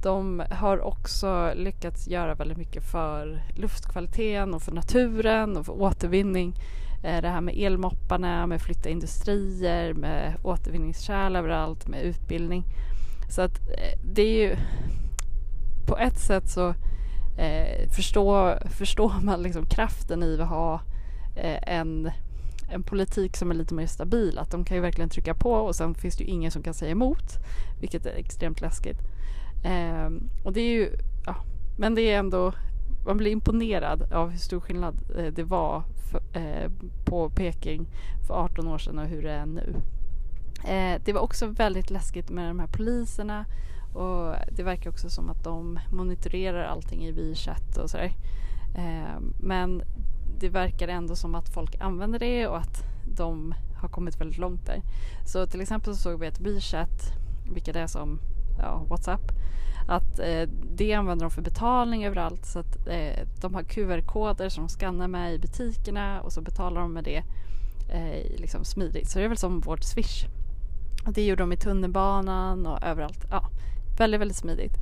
de 0.02 0.42
har 0.50 0.80
också 0.80 1.52
lyckats 1.56 2.08
göra 2.08 2.34
väldigt 2.34 2.58
mycket 2.58 2.84
för 2.84 3.42
luftkvaliteten 3.56 4.54
och 4.54 4.62
för 4.62 4.72
naturen 4.72 5.56
och 5.56 5.66
för 5.66 5.82
återvinning. 5.82 6.54
Eh, 7.02 7.22
det 7.22 7.28
här 7.28 7.40
med 7.40 7.54
elmopparna, 7.58 8.46
med 8.46 8.60
flytta 8.60 8.88
industrier, 8.88 9.94
med 9.94 10.34
återvinningskärl 10.42 11.36
överallt, 11.36 11.88
med 11.88 12.02
utbildning. 12.02 12.64
Så 13.28 13.42
att 13.42 13.68
eh, 13.68 13.98
det 14.14 14.22
är 14.22 14.48
ju 14.48 14.56
på 15.86 15.98
ett 15.98 16.18
sätt 16.18 16.48
så 16.48 16.68
eh, 17.38 17.90
förstår, 17.90 18.68
förstår 18.68 19.12
man 19.22 19.42
liksom 19.42 19.66
kraften 19.66 20.22
i 20.22 20.40
att 20.40 20.48
ha 20.48 20.80
eh, 21.36 21.76
en, 21.78 22.10
en 22.70 22.82
politik 22.82 23.36
som 23.36 23.50
är 23.50 23.54
lite 23.54 23.74
mer 23.74 23.86
stabil. 23.86 24.38
Att 24.38 24.50
de 24.50 24.64
kan 24.64 24.76
ju 24.76 24.80
verkligen 24.80 25.10
trycka 25.10 25.34
på 25.34 25.52
och 25.52 25.74
sen 25.74 25.94
finns 25.94 26.16
det 26.16 26.24
ju 26.24 26.30
ingen 26.30 26.50
som 26.50 26.62
kan 26.62 26.74
säga 26.74 26.90
emot, 26.90 27.36
vilket 27.80 28.06
är 28.06 28.14
extremt 28.14 28.60
läskigt. 28.60 28.98
Eh, 29.64 30.10
och 30.44 30.52
det 30.52 30.60
är 30.60 30.72
ju, 30.72 30.90
ja, 31.26 31.36
men 31.78 31.94
det 31.94 32.02
är 32.02 32.18
ändå, 32.18 32.52
man 33.08 33.16
blir 33.16 33.30
imponerad 33.30 34.12
av 34.12 34.30
hur 34.30 34.38
stor 34.38 34.60
skillnad 34.60 35.00
eh, 35.16 35.32
det 35.32 35.44
var 35.44 35.82
för, 36.10 36.20
eh, 36.32 36.70
på 37.04 37.30
Peking 37.30 37.86
för 38.26 38.34
18 38.34 38.68
år 38.68 38.78
sedan 38.78 38.98
och 38.98 39.06
hur 39.06 39.22
det 39.22 39.32
är 39.32 39.46
nu. 39.46 39.76
Eh, 40.64 41.02
det 41.04 41.12
var 41.12 41.20
också 41.20 41.46
väldigt 41.46 41.90
läskigt 41.90 42.30
med 42.30 42.50
de 42.50 42.60
här 42.60 42.66
poliserna 42.66 43.46
och 43.94 44.34
det 44.52 44.62
verkar 44.62 44.90
också 44.90 45.10
som 45.10 45.30
att 45.30 45.44
de 45.44 45.78
monitorerar 45.92 46.64
allting 46.64 47.04
i 47.04 47.12
WeChat 47.12 47.76
och 47.76 47.90
sådär. 47.90 48.12
Eh, 48.76 49.20
men 49.40 49.82
det 50.40 50.48
verkar 50.48 50.88
ändå 50.88 51.16
som 51.16 51.34
att 51.34 51.54
folk 51.54 51.76
använder 51.80 52.18
det 52.18 52.46
och 52.46 52.58
att 52.58 52.82
de 53.16 53.54
har 53.80 53.88
kommit 53.88 54.20
väldigt 54.20 54.38
långt 54.38 54.66
där. 54.66 54.82
Så 55.26 55.46
till 55.46 55.60
exempel 55.60 55.94
så 55.94 56.00
såg 56.00 56.20
vi 56.20 56.26
att 56.26 56.40
WeChat, 56.40 57.12
det 57.64 57.76
är 57.76 57.86
som 57.86 58.20
ja, 58.58 58.84
Whatsapp. 58.88 59.32
Att 59.88 60.18
eh, 60.18 60.48
det 60.76 60.94
använder 60.94 61.24
de 61.24 61.30
för 61.30 61.42
betalning 61.42 62.04
överallt 62.04 62.46
så 62.46 62.58
att 62.58 62.86
eh, 62.86 63.26
de 63.40 63.54
har 63.54 63.62
QR-koder 63.62 64.48
som 64.48 64.66
de 64.66 64.68
skannar 64.68 65.08
med 65.08 65.34
i 65.34 65.38
butikerna 65.38 66.20
och 66.20 66.32
så 66.32 66.40
betalar 66.40 66.80
de 66.80 66.92
med 66.92 67.04
det 67.04 67.22
eh, 67.88 68.40
liksom 68.40 68.64
smidigt. 68.64 69.10
Så 69.10 69.18
det 69.18 69.24
är 69.24 69.28
väl 69.28 69.38
som 69.38 69.60
vårt 69.60 69.84
Swish. 69.84 70.24
Och 71.06 71.12
det 71.12 71.26
gjorde 71.26 71.42
de 71.42 71.52
i 71.52 71.56
tunnelbanan 71.56 72.66
och 72.66 72.82
överallt. 72.82 73.26
Ja, 73.30 73.48
väldigt, 73.98 74.20
väldigt 74.20 74.36
smidigt. 74.36 74.74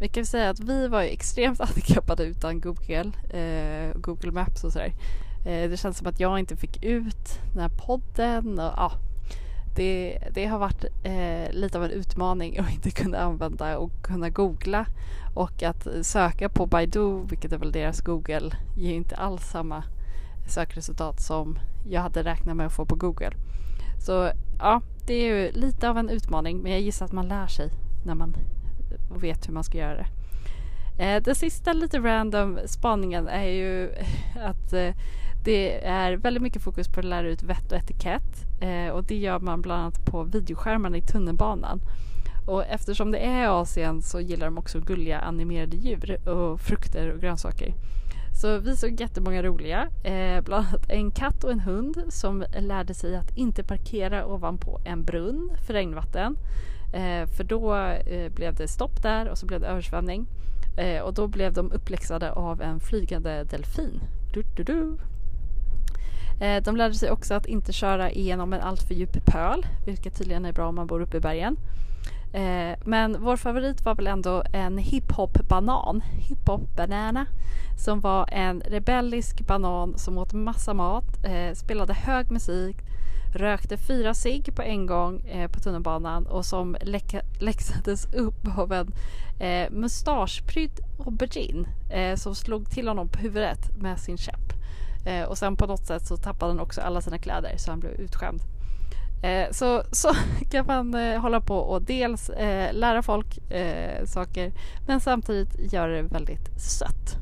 Vi 0.00 0.08
kan 0.08 0.26
säga 0.26 0.50
att 0.50 0.60
vi 0.60 0.88
var 0.88 1.02
ju 1.02 1.08
extremt 1.08 1.58
handikappade 1.68 2.24
utan 2.24 2.60
Google, 2.60 3.12
eh, 3.30 4.00
Google 4.00 4.32
Maps 4.32 4.64
och 4.64 4.72
sådär. 4.72 4.92
Eh, 5.46 5.70
det 5.70 5.80
känns 5.80 5.98
som 5.98 6.06
att 6.06 6.20
jag 6.20 6.38
inte 6.38 6.56
fick 6.56 6.84
ut 6.84 7.40
den 7.52 7.62
här 7.62 7.70
podden 7.86 8.58
och 8.58 8.72
ja, 8.76 8.92
det, 9.76 10.18
det 10.34 10.46
har 10.46 10.58
varit 10.58 10.84
eh, 11.02 11.52
lite 11.52 11.78
av 11.78 11.84
en 11.84 11.90
utmaning 11.90 12.58
att 12.58 12.72
inte 12.72 12.90
kunna 12.90 13.18
använda 13.18 13.78
och 13.78 14.02
kunna 14.02 14.30
googla 14.30 14.86
och 15.34 15.62
att 15.62 15.86
söka 16.02 16.48
på 16.48 16.66
Baidu, 16.66 17.24
vilket 17.26 17.52
är 17.52 17.58
väl 17.58 17.72
deras 17.72 18.00
Google, 18.00 18.50
ger 18.76 18.94
inte 18.94 19.16
alls 19.16 19.44
samma 19.44 19.84
sökresultat 20.48 21.20
som 21.20 21.58
jag 21.88 22.00
hade 22.00 22.22
räknat 22.22 22.56
med 22.56 22.66
att 22.66 22.72
få 22.72 22.84
på 22.84 22.94
Google. 22.94 23.32
Så 23.98 24.30
ja, 24.58 24.82
det 25.06 25.14
är 25.14 25.34
ju 25.34 25.52
lite 25.52 25.90
av 25.90 25.98
en 25.98 26.08
utmaning 26.08 26.58
men 26.58 26.72
jag 26.72 26.80
gissar 26.80 27.06
att 27.06 27.12
man 27.12 27.28
lär 27.28 27.46
sig 27.46 27.70
när 28.04 28.14
man 28.14 28.36
vet 29.20 29.48
hur 29.48 29.52
man 29.52 29.64
ska 29.64 29.78
göra 29.78 29.94
det. 29.96 30.06
Eh, 30.98 31.22
den 31.22 31.34
sista 31.34 31.72
lite 31.72 31.98
random 31.98 32.58
spaningen 32.66 33.28
är 33.28 33.48
ju 33.48 33.90
att 34.42 34.72
eh, 34.72 34.94
det 35.44 35.84
är 35.84 36.16
väldigt 36.16 36.42
mycket 36.42 36.62
fokus 36.62 36.88
på 36.88 37.00
att 37.00 37.06
lära 37.06 37.28
ut 37.28 37.42
vett 37.42 37.72
och 37.72 37.78
etikett 37.78 38.44
eh, 38.60 38.88
och 38.92 39.04
det 39.04 39.16
gör 39.16 39.38
man 39.38 39.62
bland 39.62 39.80
annat 39.80 40.04
på 40.04 40.22
videoskärmarna 40.22 40.96
i 40.96 41.02
tunnelbanan. 41.02 41.80
Och 42.46 42.64
eftersom 42.66 43.10
det 43.10 43.18
är 43.18 43.48
Asien 43.48 44.02
så 44.02 44.20
gillar 44.20 44.46
de 44.46 44.58
också 44.58 44.80
gulliga 44.80 45.20
animerade 45.20 45.76
djur 45.76 46.28
och 46.28 46.60
frukter 46.60 47.12
och 47.12 47.20
grönsaker. 47.20 47.74
Så 48.40 48.58
vi 48.58 48.76
såg 48.76 49.00
jättemånga 49.00 49.42
roliga, 49.42 49.88
eh, 50.04 50.40
bland 50.40 50.66
annat 50.66 50.90
en 50.90 51.10
katt 51.10 51.44
och 51.44 51.52
en 51.52 51.60
hund 51.60 52.04
som 52.08 52.44
lärde 52.58 52.94
sig 52.94 53.16
att 53.16 53.36
inte 53.36 53.62
parkera 53.62 54.26
ovanpå 54.26 54.80
en 54.84 55.04
brunn 55.04 55.52
för 55.66 55.74
regnvatten. 55.74 56.36
Eh, 56.92 57.26
för 57.26 57.44
då 57.44 57.76
eh, 57.76 58.32
blev 58.32 58.54
det 58.54 58.68
stopp 58.68 59.02
där 59.02 59.28
och 59.28 59.38
så 59.38 59.46
blev 59.46 59.60
det 59.60 59.66
översvämning. 59.66 60.26
Eh, 60.76 61.02
och 61.02 61.14
då 61.14 61.28
blev 61.28 61.52
de 61.52 61.72
uppläxade 61.72 62.32
av 62.32 62.62
en 62.62 62.80
flygande 62.80 63.44
delfin. 63.44 64.00
Du, 64.34 64.42
du, 64.56 64.62
du. 64.62 64.98
Eh, 66.42 66.62
de 66.62 66.76
lärde 66.76 66.94
sig 66.94 67.10
också 67.10 67.34
att 67.34 67.46
inte 67.46 67.72
köra 67.72 68.10
igenom 68.10 68.52
en 68.52 68.60
alltför 68.60 68.94
djup 68.94 69.24
pöl, 69.24 69.66
vilket 69.86 70.18
tydligen 70.18 70.44
är 70.44 70.52
bra 70.52 70.68
om 70.68 70.74
man 70.74 70.86
bor 70.86 71.00
uppe 71.00 71.16
i 71.16 71.20
bergen. 71.20 71.56
Eh, 72.32 72.78
men 72.84 73.16
vår 73.20 73.36
favorit 73.36 73.84
var 73.84 73.94
väl 73.94 74.06
ändå 74.06 74.42
en 74.52 74.78
hiphop-banan, 74.78 76.00
hiphop-banana, 76.00 77.26
som 77.84 78.00
var 78.00 78.28
en 78.32 78.60
rebellisk 78.60 79.46
banan 79.46 79.98
som 79.98 80.18
åt 80.18 80.32
massa 80.32 80.74
mat, 80.74 81.24
eh, 81.24 81.54
spelade 81.54 81.92
hög 81.92 82.30
musik, 82.30 82.76
rökte 83.34 83.76
fyra 83.76 84.14
cigg 84.14 84.54
på 84.54 84.62
en 84.62 84.86
gång 84.86 85.22
på 85.52 85.60
tunnelbanan 85.60 86.26
och 86.26 86.44
som 86.44 86.76
läxades 87.40 88.14
upp 88.14 88.58
av 88.58 88.72
en 88.72 88.92
eh, 89.40 89.70
mustaschprydd 89.70 90.80
aubergine 91.06 91.66
som 92.16 92.34
slog 92.34 92.70
till 92.70 92.88
honom 92.88 93.08
på 93.08 93.18
huvudet 93.18 93.76
med 93.76 93.98
sin 93.98 94.18
käpp. 94.18 94.51
Eh, 95.04 95.24
och 95.24 95.38
sen 95.38 95.56
på 95.56 95.66
något 95.66 95.86
sätt 95.86 96.06
så 96.06 96.16
tappade 96.16 96.52
han 96.52 96.60
också 96.60 96.80
alla 96.80 97.00
sina 97.00 97.18
kläder 97.18 97.56
så 97.56 97.70
han 97.70 97.80
blev 97.80 97.92
utskämd. 97.92 98.40
Eh, 99.22 99.50
så, 99.50 99.82
så 99.92 100.08
kan 100.50 100.66
man 100.66 100.94
eh, 100.94 101.20
hålla 101.20 101.40
på 101.40 101.56
och 101.56 101.82
dels 101.82 102.30
eh, 102.30 102.74
lära 102.74 103.02
folk 103.02 103.50
eh, 103.52 104.04
saker 104.04 104.52
men 104.86 105.00
samtidigt 105.00 105.72
göra 105.72 105.92
det 105.92 106.02
väldigt 106.02 106.60
sött. 106.60 107.16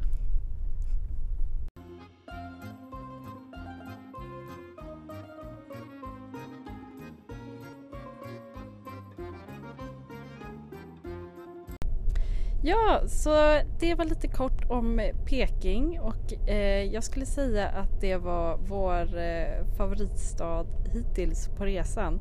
Ja, 12.63 13.01
så 13.07 13.31
det 13.81 13.95
var 13.95 14.05
lite 14.05 14.29
kort 14.29 14.71
om 14.71 15.01
Peking 15.27 16.01
och 16.01 16.49
eh, 16.49 16.85
jag 16.85 17.05
skulle 17.05 17.27
säga 17.27 17.69
att 17.69 18.01
det 18.01 18.17
var 18.17 18.59
vår 18.69 19.19
eh, 19.19 19.77
favoritstad 19.77 20.67
hittills 20.93 21.49
på 21.49 21.65
resan. 21.65 22.21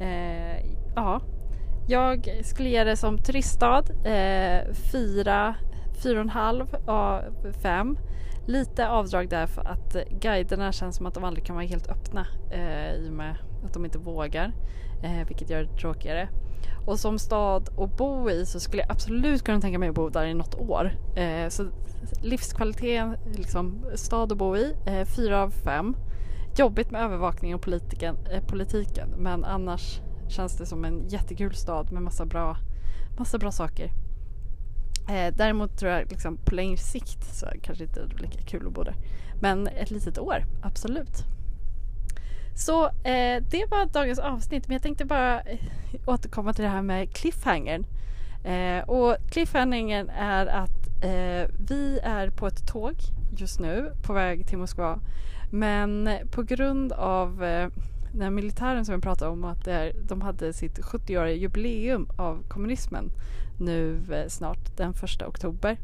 Eh, 0.00 0.66
ja, 0.96 1.20
jag 1.88 2.40
skulle 2.44 2.68
ge 2.68 2.84
det 2.84 2.96
som 2.96 3.18
turiststad 3.18 3.84
eh, 4.04 4.74
fyra, 4.92 5.54
fyra 6.02 6.14
och 6.14 6.24
en 6.24 6.28
halv 6.28 6.76
av 6.86 7.22
fem. 7.62 7.98
Lite 8.46 8.88
avdrag 8.88 9.28
där 9.28 9.46
för 9.46 9.62
att 9.62 9.94
eh, 9.94 10.02
guiderna 10.20 10.72
känns 10.72 10.96
som 10.96 11.06
att 11.06 11.14
de 11.14 11.24
aldrig 11.24 11.44
kan 11.44 11.56
vara 11.56 11.66
helt 11.66 11.88
öppna 11.88 12.26
eh, 12.50 12.94
i 12.94 13.08
och 13.08 13.12
med 13.12 13.36
att 13.64 13.74
de 13.74 13.84
inte 13.84 13.98
vågar, 13.98 14.52
eh, 15.02 15.26
vilket 15.28 15.50
gör 15.50 15.62
det 15.62 15.78
tråkigare. 15.78 16.28
Och 16.86 16.98
som 16.98 17.18
stad 17.18 17.68
att 17.78 17.96
bo 17.96 18.30
i 18.30 18.46
så 18.46 18.60
skulle 18.60 18.82
jag 18.82 18.90
absolut 18.90 19.42
kunna 19.42 19.60
tänka 19.60 19.78
mig 19.78 19.88
att 19.88 19.94
bo 19.94 20.08
där 20.08 20.26
i 20.26 20.34
något 20.34 20.54
år. 20.54 20.92
Eh, 21.16 21.48
så 21.48 21.66
livskvaliteten, 22.22 23.16
liksom, 23.32 23.84
stad 23.94 24.32
att 24.32 24.38
bo 24.38 24.56
i, 24.56 24.76
eh, 24.86 25.04
fyra 25.04 25.42
av 25.42 25.50
fem. 25.50 25.96
Jobbigt 26.56 26.90
med 26.90 27.02
övervakning 27.02 27.54
och 27.54 27.62
politiken, 27.62 28.16
eh, 28.30 28.44
politiken 28.44 29.08
men 29.18 29.44
annars 29.44 30.00
känns 30.28 30.58
det 30.58 30.66
som 30.66 30.84
en 30.84 31.08
jättekul 31.08 31.54
stad 31.54 31.92
med 31.92 32.02
massa 32.02 32.26
bra, 32.26 32.56
massa 33.18 33.38
bra 33.38 33.52
saker. 33.52 33.90
Eh, 35.08 35.34
däremot 35.36 35.78
tror 35.78 35.92
jag 35.92 36.10
liksom, 36.10 36.36
på 36.36 36.54
längre 36.54 36.76
sikt 36.76 37.34
så 37.34 37.46
kanske 37.62 37.84
inte 37.84 38.00
det 38.00 38.14
blir 38.14 38.28
lika 38.28 38.42
kul 38.42 38.66
att 38.66 38.72
bo 38.72 38.82
där. 38.82 38.94
Men 39.40 39.66
ett 39.66 39.90
litet 39.90 40.18
år, 40.18 40.44
absolut. 40.62 41.24
Så 42.54 42.86
eh, 42.86 43.42
det 43.50 43.66
var 43.70 43.92
dagens 43.92 44.18
avsnitt 44.18 44.68
men 44.68 44.72
jag 44.74 44.82
tänkte 44.82 45.04
bara 45.04 45.40
eh, 45.40 45.58
återkomma 46.06 46.52
till 46.52 46.64
det 46.64 46.70
här 46.70 46.82
med 46.82 47.14
cliffhangern. 47.14 47.86
Eh, 48.44 48.88
och 48.88 49.16
cliffhangern 49.30 50.08
är 50.08 50.46
att 50.46 51.04
eh, 51.04 51.50
vi 51.68 52.00
är 52.02 52.30
på 52.30 52.46
ett 52.46 52.66
tåg 52.66 52.94
just 53.36 53.60
nu 53.60 53.92
på 54.02 54.12
väg 54.12 54.46
till 54.46 54.58
Moskva. 54.58 54.98
Men 55.50 56.10
på 56.30 56.42
grund 56.42 56.92
av 56.92 57.44
eh, 57.44 57.68
den 58.12 58.22
här 58.22 58.30
militären 58.30 58.84
som 58.84 58.94
vi 58.94 59.00
pratade 59.00 59.30
om 59.30 59.44
att 59.44 59.66
är, 59.66 59.92
de 60.08 60.20
hade 60.20 60.52
sitt 60.52 60.78
70-åriga 60.78 61.34
jubileum 61.34 62.08
av 62.16 62.42
kommunismen 62.48 63.10
nu 63.62 64.00
eh, 64.10 64.28
snart 64.28 64.76
den 64.76 64.90
1 64.90 65.22
oktober 65.22 65.78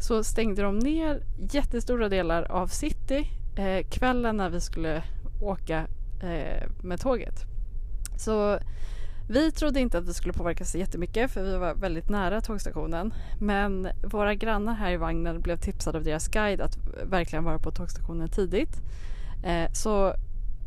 så 0.00 0.24
stängde 0.24 0.62
de 0.62 0.78
ner 0.78 1.22
jättestora 1.52 2.08
delar 2.08 2.42
av 2.42 2.66
city 2.66 3.30
eh, 3.56 3.86
kvällen 3.90 4.36
när 4.36 4.50
vi 4.50 4.60
skulle 4.60 5.02
åka 5.42 5.86
eh, 6.22 6.68
med 6.82 7.00
tåget. 7.00 7.44
Så 8.16 8.58
vi 9.30 9.52
trodde 9.52 9.80
inte 9.80 9.98
att 9.98 10.08
vi 10.08 10.14
skulle 10.14 10.32
påverkas 10.32 10.74
jättemycket 10.74 11.30
för 11.30 11.42
vi 11.42 11.56
var 11.56 11.74
väldigt 11.74 12.08
nära 12.08 12.40
tågstationen. 12.40 13.14
Men 13.38 13.88
våra 14.02 14.34
grannar 14.34 14.74
här 14.74 14.92
i 14.92 14.96
vagnen 14.96 15.40
blev 15.40 15.56
tipsade 15.56 15.98
av 15.98 16.04
deras 16.04 16.28
guide 16.28 16.60
att 16.60 16.78
verkligen 17.04 17.44
vara 17.44 17.58
på 17.58 17.70
tågstationen 17.70 18.28
tidigt. 18.28 18.82
Eh, 19.44 19.72
så 19.72 20.14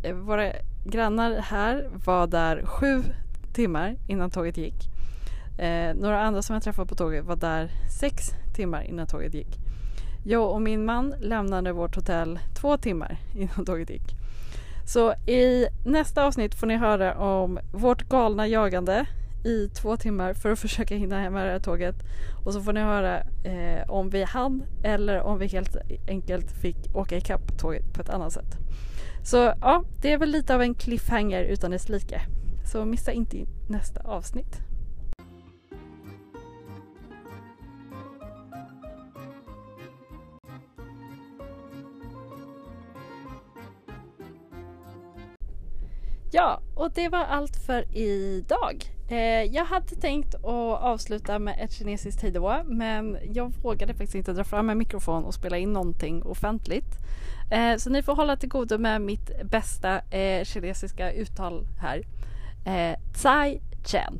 eh, 0.03 0.15
våra 0.15 0.51
grannar 0.85 1.31
här 1.31 1.89
var 2.05 2.27
där 2.27 2.65
sju 2.65 3.03
timmar 3.53 3.95
innan 4.07 4.31
tåget 4.31 4.57
gick. 4.57 4.90
Eh, 5.57 5.95
några 5.95 6.21
andra 6.21 6.41
som 6.41 6.53
jag 6.53 6.63
träffade 6.63 6.87
på 6.87 6.95
tåget 6.95 7.25
var 7.25 7.35
där 7.35 7.69
sex 7.99 8.31
timmar 8.53 8.81
innan 8.81 9.07
tåget 9.07 9.33
gick. 9.33 9.59
Jag 10.25 10.51
och 10.51 10.61
min 10.61 10.85
man 10.85 11.13
lämnade 11.19 11.71
vårt 11.71 11.95
hotell 11.95 12.39
två 12.61 12.77
timmar 12.77 13.17
innan 13.35 13.65
tåget 13.65 13.89
gick. 13.89 14.15
Så 14.85 15.13
i 15.13 15.67
nästa 15.85 16.25
avsnitt 16.25 16.55
får 16.55 16.67
ni 16.67 16.77
höra 16.77 17.17
om 17.17 17.59
vårt 17.71 18.09
galna 18.09 18.47
jagande 18.47 19.05
i 19.43 19.67
två 19.67 19.97
timmar 19.97 20.33
för 20.33 20.51
att 20.51 20.59
försöka 20.67 20.95
hinna 20.95 21.19
hem 21.19 21.33
med 21.33 21.45
det 21.45 21.51
här 21.51 21.59
tåget. 21.59 21.95
Och 22.45 22.53
så 22.53 22.61
får 22.61 22.73
ni 22.73 22.81
höra 22.81 23.19
eh, 23.43 23.89
om 23.89 24.09
vi 24.09 24.23
hann 24.23 24.63
eller 24.83 25.21
om 25.21 25.39
vi 25.39 25.47
helt 25.47 25.75
enkelt 26.07 26.51
fick 26.51 26.95
åka 26.95 27.17
ikapp 27.17 27.59
tåget 27.59 27.93
på 27.93 28.01
ett 28.01 28.09
annat 28.09 28.33
sätt. 28.33 28.57
Så 29.23 29.53
ja, 29.61 29.83
det 30.01 30.11
är 30.13 30.17
väl 30.17 30.29
lite 30.29 30.55
av 30.55 30.61
en 30.61 30.73
cliffhanger 30.73 31.43
utan 31.43 31.71
dess 31.71 31.89
like. 31.89 32.21
Så 32.71 32.85
missa 32.85 33.11
inte 33.11 33.37
nästa 33.69 34.01
avsnitt. 34.01 34.70
Ja, 46.33 46.61
och 46.75 46.91
det 46.91 47.09
var 47.09 47.19
allt 47.19 47.55
för 47.55 47.97
idag. 47.97 48.83
Eh, 49.09 49.43
jag 49.43 49.65
hade 49.65 49.95
tänkt 49.95 50.35
att 50.35 50.81
avsluta 50.81 51.39
med 51.39 51.59
ett 51.59 51.71
kinesiskt 51.71 52.21
hejdå 52.21 52.61
men 52.65 53.17
jag 53.33 53.53
vågade 53.63 53.93
faktiskt 53.93 54.15
inte 54.15 54.33
dra 54.33 54.43
fram 54.43 54.69
en 54.69 54.77
mikrofon 54.77 55.23
och 55.23 55.33
spela 55.33 55.57
in 55.57 55.73
någonting 55.73 56.23
offentligt. 56.23 56.97
Eh, 57.51 57.77
så 57.77 57.89
ni 57.89 58.03
får 58.03 58.15
hålla 58.15 58.37
till 58.37 58.49
godo 58.49 58.77
med 58.77 59.01
mitt 59.01 59.43
bästa 59.43 59.99
eh, 59.99 60.43
kinesiska 60.43 61.11
uttal 61.11 61.67
här. 61.79 62.03
Eh, 62.65 62.99
Tsai 63.13 63.61
Chen. 63.85 64.19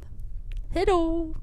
Hejdå! 0.73 1.35